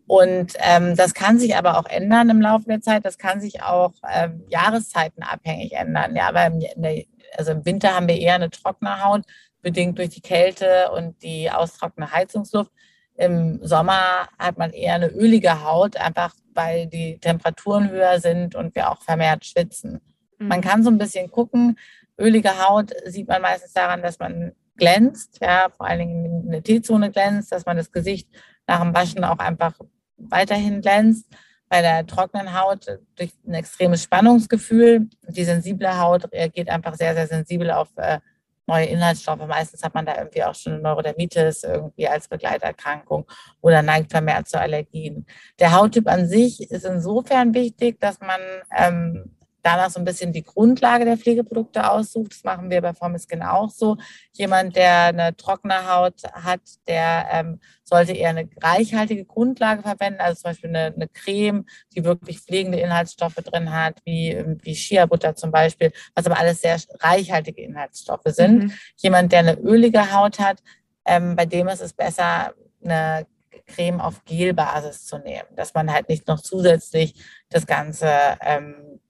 Und 0.08 0.54
ähm, 0.60 0.96
das 0.96 1.14
kann 1.14 1.38
sich 1.38 1.58
aber 1.58 1.78
auch 1.78 1.86
ändern 1.86 2.30
im 2.30 2.40
Laufe 2.40 2.64
der 2.70 2.80
Zeit. 2.80 3.06
Das 3.06 3.18
kann 3.18 3.42
sich 3.42 3.62
auch 3.62 3.92
ähm, 4.10 4.46
jahreszeitenabhängig 4.48 5.74
ändern. 5.74 6.16
Ja, 6.16 6.34
weil 6.34 6.54
im, 6.54 6.60
der, 6.82 7.04
also 7.38 7.52
im 7.52 7.66
Winter 7.66 7.94
haben 7.94 8.08
wir 8.08 8.18
eher 8.18 8.36
eine 8.36 8.50
trockene 8.50 9.04
Haut, 9.04 9.24
bedingt 9.62 9.98
durch 9.98 10.10
die 10.10 10.22
Kälte 10.22 10.92
und 10.92 11.22
die 11.24 11.52
austrocknende 11.52 12.14
Heizungsluft. 12.14 12.72
Im 13.18 13.60
Sommer 13.66 14.30
hat 14.38 14.58
man 14.58 14.72
eher 14.72 14.94
eine 14.94 15.10
ölige 15.10 15.64
Haut, 15.64 15.98
einfach 15.98 16.34
weil 16.54 16.88
die 16.88 17.18
Temperaturen 17.20 17.90
höher 17.90 18.20
sind 18.20 18.56
und 18.56 18.76
wir 18.76 18.92
auch 18.92 19.02
vermehrt 19.02 19.46
schwitzen. 19.46 20.02
Mhm. 20.38 20.48
Man 20.48 20.62
kann 20.62 20.84
so 20.84 20.90
ein 20.90 20.98
bisschen 20.98 21.30
gucken. 21.30 21.78
Ölige 22.20 22.64
Haut 22.64 22.94
sieht 23.06 23.28
man 23.28 23.42
meistens 23.42 23.74
daran, 23.74 24.02
dass 24.02 24.20
man 24.20 24.54
glänzt, 24.76 25.40
ja, 25.42 25.70
vor 25.76 25.88
allen 25.88 26.00
Dingen 26.00 26.44
in 26.46 26.52
der 26.52 26.64
T-Zone 26.64 27.12
glänzt, 27.12 27.52
dass 27.52 27.66
man 27.66 27.78
das 27.78 27.92
Gesicht 27.92 28.30
nach 28.68 28.82
dem 28.82 28.94
Waschen 28.94 29.24
auch 29.24 29.40
einfach 29.40 29.74
weiterhin 30.18 30.82
glänzt. 30.82 31.26
Bei 31.70 31.82
der 31.82 32.06
trockenen 32.06 32.58
Haut 32.58 33.00
durch 33.16 33.34
ein 33.46 33.56
extremes 33.56 34.04
Spannungsgefühl. 34.04 35.10
Die 35.28 35.44
sensible 35.44 36.00
Haut 36.00 36.32
reagiert 36.32 36.70
einfach 36.70 36.96
sehr, 36.96 37.14
sehr 37.14 37.28
sensibel 37.28 37.72
auf 37.72 37.90
äh, 37.98 38.20
neue 38.68 38.86
Inhaltsstoffe. 38.86 39.46
Meistens 39.48 39.84
hat 39.84 39.94
man 39.94 40.06
da 40.06 40.18
irgendwie 40.18 40.44
auch 40.44 40.56
schon 40.56 40.74
eine 40.74 40.82
Neurodermitis 40.82 41.64
irgendwie 41.64 42.08
als 42.08 42.28
Begleiterkrankung 42.28 43.26
oder 43.62 43.82
neigt 43.82 44.12
vermehrt 44.12 44.48
zu 44.48 44.60
Allergien. 44.60 45.26
Der 45.60 45.74
Hauttyp 45.74 46.08
an 46.08 46.28
sich 46.28 46.70
ist 46.70 46.86
insofern 46.86 47.54
wichtig, 47.54 48.00
dass 48.00 48.20
man 48.20 48.40
ähm, 48.76 49.37
danach 49.68 49.90
so 49.90 50.00
ein 50.00 50.06
bisschen 50.06 50.32
die 50.32 50.44
Grundlage 50.44 51.04
der 51.04 51.18
Pflegeprodukte 51.18 51.92
aussucht. 51.92 52.32
Das 52.32 52.44
machen 52.46 52.70
wir 52.70 52.82
bei 52.82 52.94
Formiskin 52.94 53.44
auch 53.44 53.70
so. 53.70 53.98
Jemand, 54.32 54.78
der 54.78 55.08
eine 55.08 55.36
trockene 55.36 55.94
Haut 55.94 56.24
hat, 56.32 56.62
der 56.88 57.28
ähm, 57.32 57.60
sollte 57.84 58.14
eher 58.14 58.30
eine 58.30 58.48
reichhaltige 58.64 59.26
Grundlage 59.26 59.82
verwenden, 59.82 60.22
also 60.22 60.42
zum 60.42 60.52
Beispiel 60.52 60.70
eine, 60.70 60.94
eine 60.96 61.10
Creme, 61.10 61.66
die 61.94 62.06
wirklich 62.06 62.40
pflegende 62.40 62.80
Inhaltsstoffe 62.80 63.36
drin 63.36 63.74
hat, 63.74 64.00
wie, 64.06 64.42
wie 64.62 64.76
Shea-Butter 64.76 65.36
zum 65.36 65.52
Beispiel, 65.52 65.92
was 66.16 66.26
aber 66.26 66.40
alles 66.40 66.62
sehr 66.62 66.78
reichhaltige 67.02 67.62
Inhaltsstoffe 67.62 68.22
sind. 68.28 68.64
Mhm. 68.64 68.74
Jemand, 68.96 69.34
der 69.34 69.40
eine 69.40 69.60
ölige 69.60 70.14
Haut 70.14 70.40
hat, 70.40 70.64
ähm, 71.04 71.36
bei 71.36 71.46
dem 71.46 71.68
ist 71.68 71.82
es 71.82 71.92
besser, 71.92 72.54
eine 72.82 73.28
Creme 73.66 74.00
auf 74.00 74.24
Gelbasis 74.24 75.06
zu 75.06 75.18
nehmen, 75.18 75.50
dass 75.58 75.74
man 75.74 75.92
halt 75.92 76.08
nicht 76.08 76.26
noch 76.30 76.40
zusätzlich 76.40 77.16
das 77.50 77.68
Ganze 77.68 78.10
ähm, 78.40 79.02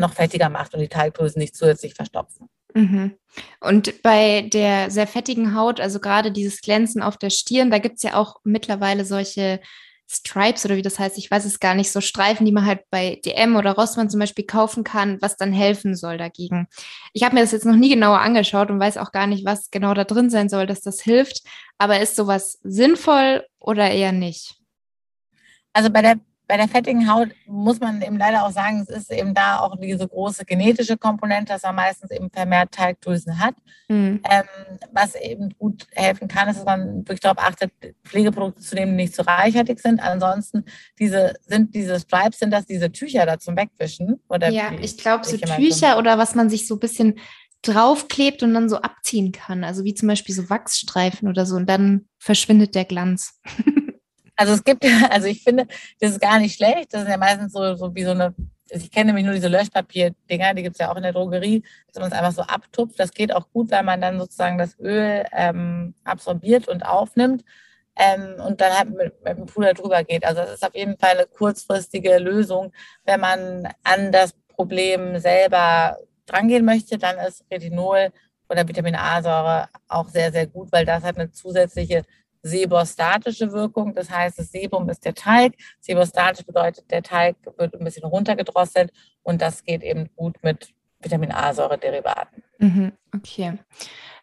noch 0.00 0.14
fettiger 0.14 0.48
macht 0.48 0.74
und 0.74 0.80
die 0.80 0.88
Teigdrüsen 0.88 1.38
nicht 1.38 1.56
zusätzlich 1.56 1.94
verstopfen. 1.94 2.48
Mhm. 2.74 3.16
Und 3.60 4.02
bei 4.02 4.42
der 4.52 4.90
sehr 4.90 5.06
fettigen 5.06 5.54
Haut, 5.54 5.80
also 5.80 6.00
gerade 6.00 6.32
dieses 6.32 6.60
Glänzen 6.60 7.02
auf 7.02 7.16
der 7.16 7.30
Stirn, 7.30 7.70
da 7.70 7.78
gibt 7.78 7.96
es 7.96 8.02
ja 8.02 8.14
auch 8.14 8.36
mittlerweile 8.44 9.04
solche 9.04 9.60
Stripes 10.12 10.64
oder 10.64 10.76
wie 10.76 10.82
das 10.82 10.98
heißt, 10.98 11.18
ich 11.18 11.30
weiß 11.30 11.44
es 11.44 11.60
gar 11.60 11.74
nicht, 11.74 11.92
so 11.92 12.00
Streifen, 12.00 12.44
die 12.44 12.50
man 12.50 12.66
halt 12.66 12.80
bei 12.90 13.20
DM 13.24 13.54
oder 13.54 13.72
Rossmann 13.72 14.10
zum 14.10 14.18
Beispiel 14.18 14.44
kaufen 14.44 14.82
kann, 14.82 15.22
was 15.22 15.36
dann 15.36 15.52
helfen 15.52 15.94
soll 15.94 16.18
dagegen. 16.18 16.66
Ich 17.12 17.22
habe 17.22 17.36
mir 17.36 17.42
das 17.42 17.52
jetzt 17.52 17.64
noch 17.64 17.76
nie 17.76 17.90
genauer 17.90 18.18
angeschaut 18.18 18.72
und 18.72 18.80
weiß 18.80 18.96
auch 18.96 19.12
gar 19.12 19.28
nicht, 19.28 19.44
was 19.44 19.70
genau 19.70 19.94
da 19.94 20.02
drin 20.02 20.28
sein 20.28 20.48
soll, 20.48 20.66
dass 20.66 20.80
das 20.80 21.00
hilft. 21.00 21.42
Aber 21.78 22.00
ist 22.00 22.16
sowas 22.16 22.58
sinnvoll 22.64 23.46
oder 23.60 23.88
eher 23.88 24.10
nicht? 24.10 24.56
Also 25.72 25.90
bei 25.90 26.02
der 26.02 26.18
bei 26.50 26.56
der 26.56 26.66
fettigen 26.66 27.08
Haut 27.08 27.28
muss 27.46 27.78
man 27.78 28.02
eben 28.02 28.18
leider 28.18 28.44
auch 28.44 28.50
sagen, 28.50 28.80
es 28.80 28.88
ist 28.88 29.12
eben 29.12 29.34
da 29.34 29.60
auch 29.60 29.76
diese 29.80 30.08
große 30.08 30.44
genetische 30.44 30.98
Komponente, 30.98 31.52
dass 31.52 31.62
man 31.62 31.76
meistens 31.76 32.10
eben 32.10 32.28
vermehrt 32.28 32.72
Teigdrüsen 32.72 33.38
hat. 33.38 33.54
Mhm. 33.86 34.20
Ähm, 34.28 34.44
was 34.90 35.14
eben 35.14 35.50
gut 35.56 35.86
helfen 35.92 36.26
kann, 36.26 36.48
ist, 36.48 36.56
dass 36.56 36.64
man 36.64 37.06
wirklich 37.06 37.20
darauf 37.20 37.38
achtet, 37.38 37.70
Pflegeprodukte 38.04 38.62
zu 38.62 38.74
nehmen, 38.74 38.98
die 38.98 39.04
nicht 39.04 39.14
zu 39.14 39.24
reichhaltig 39.24 39.78
sind. 39.78 40.00
Ansonsten 40.00 40.64
diese, 40.98 41.34
sind 41.46 41.72
diese 41.72 42.00
Stripes, 42.00 42.40
sind 42.40 42.50
das 42.50 42.66
diese 42.66 42.90
Tücher 42.90 43.26
da 43.26 43.38
zum 43.38 43.56
Wegwischen? 43.56 44.20
Oder 44.28 44.48
ja, 44.48 44.72
ich 44.80 44.98
glaube 44.98 45.24
so 45.24 45.36
Tücher 45.36 45.98
oder 45.98 46.18
was 46.18 46.34
man 46.34 46.50
sich 46.50 46.66
so 46.66 46.74
ein 46.74 46.80
bisschen 46.80 47.20
draufklebt 47.62 48.42
und 48.42 48.54
dann 48.54 48.68
so 48.68 48.78
abziehen 48.78 49.30
kann. 49.30 49.62
Also 49.62 49.84
wie 49.84 49.94
zum 49.94 50.08
Beispiel 50.08 50.34
so 50.34 50.50
Wachsstreifen 50.50 51.28
oder 51.28 51.46
so 51.46 51.54
und 51.54 51.70
dann 51.70 52.06
verschwindet 52.18 52.74
der 52.74 52.86
Glanz. 52.86 53.40
Also 54.40 54.54
es 54.54 54.64
gibt, 54.64 54.82
also 55.10 55.26
ich 55.26 55.42
finde, 55.42 55.66
das 56.00 56.12
ist 56.12 56.20
gar 56.20 56.38
nicht 56.38 56.56
schlecht. 56.56 56.94
Das 56.94 57.02
ist 57.02 57.08
ja 57.10 57.18
meistens 57.18 57.52
so, 57.52 57.74
so 57.74 57.94
wie 57.94 58.04
so 58.04 58.12
eine, 58.12 58.34
ich 58.70 58.90
kenne 58.90 59.06
nämlich 59.08 59.26
nur 59.26 59.34
diese 59.34 59.48
Löschpapier-Dinger, 59.48 60.54
die 60.54 60.62
gibt 60.62 60.76
es 60.76 60.80
ja 60.80 60.90
auch 60.90 60.96
in 60.96 61.02
der 61.02 61.12
Drogerie, 61.12 61.62
dass 61.92 62.00
man 62.00 62.10
es 62.10 62.16
einfach 62.16 62.32
so 62.32 62.42
abtupft. 62.42 62.98
Das 62.98 63.12
geht 63.12 63.34
auch 63.34 63.50
gut, 63.52 63.70
weil 63.70 63.82
man 63.82 64.00
dann 64.00 64.18
sozusagen 64.18 64.56
das 64.56 64.78
Öl 64.78 65.24
ähm, 65.32 65.94
absorbiert 66.04 66.68
und 66.68 66.86
aufnimmt 66.86 67.44
ähm, 67.96 68.36
und 68.46 68.62
dann 68.62 68.72
halt 68.78 68.90
mit, 68.90 69.22
mit 69.22 69.36
dem 69.36 69.44
Puder 69.46 69.74
drüber 69.74 70.04
geht. 70.04 70.24
Also 70.24 70.40
das 70.40 70.54
ist 70.54 70.66
auf 70.66 70.74
jeden 70.74 70.96
Fall 70.96 71.18
eine 71.18 71.26
kurzfristige 71.26 72.16
Lösung. 72.18 72.72
Wenn 73.04 73.20
man 73.20 73.68
an 73.84 74.10
das 74.10 74.32
Problem 74.48 75.18
selber 75.18 75.98
drangehen 76.24 76.64
möchte, 76.64 76.96
dann 76.96 77.18
ist 77.18 77.44
Retinol 77.50 78.10
oder 78.48 78.66
Vitamin 78.66 78.96
A-Säure 78.96 79.68
auch 79.88 80.08
sehr, 80.08 80.32
sehr 80.32 80.46
gut, 80.46 80.72
weil 80.72 80.86
das 80.86 81.04
hat 81.04 81.18
eine 81.18 81.30
zusätzliche 81.30 82.04
sebostatische 82.42 83.52
Wirkung. 83.52 83.94
Das 83.94 84.10
heißt, 84.10 84.38
das 84.38 84.50
Sebum 84.50 84.88
ist 84.88 85.04
der 85.04 85.14
Teig. 85.14 85.54
Sebostatisch 85.80 86.44
bedeutet, 86.44 86.90
der 86.90 87.02
Teig 87.02 87.36
wird 87.56 87.74
ein 87.74 87.84
bisschen 87.84 88.04
runtergedrosselt 88.04 88.92
und 89.22 89.40
das 89.42 89.64
geht 89.64 89.82
eben 89.82 90.08
gut 90.16 90.36
mit 90.42 90.72
Vitamin 91.00 91.32
A-Säure-Derivaten. 91.32 92.42
Mhm, 92.58 92.92
okay. 93.14 93.58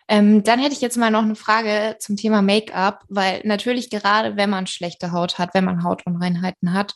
Ähm, 0.07 0.43
dann 0.43 0.59
hätte 0.59 0.73
ich 0.73 0.81
jetzt 0.81 0.97
mal 0.97 1.11
noch 1.11 1.23
eine 1.23 1.35
Frage 1.35 1.97
zum 1.99 2.15
Thema 2.15 2.41
Make-up, 2.41 3.03
weil 3.09 3.41
natürlich 3.43 3.89
gerade 3.89 4.37
wenn 4.37 4.49
man 4.49 4.67
schlechte 4.67 5.11
Haut 5.11 5.37
hat, 5.37 5.53
wenn 5.53 5.65
man 5.65 5.83
Hautunreinheiten 5.83 6.73
hat, 6.73 6.95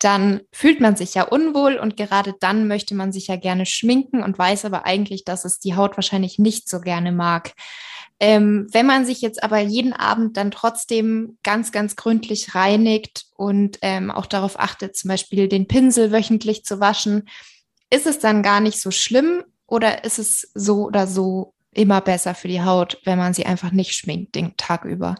dann 0.00 0.40
fühlt 0.50 0.80
man 0.80 0.96
sich 0.96 1.14
ja 1.14 1.24
unwohl 1.24 1.76
und 1.76 1.96
gerade 1.96 2.34
dann 2.40 2.66
möchte 2.66 2.94
man 2.94 3.12
sich 3.12 3.28
ja 3.28 3.36
gerne 3.36 3.66
schminken 3.66 4.22
und 4.22 4.38
weiß 4.38 4.64
aber 4.64 4.86
eigentlich, 4.86 5.24
dass 5.24 5.44
es 5.44 5.60
die 5.60 5.76
Haut 5.76 5.96
wahrscheinlich 5.96 6.38
nicht 6.38 6.68
so 6.68 6.80
gerne 6.80 7.12
mag. 7.12 7.52
Ähm, 8.22 8.66
wenn 8.70 8.84
man 8.84 9.06
sich 9.06 9.22
jetzt 9.22 9.42
aber 9.42 9.58
jeden 9.58 9.94
Abend 9.94 10.36
dann 10.36 10.50
trotzdem 10.50 11.38
ganz, 11.42 11.72
ganz 11.72 11.96
gründlich 11.96 12.54
reinigt 12.54 13.24
und 13.34 13.78
ähm, 13.80 14.10
auch 14.10 14.26
darauf 14.26 14.60
achtet, 14.60 14.94
zum 14.94 15.08
Beispiel 15.08 15.48
den 15.48 15.66
Pinsel 15.66 16.12
wöchentlich 16.12 16.64
zu 16.64 16.80
waschen, 16.80 17.28
ist 17.88 18.06
es 18.06 18.18
dann 18.18 18.42
gar 18.42 18.60
nicht 18.60 18.78
so 18.78 18.90
schlimm 18.90 19.42
oder 19.66 20.04
ist 20.04 20.18
es 20.18 20.50
so 20.54 20.84
oder 20.84 21.06
so 21.06 21.54
immer 21.72 22.02
besser 22.02 22.34
für 22.34 22.48
die 22.48 22.62
Haut, 22.62 23.00
wenn 23.04 23.18
man 23.18 23.32
sie 23.32 23.46
einfach 23.46 23.72
nicht 23.72 23.94
schminkt 23.94 24.34
den 24.34 24.56
Tag 24.56 24.84
über? 24.84 25.16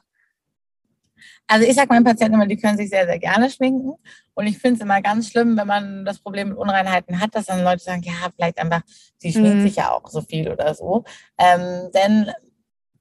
Also 1.46 1.66
ich 1.66 1.74
sage 1.74 1.88
meinen 1.88 2.04
Patienten 2.04 2.34
immer, 2.34 2.46
die 2.46 2.56
können 2.56 2.76
sich 2.76 2.90
sehr, 2.90 3.06
sehr 3.06 3.18
gerne 3.18 3.50
schminken. 3.50 3.94
Und 4.34 4.46
ich 4.46 4.58
finde 4.58 4.76
es 4.76 4.82
immer 4.82 5.02
ganz 5.02 5.30
schlimm, 5.30 5.56
wenn 5.56 5.66
man 5.66 6.04
das 6.04 6.20
Problem 6.20 6.50
mit 6.50 6.58
Unreinheiten 6.58 7.20
hat, 7.20 7.34
dass 7.34 7.46
dann 7.46 7.64
Leute 7.64 7.82
sagen, 7.82 8.02
ja, 8.02 8.12
vielleicht 8.34 8.58
einfach, 8.58 8.82
sie 9.16 9.32
schminkt 9.32 9.58
mhm. 9.58 9.62
sich 9.62 9.76
ja 9.76 9.90
auch 9.90 10.08
so 10.08 10.20
viel 10.20 10.48
oder 10.48 10.74
so. 10.74 11.04
Ähm, 11.38 11.90
denn 11.92 12.30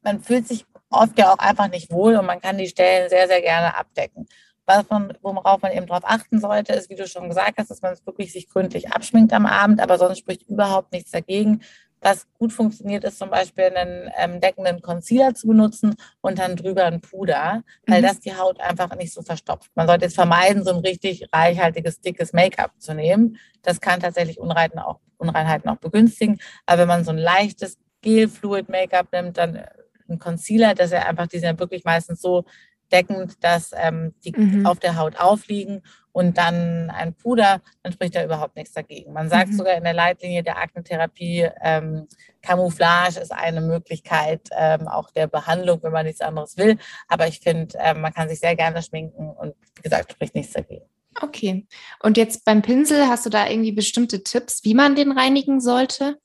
man 0.01 0.21
fühlt 0.21 0.47
sich 0.47 0.65
oft 0.89 1.17
ja 1.17 1.31
auch 1.31 1.38
einfach 1.38 1.69
nicht 1.69 1.91
wohl 1.91 2.15
und 2.15 2.25
man 2.25 2.41
kann 2.41 2.57
die 2.57 2.67
Stellen 2.67 3.09
sehr, 3.09 3.27
sehr 3.27 3.41
gerne 3.41 3.77
abdecken. 3.77 4.27
Was 4.65 4.88
man, 4.89 5.17
worauf 5.21 5.62
man 5.62 5.71
eben 5.71 5.88
darauf 5.88 6.03
achten 6.05 6.39
sollte, 6.39 6.73
ist, 6.73 6.89
wie 6.89 6.95
du 6.95 7.07
schon 7.07 7.27
gesagt 7.27 7.57
hast, 7.57 7.71
dass 7.71 7.81
man 7.81 7.93
es 7.93 8.05
wirklich 8.05 8.31
sich 8.31 8.47
gründlich 8.49 8.91
abschminkt 8.91 9.33
am 9.33 9.45
Abend, 9.45 9.81
aber 9.81 9.97
sonst 9.97 10.19
spricht 10.19 10.43
überhaupt 10.43 10.91
nichts 10.91 11.12
dagegen. 11.12 11.62
Was 12.01 12.27
gut 12.38 12.53
funktioniert, 12.53 13.03
ist 13.03 13.19
zum 13.19 13.29
Beispiel 13.29 13.65
einen 13.65 14.09
ähm, 14.17 14.39
deckenden 14.39 14.81
Concealer 14.81 15.33
zu 15.33 15.47
benutzen 15.47 15.95
und 16.21 16.39
dann 16.39 16.55
drüber 16.55 16.85
ein 16.85 17.01
Puder, 17.01 17.63
weil 17.88 18.01
mhm. 18.01 18.05
das 18.05 18.19
die 18.19 18.38
Haut 18.38 18.62
einfach 18.62 18.95
nicht 18.95 19.13
so 19.13 19.21
verstopft. 19.21 19.71
Man 19.75 19.88
sollte 19.88 20.05
jetzt 20.05 20.15
vermeiden, 20.15 20.63
so 20.63 20.71
ein 20.71 20.79
richtig 20.79 21.27
reichhaltiges, 21.33 21.99
dickes 21.99 22.31
Make-up 22.31 22.71
zu 22.77 22.93
nehmen. 22.93 23.38
Das 23.63 23.81
kann 23.81 23.99
tatsächlich 23.99 24.39
Unreinheiten 24.39 24.79
auch, 24.79 24.99
Unreinheiten 25.17 25.69
auch 25.69 25.77
begünstigen. 25.77 26.39
Aber 26.65 26.81
wenn 26.81 26.88
man 26.88 27.03
so 27.03 27.12
ein 27.12 27.17
leichtes 27.17 27.77
Gel-Fluid-Make-up 28.01 29.12
nimmt, 29.12 29.38
dann 29.38 29.65
ein 30.10 30.19
Concealer, 30.19 30.76
dass 30.76 30.91
er 30.91 31.08
einfach, 31.08 31.28
die 31.28 31.39
sind 31.39 31.50
ja 31.50 31.60
wirklich 31.60 31.84
meistens 31.84 32.22
so 32.22 32.45
deckend, 32.91 33.43
dass 33.43 33.72
ähm, 33.76 34.13
die 34.24 34.34
mhm. 34.36 34.65
auf 34.65 34.80
der 34.80 34.98
Haut 34.98 35.19
aufliegen 35.19 35.84
und 36.12 36.38
dann 36.38 36.89
ein 36.89 37.13
Puder, 37.13 37.62
dann 37.84 37.93
spricht 37.93 38.15
da 38.15 38.24
überhaupt 38.24 38.56
nichts 38.56 38.74
dagegen. 38.74 39.13
Man 39.13 39.30
sagt 39.30 39.50
mhm. 39.52 39.58
sogar 39.58 39.76
in 39.76 39.84
der 39.84 39.93
Leitlinie 39.93 40.43
der 40.43 40.58
Aknetherapie, 40.58 41.48
ähm, 41.62 42.08
Camouflage 42.41 43.19
ist 43.19 43.32
eine 43.32 43.62
Möglichkeit 43.62 44.50
ähm, 44.58 44.88
auch 44.88 45.12
der 45.12 45.28
Behandlung, 45.28 45.80
wenn 45.84 45.91
man 45.91 46.06
nichts 46.06 46.22
anderes 46.22 46.58
will. 46.58 46.78
Aber 47.08 47.28
ich 47.28 47.39
finde, 47.39 47.78
ähm, 47.80 48.02
man 48.02 48.13
kann 48.13 48.30
sich 48.30 48.39
sehr 48.39 48.56
gerne 48.56 48.82
schminken 48.82 49.30
und 49.30 49.54
wie 49.76 49.82
gesagt, 49.82 50.13
spricht 50.13 50.36
nichts 50.36 50.54
dagegen. 50.54 50.86
Okay. 51.22 51.65
Und 52.02 52.17
jetzt 52.17 52.45
beim 52.45 52.62
Pinsel, 52.62 53.08
hast 53.08 53.26
du 53.26 53.30
da 53.30 53.48
irgendwie 53.48 53.72
bestimmte 53.72 54.24
Tipps, 54.24 54.63
wie 54.63 54.74
man 54.74 54.95
den 54.95 55.12
reinigen 55.12 55.60
sollte? 55.60 56.17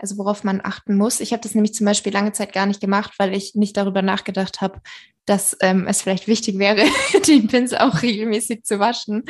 Also 0.00 0.16
worauf 0.18 0.44
man 0.44 0.60
achten 0.62 0.96
muss. 0.96 1.20
Ich 1.20 1.32
habe 1.32 1.42
das 1.42 1.54
nämlich 1.54 1.74
zum 1.74 1.84
Beispiel 1.84 2.12
lange 2.12 2.32
Zeit 2.32 2.52
gar 2.52 2.66
nicht 2.66 2.80
gemacht, 2.80 3.14
weil 3.18 3.34
ich 3.34 3.54
nicht 3.54 3.76
darüber 3.76 4.02
nachgedacht 4.02 4.60
habe, 4.60 4.80
dass 5.26 5.56
ähm, 5.60 5.86
es 5.86 6.02
vielleicht 6.02 6.26
wichtig 6.26 6.58
wäre, 6.58 6.84
den 7.26 7.46
Pinsel 7.48 7.78
auch 7.78 8.02
regelmäßig 8.02 8.64
zu 8.64 8.78
waschen. 8.78 9.24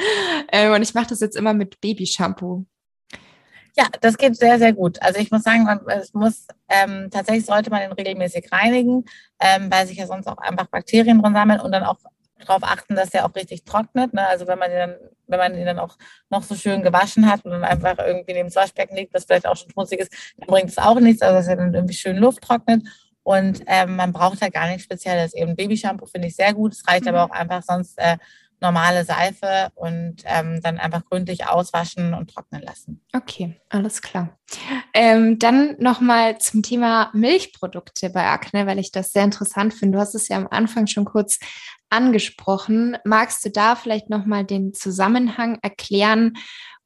Ähm, 0.53 0.73
und 0.73 0.83
ich 0.83 0.95
mache 0.95 1.09
das 1.09 1.21
jetzt 1.21 1.37
immer 1.37 1.55
mit 1.55 1.81
Babyshampoo. 1.81 2.65
Ja, 3.77 3.87
das 4.01 4.19
geht 4.19 4.37
sehr, 4.37 4.59
sehr 4.59 4.73
gut. 4.73 5.01
Also 5.01 5.21
ich 5.21 5.31
muss 5.31 5.43
sagen, 5.43 5.65
man, 5.65 5.81
es 5.87 6.13
muss 6.13 6.47
ähm, 6.69 7.09
tatsächlich 7.11 7.47
sollte 7.47 7.71
man 7.71 7.81
den 7.81 7.93
regelmäßig 7.93 8.51
reinigen, 8.53 9.05
ähm, 9.41 9.71
weil 9.71 9.87
sich 9.87 9.97
ja 9.97 10.07
sonst 10.07 10.27
auch 10.27 10.39
einfach 10.39 10.67
Bakterien 10.67 11.23
drin 11.23 11.35
sammeln 11.35 11.61
und 11.61 11.73
dann 11.73 11.85
auch 11.85 11.99
darauf 12.41 12.63
achten, 12.63 12.97
dass 12.97 13.11
der 13.11 13.25
auch 13.25 13.35
richtig 13.35 13.65
trocknet. 13.65 14.13
Ne? 14.15 14.27
Also 14.27 14.47
wenn 14.47 14.59
man, 14.59 14.71
ihn 14.71 14.77
dann, 14.77 14.95
wenn 15.27 15.39
man 15.39 15.55
ihn 15.57 15.67
dann 15.67 15.79
auch 15.79 15.97
noch 16.29 16.43
so 16.43 16.55
schön 16.55 16.83
gewaschen 16.83 17.31
hat 17.31 17.45
und 17.45 17.53
dann 17.53 17.65
einfach 17.65 17.99
irgendwie 17.99 18.33
neben 18.33 18.49
das 18.49 18.57
Waschbecken 18.57 18.97
liegt, 18.97 19.15
das 19.15 19.25
vielleicht 19.25 19.47
auch 19.47 19.57
schon 19.57 19.71
schmutzig 19.71 20.01
ist, 20.01 20.13
dann 20.39 20.47
bringt 20.47 20.71
es 20.71 20.79
auch 20.79 20.99
nichts, 21.01 21.23
also 21.23 21.37
dass 21.37 21.49
er 21.49 21.57
dann 21.57 21.75
irgendwie 21.75 21.95
schön 21.95 22.17
Luft 22.17 22.43
trocknet. 22.43 22.83
Und 23.23 23.63
ähm, 23.67 23.97
man 23.97 24.13
braucht 24.13 24.43
da 24.43 24.49
gar 24.49 24.67
nichts 24.69 24.85
Spezielles. 24.85 25.35
Eben 25.35 25.55
Babyshampoo 25.55 26.07
finde 26.07 26.29
ich 26.29 26.37
sehr 26.37 26.55
gut. 26.55 26.73
Es 26.73 26.87
reicht 26.89 27.03
mhm. 27.03 27.15
aber 27.15 27.25
auch 27.25 27.31
einfach 27.31 27.63
sonst 27.63 27.99
äh, 27.99 28.17
normale 28.61 29.05
Seife 29.05 29.71
und 29.75 30.17
ähm, 30.25 30.61
dann 30.63 30.79
einfach 30.79 31.05
gründlich 31.05 31.47
auswaschen 31.47 32.15
und 32.15 32.33
trocknen 32.33 32.63
lassen. 32.63 33.03
Okay, 33.15 33.61
alles 33.69 34.03
klar. 34.03 34.39
Ähm, 34.93 35.39
dann 35.39 35.77
nochmal 35.79 36.39
zum 36.39 36.63
Thema 36.63 37.11
Milchprodukte 37.15 38.11
bei 38.11 38.27
Akne, 38.27 38.67
weil 38.67 38.79
ich 38.79 38.93
das 38.93 39.13
sehr 39.13 39.25
interessant 39.25 39.75
finde. 39.75 39.97
Du 39.97 40.01
hast 40.01 40.15
es 40.15 40.29
ja 40.29 40.37
am 40.37 40.49
Anfang 40.51 40.87
schon 40.87 41.05
kurz 41.05 41.39
angesprochen. 41.89 42.97
Magst 43.05 43.45
du 43.45 43.51
da 43.51 43.77
vielleicht 43.77 44.11
nochmal 44.11 44.45
den 44.45 44.75
Zusammenhang 44.75 45.59
erklären 45.63 46.35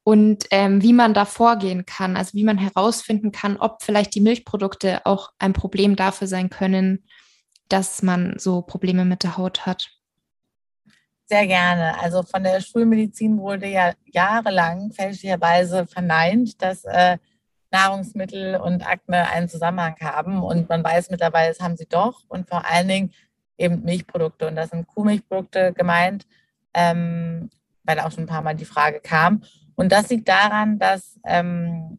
und 0.03 0.45
ähm, 0.51 0.83
wie 0.83 0.93
man 0.93 1.13
da 1.13 1.25
vorgehen 1.25 1.85
kann? 1.85 2.15
Also 2.15 2.33
wie 2.33 2.43
man 2.43 2.57
herausfinden 2.57 3.31
kann, 3.31 3.57
ob 3.57 3.83
vielleicht 3.83 4.13
die 4.15 4.21
Milchprodukte 4.21 5.05
auch 5.05 5.31
ein 5.39 5.53
Problem 5.53 5.95
dafür 5.95 6.27
sein 6.27 6.49
können, 6.49 7.05
dass 7.69 8.03
man 8.03 8.35
so 8.37 8.61
Probleme 8.61 9.05
mit 9.05 9.23
der 9.23 9.37
Haut 9.37 9.65
hat. 9.65 9.94
Sehr 11.27 11.47
gerne. 11.47 11.99
Also 11.99 12.21
von 12.21 12.43
der 12.43 12.61
Schulmedizin 12.61 13.39
wurde 13.39 13.67
ja 13.67 13.93
jahrelang 14.05 14.91
fälschlicherweise 14.91 15.87
verneint, 15.87 16.61
dass 16.61 16.85
äh, 16.85 17.17
Nahrungsmittel 17.71 18.57
und 18.57 18.87
Akne 18.87 19.27
einen 19.29 19.49
Zusammenhang 19.49 19.95
haben. 20.01 20.43
Und 20.43 20.69
man 20.69 20.83
weiß 20.83 21.09
mittlerweile, 21.09 21.49
das 21.49 21.59
haben 21.59 21.77
sie 21.77 21.87
doch. 21.87 22.21
Und 22.27 22.47
vor 22.47 22.65
allen 22.69 22.87
Dingen 22.87 23.13
eben 23.57 23.83
Milchprodukte. 23.83 24.47
Und 24.47 24.55
das 24.55 24.69
sind 24.69 24.87
Kuhmilchprodukte 24.87 25.73
gemeint, 25.73 26.27
ähm, 26.73 27.49
weil 27.83 27.99
auch 27.99 28.11
schon 28.11 28.25
ein 28.25 28.27
paar 28.27 28.43
Mal 28.43 28.55
die 28.55 28.65
Frage 28.65 28.99
kam. 28.99 29.43
Und 29.75 29.91
das 29.91 30.09
liegt 30.09 30.27
daran, 30.27 30.77
dass 30.77 31.19
ähm, 31.25 31.97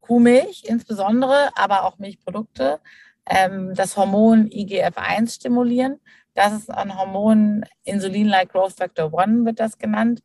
Kuhmilch 0.00 0.64
insbesondere, 0.66 1.50
aber 1.54 1.84
auch 1.84 1.98
Milchprodukte 1.98 2.80
ähm, 3.26 3.74
das 3.74 3.96
Hormon 3.96 4.48
IGF-1 4.48 5.36
stimulieren. 5.36 6.00
Das 6.34 6.52
ist 6.52 6.70
ein 6.70 6.98
Hormon, 6.98 7.64
Insulin-like 7.84 8.50
Growth 8.50 8.74
Factor 8.74 9.12
1 9.18 9.44
wird 9.44 9.60
das 9.60 9.78
genannt. 9.78 10.22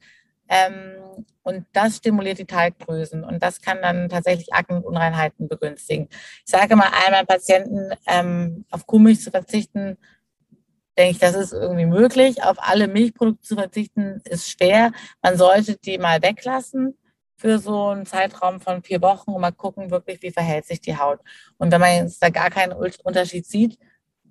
Ähm, 0.49 1.25
und 1.43 1.65
das 1.73 1.97
stimuliert 1.97 2.39
die 2.39 2.45
Talgdrüsen 2.45 3.23
und 3.23 3.43
das 3.43 3.61
kann 3.61 3.81
dann 3.81 4.07
tatsächlich 4.07 4.53
Aknenunreinheiten 4.53 5.49
begünstigen. 5.49 6.07
Ich 6.45 6.51
sage 6.51 6.75
mal 6.77 6.89
einmal 7.05 7.25
Patienten, 7.25 7.91
ähm, 8.07 8.65
auf 8.71 8.87
Kuhmilch 8.87 9.21
zu 9.21 9.31
verzichten, 9.31 9.97
denke 10.97 11.11
ich, 11.11 11.19
das 11.19 11.35
ist 11.35 11.53
irgendwie 11.53 11.85
möglich. 11.85 12.43
Auf 12.43 12.57
alle 12.59 12.87
Milchprodukte 12.87 13.41
zu 13.45 13.55
verzichten 13.55 14.21
ist 14.25 14.49
schwer. 14.49 14.91
Man 15.21 15.37
sollte 15.37 15.77
die 15.77 15.97
mal 15.97 16.21
weglassen 16.21 16.97
für 17.35 17.59
so 17.59 17.89
einen 17.89 18.05
Zeitraum 18.05 18.59
von 18.59 18.81
vier 18.81 19.01
Wochen 19.01 19.31
und 19.31 19.41
mal 19.41 19.51
gucken, 19.51 19.91
wirklich, 19.91 20.21
wie 20.21 20.31
verhält 20.31 20.65
sich 20.65 20.81
die 20.81 20.97
Haut. 20.97 21.19
Und 21.57 21.71
wenn 21.71 21.81
man 21.81 21.95
jetzt 21.95 22.21
da 22.23 22.29
gar 22.29 22.49
keinen 22.49 22.73
Unterschied 22.73 23.45
sieht, 23.45 23.77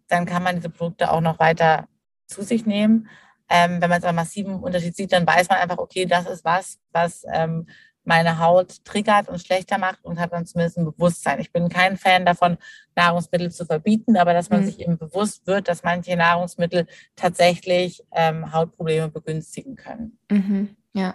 dann 0.09 0.27
kann 0.27 0.43
man 0.43 0.57
diese 0.57 0.71
Produkte 0.71 1.11
auch 1.11 1.21
noch 1.21 1.39
weiter 1.39 1.89
zu 2.27 2.43
sich 2.43 2.67
nehmen. 2.67 3.09
Ähm, 3.49 3.81
wenn 3.81 3.91
man 3.91 3.99
jetzt 3.99 4.05
einen 4.05 4.17
massiven 4.17 4.57
Unterschied 4.57 4.97
sieht, 4.97 5.13
dann 5.13 5.27
weiß 5.27 5.49
man 5.49 5.59
einfach, 5.59 5.79
okay, 5.79 6.07
das 6.07 6.27
ist 6.27 6.45
was, 6.45 6.79
was 6.93 7.25
ähm, 7.33 7.67
meine 8.07 8.39
Haut 8.39 8.85
triggert 8.85 9.29
und 9.29 9.41
schlechter 9.41 9.79
macht 9.79 10.05
und 10.05 10.19
hat 10.19 10.33
dann 10.33 10.47
zumindest 10.47 10.79
ein 10.79 10.85
Bewusstsein. 10.85 11.41
Ich 11.41 11.53
bin 11.53 11.69
kein 11.69 11.97
Fan 11.97 12.25
davon, 12.25 12.57
Nahrungsmittel 12.95 13.51
zu 13.51 13.67
verbieten, 13.67 14.17
aber 14.17 14.33
dass 14.33 14.49
man 14.49 14.63
mhm. 14.63 14.67
sich 14.67 14.81
eben 14.81 14.97
bewusst 14.97 15.47
wird, 15.47 15.69
dass 15.69 15.83
manche 15.83 16.17
Nahrungsmittel 16.17 16.87
tatsächlich 17.17 18.05
ähm, 18.13 18.53
Hautprobleme 18.53 19.09
begünstigen 19.09 19.77
können. 19.77 20.19
Mhm. 20.31 20.77
Ja. 20.93 21.15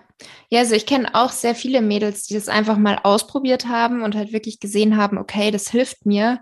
Ja, 0.49 0.59
also 0.59 0.75
ich 0.75 0.85
kenne 0.85 1.15
auch 1.15 1.31
sehr 1.31 1.55
viele 1.55 1.81
Mädels, 1.81 2.27
die 2.27 2.35
das 2.35 2.49
einfach 2.49 2.77
mal 2.77 2.99
ausprobiert 3.01 3.67
haben 3.67 4.03
und 4.03 4.15
halt 4.15 4.31
wirklich 4.31 4.59
gesehen 4.59 4.95
haben, 4.95 5.17
okay, 5.17 5.49
das 5.49 5.69
hilft 5.69 6.05
mir. 6.05 6.39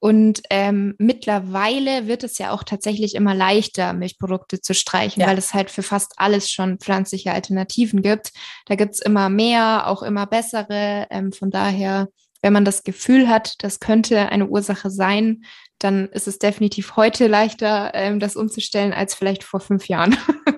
Und 0.00 0.40
ähm, 0.48 0.94
mittlerweile 0.98 2.06
wird 2.06 2.24
es 2.24 2.38
ja 2.38 2.52
auch 2.52 2.64
tatsächlich 2.64 3.14
immer 3.14 3.34
leichter, 3.34 3.92
Milchprodukte 3.92 4.60
zu 4.60 4.72
streichen, 4.72 5.20
ja. 5.20 5.28
weil 5.28 5.36
es 5.36 5.52
halt 5.52 5.70
für 5.70 5.82
fast 5.82 6.14
alles 6.16 6.50
schon 6.50 6.78
pflanzliche 6.78 7.32
Alternativen 7.32 8.00
gibt. 8.00 8.32
Da 8.64 8.76
gibt 8.76 8.94
es 8.94 9.00
immer 9.00 9.28
mehr, 9.28 9.86
auch 9.86 10.02
immer 10.02 10.26
bessere. 10.26 11.06
Ähm, 11.10 11.32
von 11.32 11.50
daher, 11.50 12.08
wenn 12.40 12.54
man 12.54 12.64
das 12.64 12.82
Gefühl 12.82 13.28
hat, 13.28 13.62
das 13.62 13.78
könnte 13.78 14.30
eine 14.30 14.48
Ursache 14.48 14.90
sein, 14.90 15.42
dann 15.78 16.08
ist 16.08 16.26
es 16.26 16.38
definitiv 16.38 16.96
heute 16.96 17.26
leichter, 17.26 17.92
ähm, 17.94 18.20
das 18.20 18.36
umzustellen, 18.36 18.94
als 18.94 19.14
vielleicht 19.14 19.44
vor 19.44 19.60
fünf 19.60 19.86
Jahren. 19.88 20.16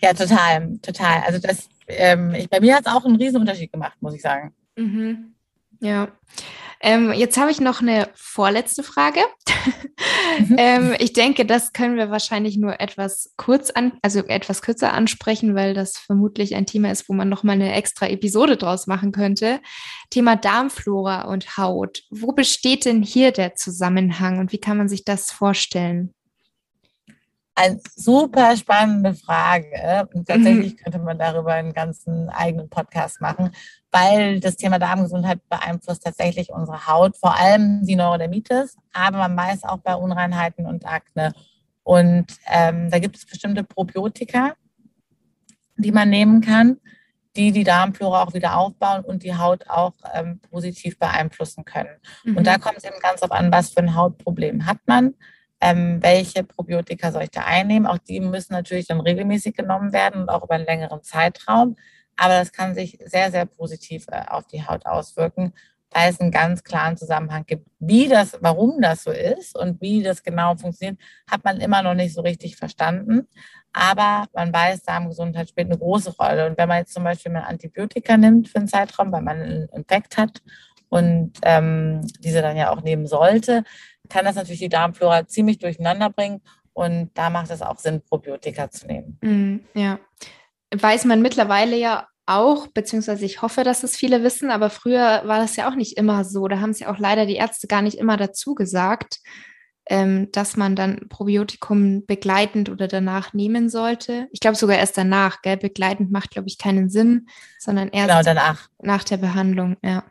Ja, 0.00 0.12
total, 0.12 0.78
total. 0.82 1.22
Also 1.26 1.38
das, 1.38 1.68
ähm, 1.88 2.34
ich, 2.34 2.48
bei 2.48 2.60
mir 2.60 2.74
hat 2.74 2.86
es 2.86 2.92
auch 2.92 3.04
einen 3.04 3.16
riesen 3.16 3.40
Unterschied 3.40 3.72
gemacht, 3.72 3.96
muss 4.00 4.14
ich 4.14 4.22
sagen. 4.22 4.54
Mhm. 4.76 5.34
Ja. 5.80 6.08
Ähm, 6.84 7.14
jetzt 7.14 7.38
habe 7.38 7.50
ich 7.50 7.62
noch 7.62 7.80
eine 7.80 8.10
vorletzte 8.14 8.82
Frage. 8.82 9.20
Mhm. 10.38 10.56
ähm, 10.58 10.94
ich 10.98 11.14
denke, 11.14 11.46
das 11.46 11.72
können 11.72 11.96
wir 11.96 12.10
wahrscheinlich 12.10 12.58
nur 12.58 12.78
etwas 12.78 13.32
kurz 13.38 13.70
an, 13.70 13.92
also 14.02 14.18
etwas 14.20 14.60
kürzer 14.60 14.92
ansprechen, 14.92 15.54
weil 15.54 15.72
das 15.72 15.96
vermutlich 15.96 16.54
ein 16.54 16.66
Thema 16.66 16.90
ist, 16.90 17.08
wo 17.08 17.14
man 17.14 17.30
noch 17.30 17.42
mal 17.42 17.54
eine 17.54 17.72
extra 17.72 18.06
Episode 18.08 18.58
draus 18.58 18.86
machen 18.86 19.12
könnte. 19.12 19.60
Thema 20.10 20.36
Darmflora 20.36 21.22
und 21.22 21.56
Haut. 21.56 22.02
Wo 22.10 22.32
besteht 22.32 22.84
denn 22.84 23.02
hier 23.02 23.32
der 23.32 23.54
Zusammenhang 23.54 24.38
und 24.38 24.52
wie 24.52 24.60
kann 24.60 24.76
man 24.76 24.90
sich 24.90 25.06
das 25.06 25.32
vorstellen? 25.32 26.12
Eine 27.56 27.80
super 27.94 28.56
spannende 28.56 29.14
Frage. 29.14 30.08
Und 30.12 30.26
tatsächlich 30.26 30.72
mhm. 30.72 30.76
könnte 30.76 30.98
man 30.98 31.18
darüber 31.18 31.52
einen 31.52 31.72
ganzen 31.72 32.28
eigenen 32.28 32.68
Podcast 32.68 33.20
machen, 33.20 33.52
weil 33.92 34.40
das 34.40 34.56
Thema 34.56 34.80
Darmgesundheit 34.80 35.40
beeinflusst 35.48 36.02
tatsächlich 36.02 36.50
unsere 36.50 36.88
Haut, 36.88 37.16
vor 37.16 37.36
allem 37.36 37.84
die 37.86 37.94
Neurodermitis, 37.94 38.76
aber 38.92 39.18
man 39.18 39.36
weiß 39.36 39.64
auch 39.64 39.78
bei 39.78 39.94
Unreinheiten 39.94 40.66
und 40.66 40.84
Akne. 40.84 41.32
Und 41.84 42.26
ähm, 42.50 42.90
da 42.90 42.98
gibt 42.98 43.16
es 43.16 43.26
bestimmte 43.26 43.62
Probiotika, 43.62 44.54
die 45.76 45.92
man 45.92 46.10
nehmen 46.10 46.40
kann, 46.40 46.78
die 47.36 47.52
die 47.52 47.64
Darmflora 47.64 48.24
auch 48.24 48.34
wieder 48.34 48.56
aufbauen 48.56 49.04
und 49.04 49.22
die 49.22 49.36
Haut 49.36 49.68
auch 49.68 49.94
ähm, 50.12 50.40
positiv 50.50 50.98
beeinflussen 50.98 51.64
können. 51.64 52.00
Mhm. 52.24 52.36
Und 52.36 52.46
da 52.48 52.58
kommt 52.58 52.78
es 52.78 52.84
eben 52.84 52.98
ganz 53.00 53.22
auf 53.22 53.30
an, 53.30 53.52
was 53.52 53.70
für 53.70 53.80
ein 53.80 53.94
Hautproblem 53.94 54.66
hat 54.66 54.78
man 54.86 55.14
ähm, 55.64 56.02
welche 56.02 56.44
Probiotika 56.44 57.10
soll 57.10 57.22
ich 57.22 57.30
da 57.30 57.44
einnehmen. 57.44 57.86
Auch 57.86 57.96
die 57.96 58.20
müssen 58.20 58.52
natürlich 58.52 58.86
dann 58.86 59.00
regelmäßig 59.00 59.56
genommen 59.56 59.94
werden 59.94 60.20
und 60.20 60.28
auch 60.28 60.44
über 60.44 60.56
einen 60.56 60.66
längeren 60.66 61.02
Zeitraum. 61.02 61.76
Aber 62.16 62.34
das 62.38 62.52
kann 62.52 62.74
sich 62.74 62.98
sehr, 63.06 63.30
sehr 63.30 63.46
positiv 63.46 64.04
äh, 64.08 64.24
auf 64.28 64.46
die 64.46 64.66
Haut 64.66 64.84
auswirken, 64.84 65.54
weil 65.90 66.10
es 66.10 66.20
einen 66.20 66.30
ganz 66.30 66.64
klaren 66.64 66.98
Zusammenhang 66.98 67.46
gibt. 67.46 67.66
Wie 67.78 68.08
das, 68.08 68.36
warum 68.42 68.82
das 68.82 69.04
so 69.04 69.10
ist 69.10 69.56
und 69.58 69.80
wie 69.80 70.02
das 70.02 70.22
genau 70.22 70.54
funktioniert, 70.54 71.00
hat 71.30 71.44
man 71.44 71.58
immer 71.60 71.82
noch 71.82 71.94
nicht 71.94 72.12
so 72.12 72.20
richtig 72.20 72.56
verstanden. 72.56 73.26
Aber 73.72 74.26
man 74.34 74.52
weiß, 74.52 74.82
Darmgesundheit 74.82 75.48
spielt 75.48 75.68
eine 75.68 75.78
große 75.78 76.14
Rolle. 76.16 76.46
Und 76.46 76.58
wenn 76.58 76.68
man 76.68 76.80
jetzt 76.80 76.92
zum 76.92 77.04
Beispiel 77.04 77.32
mal 77.32 77.40
Antibiotika 77.40 78.18
nimmt 78.18 78.48
für 78.50 78.58
einen 78.58 78.68
Zeitraum, 78.68 79.10
weil 79.12 79.22
man 79.22 79.40
einen 79.40 79.68
Infekt 79.70 80.18
hat 80.18 80.42
und 80.90 81.32
ähm, 81.42 82.02
diese 82.20 82.42
dann 82.42 82.58
ja 82.58 82.70
auch 82.70 82.82
nehmen 82.82 83.06
sollte, 83.06 83.64
kann 84.08 84.24
das 84.24 84.36
natürlich 84.36 84.60
die 84.60 84.68
Darmflora 84.68 85.26
ziemlich 85.26 85.58
durcheinander 85.58 86.10
bringen. 86.10 86.42
Und 86.72 87.10
da 87.14 87.30
macht 87.30 87.50
es 87.50 87.62
auch 87.62 87.78
Sinn, 87.78 88.02
Probiotika 88.02 88.70
zu 88.70 88.86
nehmen. 88.86 89.18
Mm, 89.22 89.78
ja. 89.78 90.00
Weiß 90.74 91.04
man 91.04 91.22
mittlerweile 91.22 91.76
ja 91.76 92.08
auch, 92.26 92.66
beziehungsweise 92.68 93.24
ich 93.24 93.42
hoffe, 93.42 93.64
dass 93.64 93.84
es 93.84 93.96
viele 93.96 94.22
wissen, 94.22 94.50
aber 94.50 94.70
früher 94.70 95.22
war 95.24 95.38
das 95.38 95.56
ja 95.56 95.68
auch 95.68 95.76
nicht 95.76 95.96
immer 95.96 96.24
so. 96.24 96.48
Da 96.48 96.60
haben 96.60 96.70
es 96.70 96.80
ja 96.80 96.92
auch 96.92 96.98
leider 96.98 97.26
die 97.26 97.36
Ärzte 97.36 97.68
gar 97.68 97.82
nicht 97.82 97.98
immer 97.98 98.16
dazu 98.16 98.54
gesagt, 98.54 99.20
ähm, 99.86 100.32
dass 100.32 100.56
man 100.56 100.74
dann 100.74 101.08
Probiotikum 101.08 102.06
begleitend 102.06 102.70
oder 102.70 102.88
danach 102.88 103.34
nehmen 103.34 103.68
sollte. 103.68 104.28
Ich 104.32 104.40
glaube 104.40 104.56
sogar 104.56 104.78
erst 104.78 104.96
danach, 104.96 105.42
gell? 105.42 105.58
Begleitend 105.58 106.10
macht, 106.10 106.30
glaube 106.30 106.48
ich, 106.48 106.58
keinen 106.58 106.88
Sinn, 106.88 107.26
sondern 107.58 107.90
erst 107.90 108.08
genau, 108.08 108.22
danach. 108.22 108.68
nach 108.80 109.04
der 109.04 109.18
Behandlung, 109.18 109.76
ja. 109.82 110.04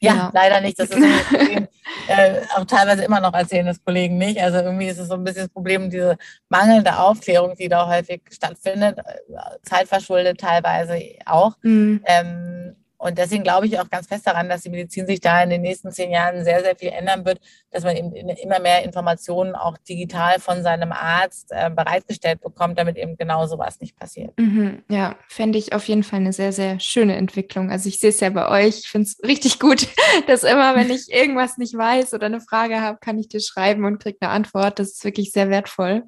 Ja, 0.00 0.14
ja, 0.14 0.30
leider 0.32 0.60
nicht. 0.60 0.78
Das 0.78 0.90
ist 0.90 0.96
Problem, 1.28 1.68
äh, 2.08 2.40
auch 2.56 2.64
teilweise 2.64 3.04
immer 3.04 3.20
noch 3.20 3.34
erzählen 3.34 3.66
das 3.66 3.82
Kollegen 3.84 4.16
nicht. 4.18 4.40
Also 4.40 4.58
irgendwie 4.58 4.86
ist 4.86 4.98
es 4.98 5.08
so 5.08 5.14
ein 5.14 5.24
bisschen 5.24 5.44
das 5.44 5.52
Problem, 5.52 5.90
diese 5.90 6.16
mangelnde 6.48 6.98
Aufklärung, 6.98 7.54
die 7.56 7.68
da 7.68 7.88
häufig 7.88 8.22
stattfindet, 8.30 8.98
äh, 8.98 9.58
zeitverschuldet 9.62 10.38
teilweise 10.38 11.00
auch. 11.26 11.56
Mhm. 11.62 12.00
Ähm, 12.06 12.57
und 12.98 13.16
deswegen 13.16 13.44
glaube 13.44 13.66
ich 13.66 13.78
auch 13.78 13.88
ganz 13.88 14.08
fest 14.08 14.26
daran, 14.26 14.48
dass 14.48 14.62
die 14.62 14.70
Medizin 14.70 15.06
sich 15.06 15.20
da 15.20 15.40
in 15.42 15.50
den 15.50 15.62
nächsten 15.62 15.92
zehn 15.92 16.10
Jahren 16.10 16.42
sehr, 16.42 16.62
sehr 16.62 16.74
viel 16.74 16.88
ändern 16.88 17.24
wird, 17.24 17.40
dass 17.70 17.84
man 17.84 17.96
eben 17.96 18.12
immer 18.12 18.58
mehr 18.58 18.82
Informationen 18.82 19.54
auch 19.54 19.78
digital 19.78 20.40
von 20.40 20.64
seinem 20.64 20.90
Arzt 20.90 21.50
äh, 21.50 21.70
bereitgestellt 21.70 22.40
bekommt, 22.40 22.76
damit 22.76 22.96
eben 22.96 23.16
genau 23.16 23.46
sowas 23.46 23.80
nicht 23.80 23.96
passiert. 23.96 24.36
Mhm, 24.36 24.82
ja, 24.88 25.16
fände 25.28 25.58
ich 25.58 25.72
auf 25.72 25.86
jeden 25.86 26.02
Fall 26.02 26.18
eine 26.18 26.32
sehr, 26.32 26.52
sehr 26.52 26.80
schöne 26.80 27.14
Entwicklung. 27.14 27.70
Also 27.70 27.88
ich 27.88 28.00
sehe 28.00 28.10
es 28.10 28.18
ja 28.18 28.30
bei 28.30 28.48
euch. 28.48 28.80
Ich 28.80 28.88
finde 28.88 29.06
es 29.06 29.20
richtig 29.24 29.60
gut, 29.60 29.86
dass 30.26 30.42
immer, 30.42 30.74
wenn 30.74 30.90
ich 30.90 31.12
irgendwas 31.12 31.56
nicht 31.56 31.78
weiß 31.78 32.14
oder 32.14 32.26
eine 32.26 32.40
Frage 32.40 32.80
habe, 32.80 32.98
kann 33.00 33.18
ich 33.18 33.28
dir 33.28 33.40
schreiben 33.40 33.84
und 33.84 34.02
kriege 34.02 34.18
eine 34.20 34.32
Antwort. 34.32 34.80
Das 34.80 34.88
ist 34.88 35.04
wirklich 35.04 35.30
sehr 35.30 35.50
wertvoll. 35.50 36.02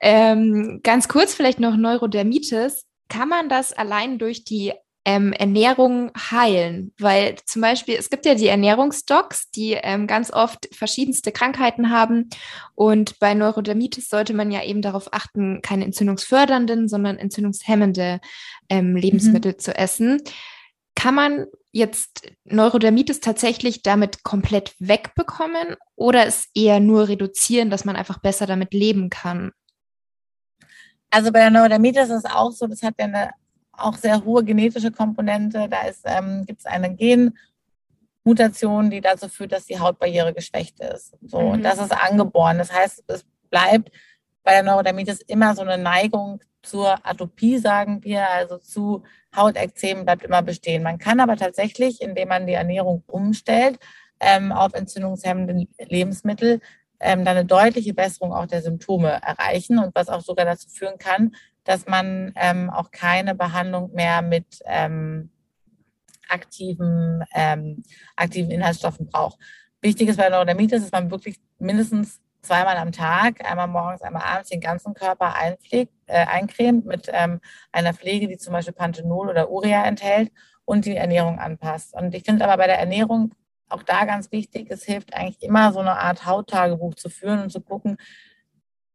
Ähm, 0.00 0.80
ganz 0.84 1.08
kurz 1.08 1.34
vielleicht 1.34 1.58
noch 1.58 1.76
Neurodermitis. 1.76 2.84
Kann 3.08 3.28
man 3.28 3.48
das 3.48 3.72
allein 3.72 4.18
durch 4.18 4.44
die 4.44 4.72
ähm, 5.04 5.32
Ernährung 5.32 6.10
heilen. 6.16 6.92
Weil 6.98 7.36
zum 7.44 7.62
Beispiel, 7.62 7.96
es 7.96 8.10
gibt 8.10 8.26
ja 8.26 8.34
die 8.34 8.48
Ernährungsdocs, 8.48 9.50
die 9.50 9.72
ähm, 9.72 10.06
ganz 10.06 10.32
oft 10.32 10.68
verschiedenste 10.74 11.32
Krankheiten 11.32 11.90
haben. 11.90 12.30
Und 12.74 13.18
bei 13.18 13.34
Neurodermitis 13.34 14.08
sollte 14.08 14.34
man 14.34 14.50
ja 14.50 14.62
eben 14.62 14.82
darauf 14.82 15.12
achten, 15.12 15.60
keine 15.62 15.84
entzündungsfördernden, 15.84 16.88
sondern 16.88 17.18
entzündungshemmende 17.18 18.20
ähm, 18.68 18.96
Lebensmittel 18.96 19.52
mhm. 19.52 19.58
zu 19.58 19.76
essen. 19.76 20.22
Kann 20.94 21.14
man 21.14 21.46
jetzt 21.72 22.30
Neurodermitis 22.44 23.20
tatsächlich 23.20 23.82
damit 23.82 24.22
komplett 24.22 24.74
wegbekommen 24.78 25.74
oder 25.96 26.24
es 26.24 26.48
eher 26.54 26.78
nur 26.78 27.08
reduzieren, 27.08 27.68
dass 27.68 27.84
man 27.84 27.96
einfach 27.96 28.18
besser 28.18 28.46
damit 28.46 28.72
leben 28.72 29.10
kann? 29.10 29.50
Also 31.10 31.30
bei 31.32 31.40
der 31.40 31.50
Neurodermitis 31.50 32.04
ist 32.04 32.24
es 32.24 32.24
auch 32.24 32.52
so, 32.52 32.66
das 32.66 32.82
hat 32.82 32.94
ja 32.98 33.06
eine 33.06 33.30
auch 33.78 33.96
sehr 33.96 34.24
hohe 34.24 34.44
genetische 34.44 34.90
Komponente. 34.90 35.68
Da 35.68 35.78
ähm, 36.04 36.44
gibt 36.46 36.60
es 36.60 36.66
eine 36.66 36.94
Genmutation, 38.24 38.90
die 38.90 39.00
dazu 39.00 39.28
führt, 39.28 39.52
dass 39.52 39.66
die 39.66 39.78
Hautbarriere 39.78 40.32
geschwächt 40.32 40.80
ist. 40.80 41.16
So, 41.22 41.40
mhm. 41.40 41.48
Und 41.48 41.62
das 41.62 41.78
ist 41.78 41.92
angeboren. 41.92 42.58
Das 42.58 42.72
heißt, 42.72 43.04
es 43.06 43.24
bleibt 43.50 43.90
bei 44.42 44.52
der 44.52 44.62
Neurodermitis 44.62 45.20
immer 45.22 45.54
so 45.54 45.62
eine 45.62 45.78
Neigung 45.78 46.40
zur 46.62 46.98
Atopie, 47.06 47.58
sagen 47.58 48.02
wir, 48.04 48.28
also 48.30 48.58
zu 48.58 49.02
Hautekzemen 49.34 50.04
bleibt 50.04 50.24
immer 50.24 50.42
bestehen. 50.42 50.82
Man 50.82 50.98
kann 50.98 51.20
aber 51.20 51.36
tatsächlich, 51.36 52.00
indem 52.00 52.28
man 52.28 52.46
die 52.46 52.54
Ernährung 52.54 53.02
umstellt 53.06 53.78
ähm, 54.20 54.52
auf 54.52 54.74
entzündungshemmende 54.74 55.66
Lebensmittel, 55.78 56.60
ähm, 57.00 57.24
dann 57.24 57.36
eine 57.36 57.44
deutliche 57.44 57.94
Besserung 57.94 58.32
auch 58.32 58.46
der 58.46 58.62
Symptome 58.62 59.08
erreichen 59.08 59.78
und 59.78 59.94
was 59.94 60.08
auch 60.08 60.20
sogar 60.20 60.46
dazu 60.46 60.68
führen 60.68 60.98
kann, 60.98 61.34
dass 61.64 61.86
man 61.86 62.32
ähm, 62.36 62.70
auch 62.70 62.90
keine 62.90 63.34
Behandlung 63.34 63.92
mehr 63.94 64.22
mit 64.22 64.60
ähm, 64.66 65.30
aktiven, 66.28 67.24
ähm, 67.34 67.82
aktiven 68.16 68.50
Inhaltsstoffen 68.50 69.06
braucht. 69.06 69.38
Wichtig 69.80 70.08
ist 70.08 70.16
bei 70.16 70.28
Neurodermitis, 70.28 70.82
dass 70.82 70.92
man 70.92 71.10
wirklich 71.10 71.40
mindestens 71.58 72.20
zweimal 72.42 72.76
am 72.76 72.92
Tag, 72.92 73.44
einmal 73.48 73.68
morgens, 73.68 74.02
einmal 74.02 74.22
abends, 74.22 74.50
den 74.50 74.60
ganzen 74.60 74.94
Körper 74.94 75.34
einpflegt, 75.34 75.92
äh, 76.06 76.26
eincremt 76.26 76.86
mit 76.86 77.10
ähm, 77.12 77.40
einer 77.72 77.94
Pflege, 77.94 78.28
die 78.28 78.36
zum 78.36 78.52
Beispiel 78.52 78.74
Panthenol 78.74 79.28
oder 79.28 79.50
Urea 79.50 79.84
enthält 79.84 80.30
und 80.64 80.84
die 80.84 80.96
Ernährung 80.96 81.38
anpasst. 81.38 81.94
Und 81.94 82.14
ich 82.14 82.24
finde 82.24 82.44
aber 82.44 82.58
bei 82.58 82.66
der 82.66 82.78
Ernährung 82.78 83.34
auch 83.68 83.82
da 83.82 84.04
ganz 84.04 84.30
wichtig, 84.30 84.70
es 84.70 84.84
hilft 84.84 85.14
eigentlich 85.14 85.42
immer 85.42 85.72
so 85.72 85.80
eine 85.80 85.98
Art 85.98 86.26
Hauttagebuch 86.26 86.94
zu 86.94 87.08
führen 87.08 87.40
und 87.40 87.50
zu 87.50 87.60
gucken, 87.60 87.96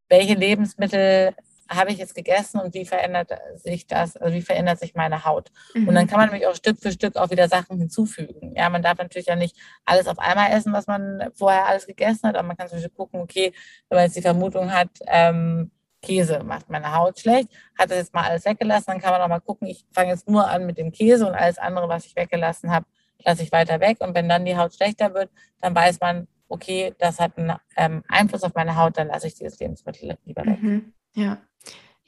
welche 0.07 0.35
Lebensmittel 0.35 1.35
habe 1.69 1.91
ich 1.91 1.97
jetzt 1.97 2.15
gegessen 2.15 2.59
und 2.59 2.73
wie 2.73 2.85
verändert 2.85 3.31
sich 3.55 3.87
das, 3.87 4.17
also 4.17 4.33
wie 4.33 4.41
verändert 4.41 4.79
sich 4.79 4.95
meine 4.95 5.25
Haut. 5.25 5.51
Mhm. 5.73 5.87
Und 5.87 5.95
dann 5.95 6.05
mhm. 6.05 6.09
kann 6.09 6.19
man 6.19 6.29
nämlich 6.29 6.47
auch 6.47 6.55
Stück 6.55 6.79
für 6.79 6.91
Stück 6.91 7.15
auch 7.15 7.29
wieder 7.29 7.47
Sachen 7.47 7.77
hinzufügen. 7.77 8.55
Ja, 8.55 8.69
man 8.69 8.81
darf 8.81 8.97
natürlich 8.97 9.27
ja 9.27 9.35
nicht 9.35 9.55
alles 9.85 10.07
auf 10.07 10.19
einmal 10.19 10.51
essen, 10.51 10.73
was 10.73 10.87
man 10.87 11.29
vorher 11.35 11.67
alles 11.67 11.85
gegessen 11.85 12.27
hat, 12.27 12.35
aber 12.35 12.47
man 12.47 12.57
kann 12.57 12.67
zum 12.67 12.77
Beispiel 12.77 12.95
gucken, 12.95 13.21
okay, 13.21 13.53
wenn 13.87 13.97
man 13.97 14.05
jetzt 14.05 14.15
die 14.15 14.21
Vermutung 14.21 14.73
hat, 14.73 14.89
ähm, 15.07 15.71
Käse 16.01 16.43
macht 16.43 16.69
meine 16.69 16.95
Haut 16.95 17.19
schlecht, 17.19 17.49
hat 17.77 17.91
das 17.91 17.97
jetzt 17.97 18.13
mal 18.13 18.23
alles 18.23 18.45
weggelassen, 18.45 18.85
dann 18.87 19.01
kann 19.01 19.11
man 19.11 19.21
auch 19.21 19.27
mal 19.27 19.41
gucken, 19.41 19.67
ich 19.67 19.85
fange 19.91 20.11
jetzt 20.11 20.27
nur 20.29 20.47
an 20.47 20.65
mit 20.65 20.77
dem 20.77 20.91
Käse 20.91 21.27
und 21.27 21.33
alles 21.33 21.57
andere, 21.57 21.89
was 21.89 22.05
ich 22.05 22.15
weggelassen 22.15 22.71
habe, 22.71 22.85
lasse 23.25 23.43
ich 23.43 23.51
weiter 23.51 23.79
weg. 23.79 23.97
Und 23.99 24.15
wenn 24.15 24.29
dann 24.29 24.45
die 24.45 24.57
Haut 24.57 24.73
schlechter 24.73 25.13
wird, 25.13 25.29
dann 25.61 25.75
weiß 25.75 25.99
man, 25.99 26.27
okay, 26.47 26.93
das 26.99 27.19
hat 27.19 27.37
einen 27.37 27.55
ähm, 27.75 28.03
Einfluss 28.07 28.43
auf 28.43 28.55
meine 28.55 28.75
Haut, 28.75 28.97
dann 28.97 29.07
lasse 29.07 29.27
ich 29.27 29.35
dieses 29.35 29.59
Lebensmittel 29.59 30.17
lieber 30.25 30.45
weg. 30.45 30.61
Mhm. 30.61 30.93
Ja. 31.13 31.37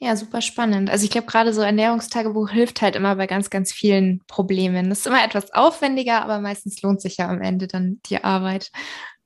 Ja, 0.04 0.16
super 0.16 0.40
spannend. 0.40 0.90
Also 0.90 1.04
ich 1.04 1.10
glaube, 1.10 1.28
gerade 1.28 1.54
so 1.54 1.60
Ernährungstagebuch 1.60 2.50
hilft 2.50 2.82
halt 2.82 2.96
immer 2.96 3.14
bei 3.14 3.28
ganz, 3.28 3.50
ganz 3.50 3.72
vielen 3.72 4.20
Problemen. 4.26 4.88
Das 4.88 4.98
ist 4.98 5.06
immer 5.06 5.24
etwas 5.24 5.52
aufwendiger, 5.52 6.24
aber 6.24 6.40
meistens 6.40 6.82
lohnt 6.82 7.00
sich 7.00 7.18
ja 7.18 7.28
am 7.28 7.40
Ende 7.40 7.68
dann 7.68 8.00
die 8.06 8.22
Arbeit. 8.22 8.72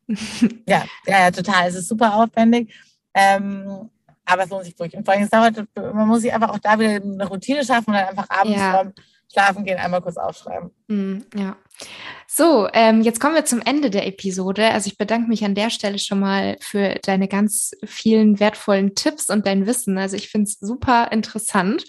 Ja, 0.69 0.85
ja, 1.07 1.31
total. 1.31 1.67
Es 1.67 1.75
ist 1.75 1.89
super 1.89 2.15
aufwendig. 2.15 2.73
Ähm, 3.15 3.91
aber 4.27 4.45
es 4.45 4.51
lohnt 4.51 4.65
sich 4.67 4.79
wirklich. 4.79 4.99
Und 4.99 5.05
vor 5.07 5.15
allem, 5.15 5.23
es 5.23 5.31
dauert, 5.31 5.57
man 5.75 6.07
muss 6.07 6.21
sich 6.21 6.33
einfach 6.33 6.51
auch 6.51 6.59
da 6.59 6.79
wieder 6.79 6.97
eine 6.97 7.27
Routine 7.27 7.65
schaffen 7.65 7.91
und 7.91 7.95
dann 7.95 8.09
einfach 8.09 8.29
abends 8.29 8.57
ja. 8.57 8.85
Schlafen 9.33 9.65
gehen 9.65 9.79
einmal 9.79 10.01
kurz 10.01 10.17
aufschreiben. 10.17 10.71
Mm, 10.87 11.19
ja. 11.35 11.57
So, 12.27 12.69
ähm, 12.73 13.03
jetzt 13.03 13.21
kommen 13.21 13.35
wir 13.35 13.45
zum 13.45 13.61
Ende 13.61 13.91
der 13.91 14.07
Episode. 14.07 14.71
Also 14.71 14.89
ich 14.89 14.99
bedanke 14.99 15.29
mich 15.29 15.45
an 15.45 15.55
der 15.55 15.71
Stelle 15.71 15.99
schon 15.99 16.21
mal 16.21 16.57
für 16.61 16.95
deine 17.03 17.29
ganz 17.29 17.73
vielen 17.85 18.41
wertvollen 18.41 18.95
Tipps 18.95 19.29
und 19.29 19.47
dein 19.47 19.67
Wissen. 19.67 19.99
Also 19.99 20.17
ich 20.17 20.29
finde 20.29 20.45
es 20.45 20.59
super 20.61 21.11
interessant. 21.13 21.85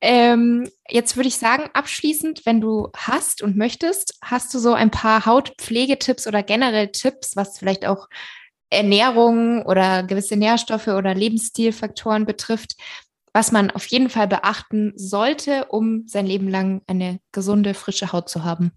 Ähm, 0.00 0.68
jetzt 0.88 1.16
würde 1.16 1.28
ich 1.28 1.36
sagen, 1.36 1.70
abschließend, 1.72 2.46
wenn 2.46 2.60
du 2.60 2.88
hast 2.96 3.42
und 3.42 3.56
möchtest, 3.56 4.18
hast 4.22 4.52
du 4.54 4.58
so 4.58 4.72
ein 4.72 4.90
paar 4.90 5.26
Hautpflegetipps 5.26 6.26
oder 6.26 6.42
generell 6.42 6.88
Tipps, 6.88 7.36
was 7.36 7.58
vielleicht 7.58 7.86
auch 7.86 8.08
Ernährung 8.70 9.62
oder 9.66 10.02
gewisse 10.02 10.36
Nährstoffe 10.36 10.88
oder 10.88 11.14
Lebensstilfaktoren 11.14 12.24
betrifft, 12.24 12.76
was 13.32 13.52
man 13.52 13.70
auf 13.70 13.86
jeden 13.86 14.10
Fall 14.10 14.28
beachten 14.28 14.92
sollte, 14.96 15.66
um 15.66 16.06
sein 16.06 16.26
Leben 16.26 16.48
lang 16.48 16.82
eine 16.86 17.18
gesunde, 17.32 17.74
frische 17.74 18.12
Haut 18.12 18.28
zu 18.28 18.44
haben? 18.44 18.72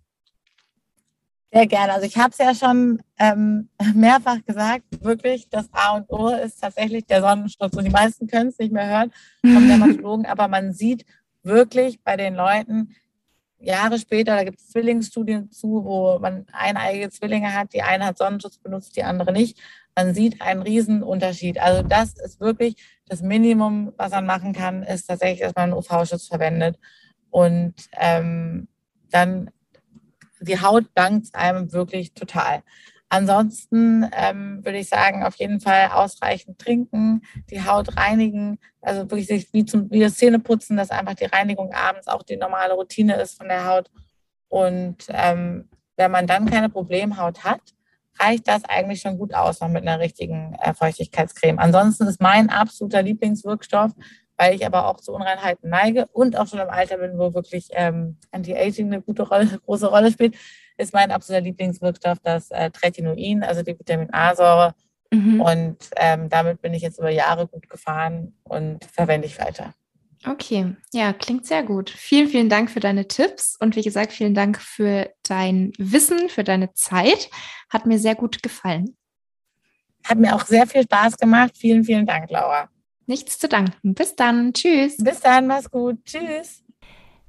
Sehr 1.51 1.67
gerne. 1.67 1.93
Also 1.93 2.05
ich 2.05 2.17
habe 2.17 2.31
es 2.31 2.37
ja 2.37 2.53
schon 2.53 3.01
ähm, 3.17 3.69
mehrfach 3.93 4.43
gesagt, 4.45 4.83
wirklich, 5.01 5.49
das 5.49 5.67
A 5.71 5.95
und 5.95 6.09
O 6.09 6.29
ist 6.29 6.61
tatsächlich 6.61 7.05
der 7.05 7.21
Sonnenschutz. 7.21 7.75
Und 7.75 7.85
die 7.85 7.91
meisten 7.91 8.27
können 8.27 8.49
es 8.49 8.59
nicht 8.59 8.73
mehr 8.73 8.87
hören 8.87 9.11
vom 9.41 9.67
Dermatologen, 9.67 10.25
aber 10.29 10.47
man 10.47 10.73
sieht 10.73 11.05
wirklich 11.43 12.01
bei 12.03 12.17
den 12.17 12.35
Leuten, 12.35 12.95
Jahre 13.59 13.99
später, 13.99 14.35
da 14.35 14.43
gibt 14.43 14.59
es 14.59 14.69
Zwillingsstudien 14.69 15.51
zu, 15.51 15.85
wo 15.85 16.19
man 16.19 16.45
eineige 16.51 17.09
Zwillinge 17.09 17.53
hat, 17.53 17.73
die 17.73 17.81
eine 17.81 18.05
hat 18.05 18.17
Sonnenschutz 18.17 18.57
benutzt, 18.57 18.95
die 18.95 19.03
andere 19.03 19.31
nicht. 19.31 19.59
Man 19.95 20.13
sieht 20.13 20.41
einen 20.41 20.61
riesen 20.61 21.03
Unterschied. 21.03 21.59
Also 21.59 21.81
das 21.81 22.13
ist 22.17 22.39
wirklich 22.39 22.75
das 23.07 23.21
Minimum, 23.21 23.93
was 23.97 24.11
man 24.11 24.25
machen 24.25 24.53
kann, 24.53 24.83
ist 24.83 25.07
tatsächlich, 25.07 25.41
dass 25.41 25.55
man 25.55 25.73
UV-Schutz 25.73 26.27
verwendet. 26.27 26.77
Und 27.29 27.75
ähm, 27.93 28.67
dann 29.09 29.51
die 30.41 30.61
Haut 30.61 30.85
dankt 30.93 31.33
einem 31.33 31.71
wirklich 31.71 32.13
total. 32.13 32.61
Ansonsten 33.15 34.09
ähm, 34.13 34.65
würde 34.65 34.79
ich 34.79 34.89
sagen, 34.89 35.23
auf 35.23 35.35
jeden 35.35 35.61
Fall 35.61 35.89
ausreichend 35.93 36.59
trinken, 36.59 37.21
die 37.49 37.63
Haut 37.63 37.95
reinigen, 37.95 38.59
also 38.81 39.03
wirklich 39.03 39.27
sich 39.27 39.53
wie, 39.53 39.63
zum, 39.63 39.89
wie 39.89 40.01
das 40.01 40.15
Zähneputzen, 40.15 40.75
dass 40.75 40.91
einfach 40.91 41.13
die 41.13 41.25
Reinigung 41.25 41.73
abends 41.73 42.09
auch 42.09 42.23
die 42.23 42.35
normale 42.35 42.73
Routine 42.73 43.15
ist 43.15 43.37
von 43.37 43.47
der 43.47 43.67
Haut. 43.67 43.89
Und 44.49 45.05
ähm, 45.09 45.69
wenn 45.95 46.11
man 46.11 46.27
dann 46.27 46.45
keine 46.45 46.67
Problemhaut 46.67 47.45
hat, 47.45 47.61
reicht 48.19 48.49
das 48.49 48.65
eigentlich 48.65 48.99
schon 48.99 49.17
gut 49.17 49.33
aus, 49.33 49.61
noch 49.61 49.69
mit 49.69 49.87
einer 49.87 50.01
richtigen 50.01 50.53
äh, 50.61 50.73
Feuchtigkeitscreme. 50.73 51.57
Ansonsten 51.57 52.07
ist 52.07 52.19
mein 52.19 52.49
absoluter 52.49 53.01
Lieblingswirkstoff 53.01 53.93
weil 54.37 54.53
ich 54.55 54.65
aber 54.65 54.87
auch 54.87 54.99
zu 54.99 55.13
Unreinheiten 55.13 55.69
neige 55.69 56.07
und 56.11 56.37
auch 56.37 56.47
schon 56.47 56.59
im 56.59 56.69
Alter 56.69 56.97
bin, 56.97 57.17
wo 57.17 57.33
wirklich 57.33 57.69
ähm, 57.71 58.17
Anti-Aging 58.31 58.87
eine 58.87 59.01
gute 59.01 59.23
Rolle, 59.23 59.59
große 59.65 59.87
Rolle 59.87 60.11
spielt, 60.11 60.35
ist 60.77 60.93
mein 60.93 61.11
absoluter 61.11 61.41
Lieblingswirkstoff 61.41 62.19
das 62.19 62.51
äh, 62.51 62.69
Tretinoin, 62.71 63.43
also 63.43 63.61
die 63.61 63.77
Vitamin 63.77 64.13
A-Säure. 64.13 64.73
Mhm. 65.11 65.41
Und 65.41 65.77
ähm, 65.95 66.29
damit 66.29 66.61
bin 66.61 66.73
ich 66.73 66.81
jetzt 66.81 66.99
über 66.99 67.09
Jahre 67.09 67.47
gut 67.47 67.69
gefahren 67.69 68.33
und 68.43 68.83
verwende 68.85 69.27
ich 69.27 69.39
weiter. 69.39 69.73
Okay, 70.27 70.75
ja, 70.91 71.13
klingt 71.13 71.45
sehr 71.45 71.63
gut. 71.63 71.91
Vielen, 71.91 72.27
vielen 72.29 72.49
Dank 72.49 72.71
für 72.71 72.79
deine 72.79 73.07
Tipps 73.07 73.55
und 73.59 73.75
wie 73.75 73.83
gesagt, 73.83 74.11
vielen 74.11 74.33
Dank 74.33 74.59
für 74.59 75.11
dein 75.23 75.71
Wissen, 75.77 76.29
für 76.29 76.43
deine 76.43 76.73
Zeit. 76.73 77.29
Hat 77.69 77.85
mir 77.85 77.99
sehr 77.99 78.15
gut 78.15 78.41
gefallen. 78.41 78.97
Hat 80.03 80.17
mir 80.17 80.35
auch 80.35 80.45
sehr 80.45 80.67
viel 80.67 80.83
Spaß 80.83 81.17
gemacht. 81.17 81.51
Vielen, 81.57 81.83
vielen 81.83 82.05
Dank, 82.05 82.29
Laura. 82.31 82.69
Nichts 83.07 83.37
zu 83.37 83.47
danken. 83.47 83.93
Bis 83.93 84.15
dann. 84.15 84.53
Tschüss. 84.53 84.97
Bis 84.97 85.19
dann. 85.19 85.47
Mach's 85.47 85.69
gut. 85.69 86.03
Tschüss. 86.05 86.64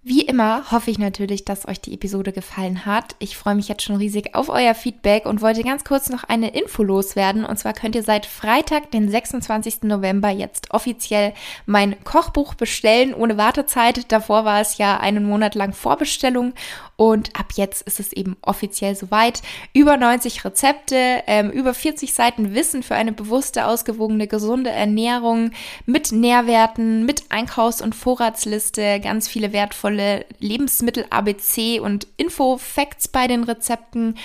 Wie 0.09 0.21
immer 0.21 0.71
hoffe 0.71 0.93
ich 0.93 1.01
natürlich, 1.01 1.45
dass 1.45 1.67
euch 1.67 1.81
die 1.81 1.93
Episode 1.93 2.31
gefallen 2.31 2.87
hat. 2.87 3.17
Ich 3.19 3.37
freue 3.37 3.57
mich 3.57 3.67
jetzt 3.67 3.83
schon 3.83 3.97
riesig 3.97 4.37
auf 4.37 4.49
euer 4.49 4.77
Feedback 4.77 5.27
und 5.27 5.43
wollte 5.43 5.65
ganz 5.65 5.83
kurz 5.83 6.11
noch 6.11 6.23
eine 6.23 6.55
Info 6.55 6.85
loswerden. 6.85 7.45
Und 7.45 7.59
zwar 7.59 7.73
könnt 7.73 7.97
ihr 7.97 8.05
seit 8.05 8.25
Freitag, 8.25 8.93
den 8.93 9.11
26. 9.11 9.83
November, 9.83 10.31
jetzt 10.31 10.71
offiziell 10.71 11.35
mein 11.67 11.97
Kochbuch 12.05 12.55
bestellen, 12.55 13.15
ohne 13.15 13.37
Wartezeit. 13.37 14.13
Davor 14.13 14.45
war 14.45 14.61
es 14.61 14.79
ja 14.79 14.97
einen 14.97 15.25
Monat 15.25 15.57
lang 15.57 15.73
Vorbestellung 15.73 16.53
und 16.97 17.39
ab 17.39 17.53
jetzt 17.57 17.83
ist 17.83 17.99
es 18.01 18.13
eben 18.13 18.37
offiziell 18.43 18.95
soweit. 18.95 19.43
Über 19.73 19.97
90 19.97 20.45
Rezepte, 20.45 21.23
ähm, 21.27 21.51
über 21.51 21.75
40 21.75 22.15
Seiten 22.15 22.55
Wissen 22.55 22.83
für 22.83 22.95
eine 22.95 23.13
bewusste, 23.13 23.67
ausgewogene, 23.67 24.29
gesunde 24.29 24.71
Ernährung 24.71 25.51
mit 25.85 26.13
Nährwerten, 26.13 27.05
mit 27.05 27.31
Einkaufs- 27.31 27.83
und 27.83 27.95
Vorratsliste, 27.95 29.01
ganz 29.01 29.27
viele 29.27 29.53
wertvolle 29.53 29.97
tolle 29.97 30.27
Lebensmittel-ABC 30.41 31.81
und 31.81 32.07
Info-Facts 32.17 33.09
bei 33.09 33.27
den 33.27 33.45
Rezepten. 33.45 34.17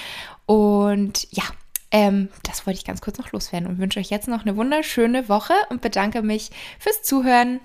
Und 0.46 1.28
ja, 1.32 1.44
ähm, 1.92 2.30
das 2.44 2.66
wollte 2.66 2.78
ich 2.78 2.86
ganz 2.86 3.02
kurz 3.02 3.18
noch 3.18 3.32
loswerden 3.32 3.68
und 3.68 3.80
wünsche 3.80 4.00
euch 4.00 4.10
jetzt 4.10 4.28
noch 4.28 4.42
eine 4.42 4.58
wunderschöne 4.58 5.30
Woche 5.30 5.54
und 5.70 5.82
bedanke 5.82 6.22
mich 6.22 6.52
fürs 6.80 7.04
Zuhören. 7.04 7.62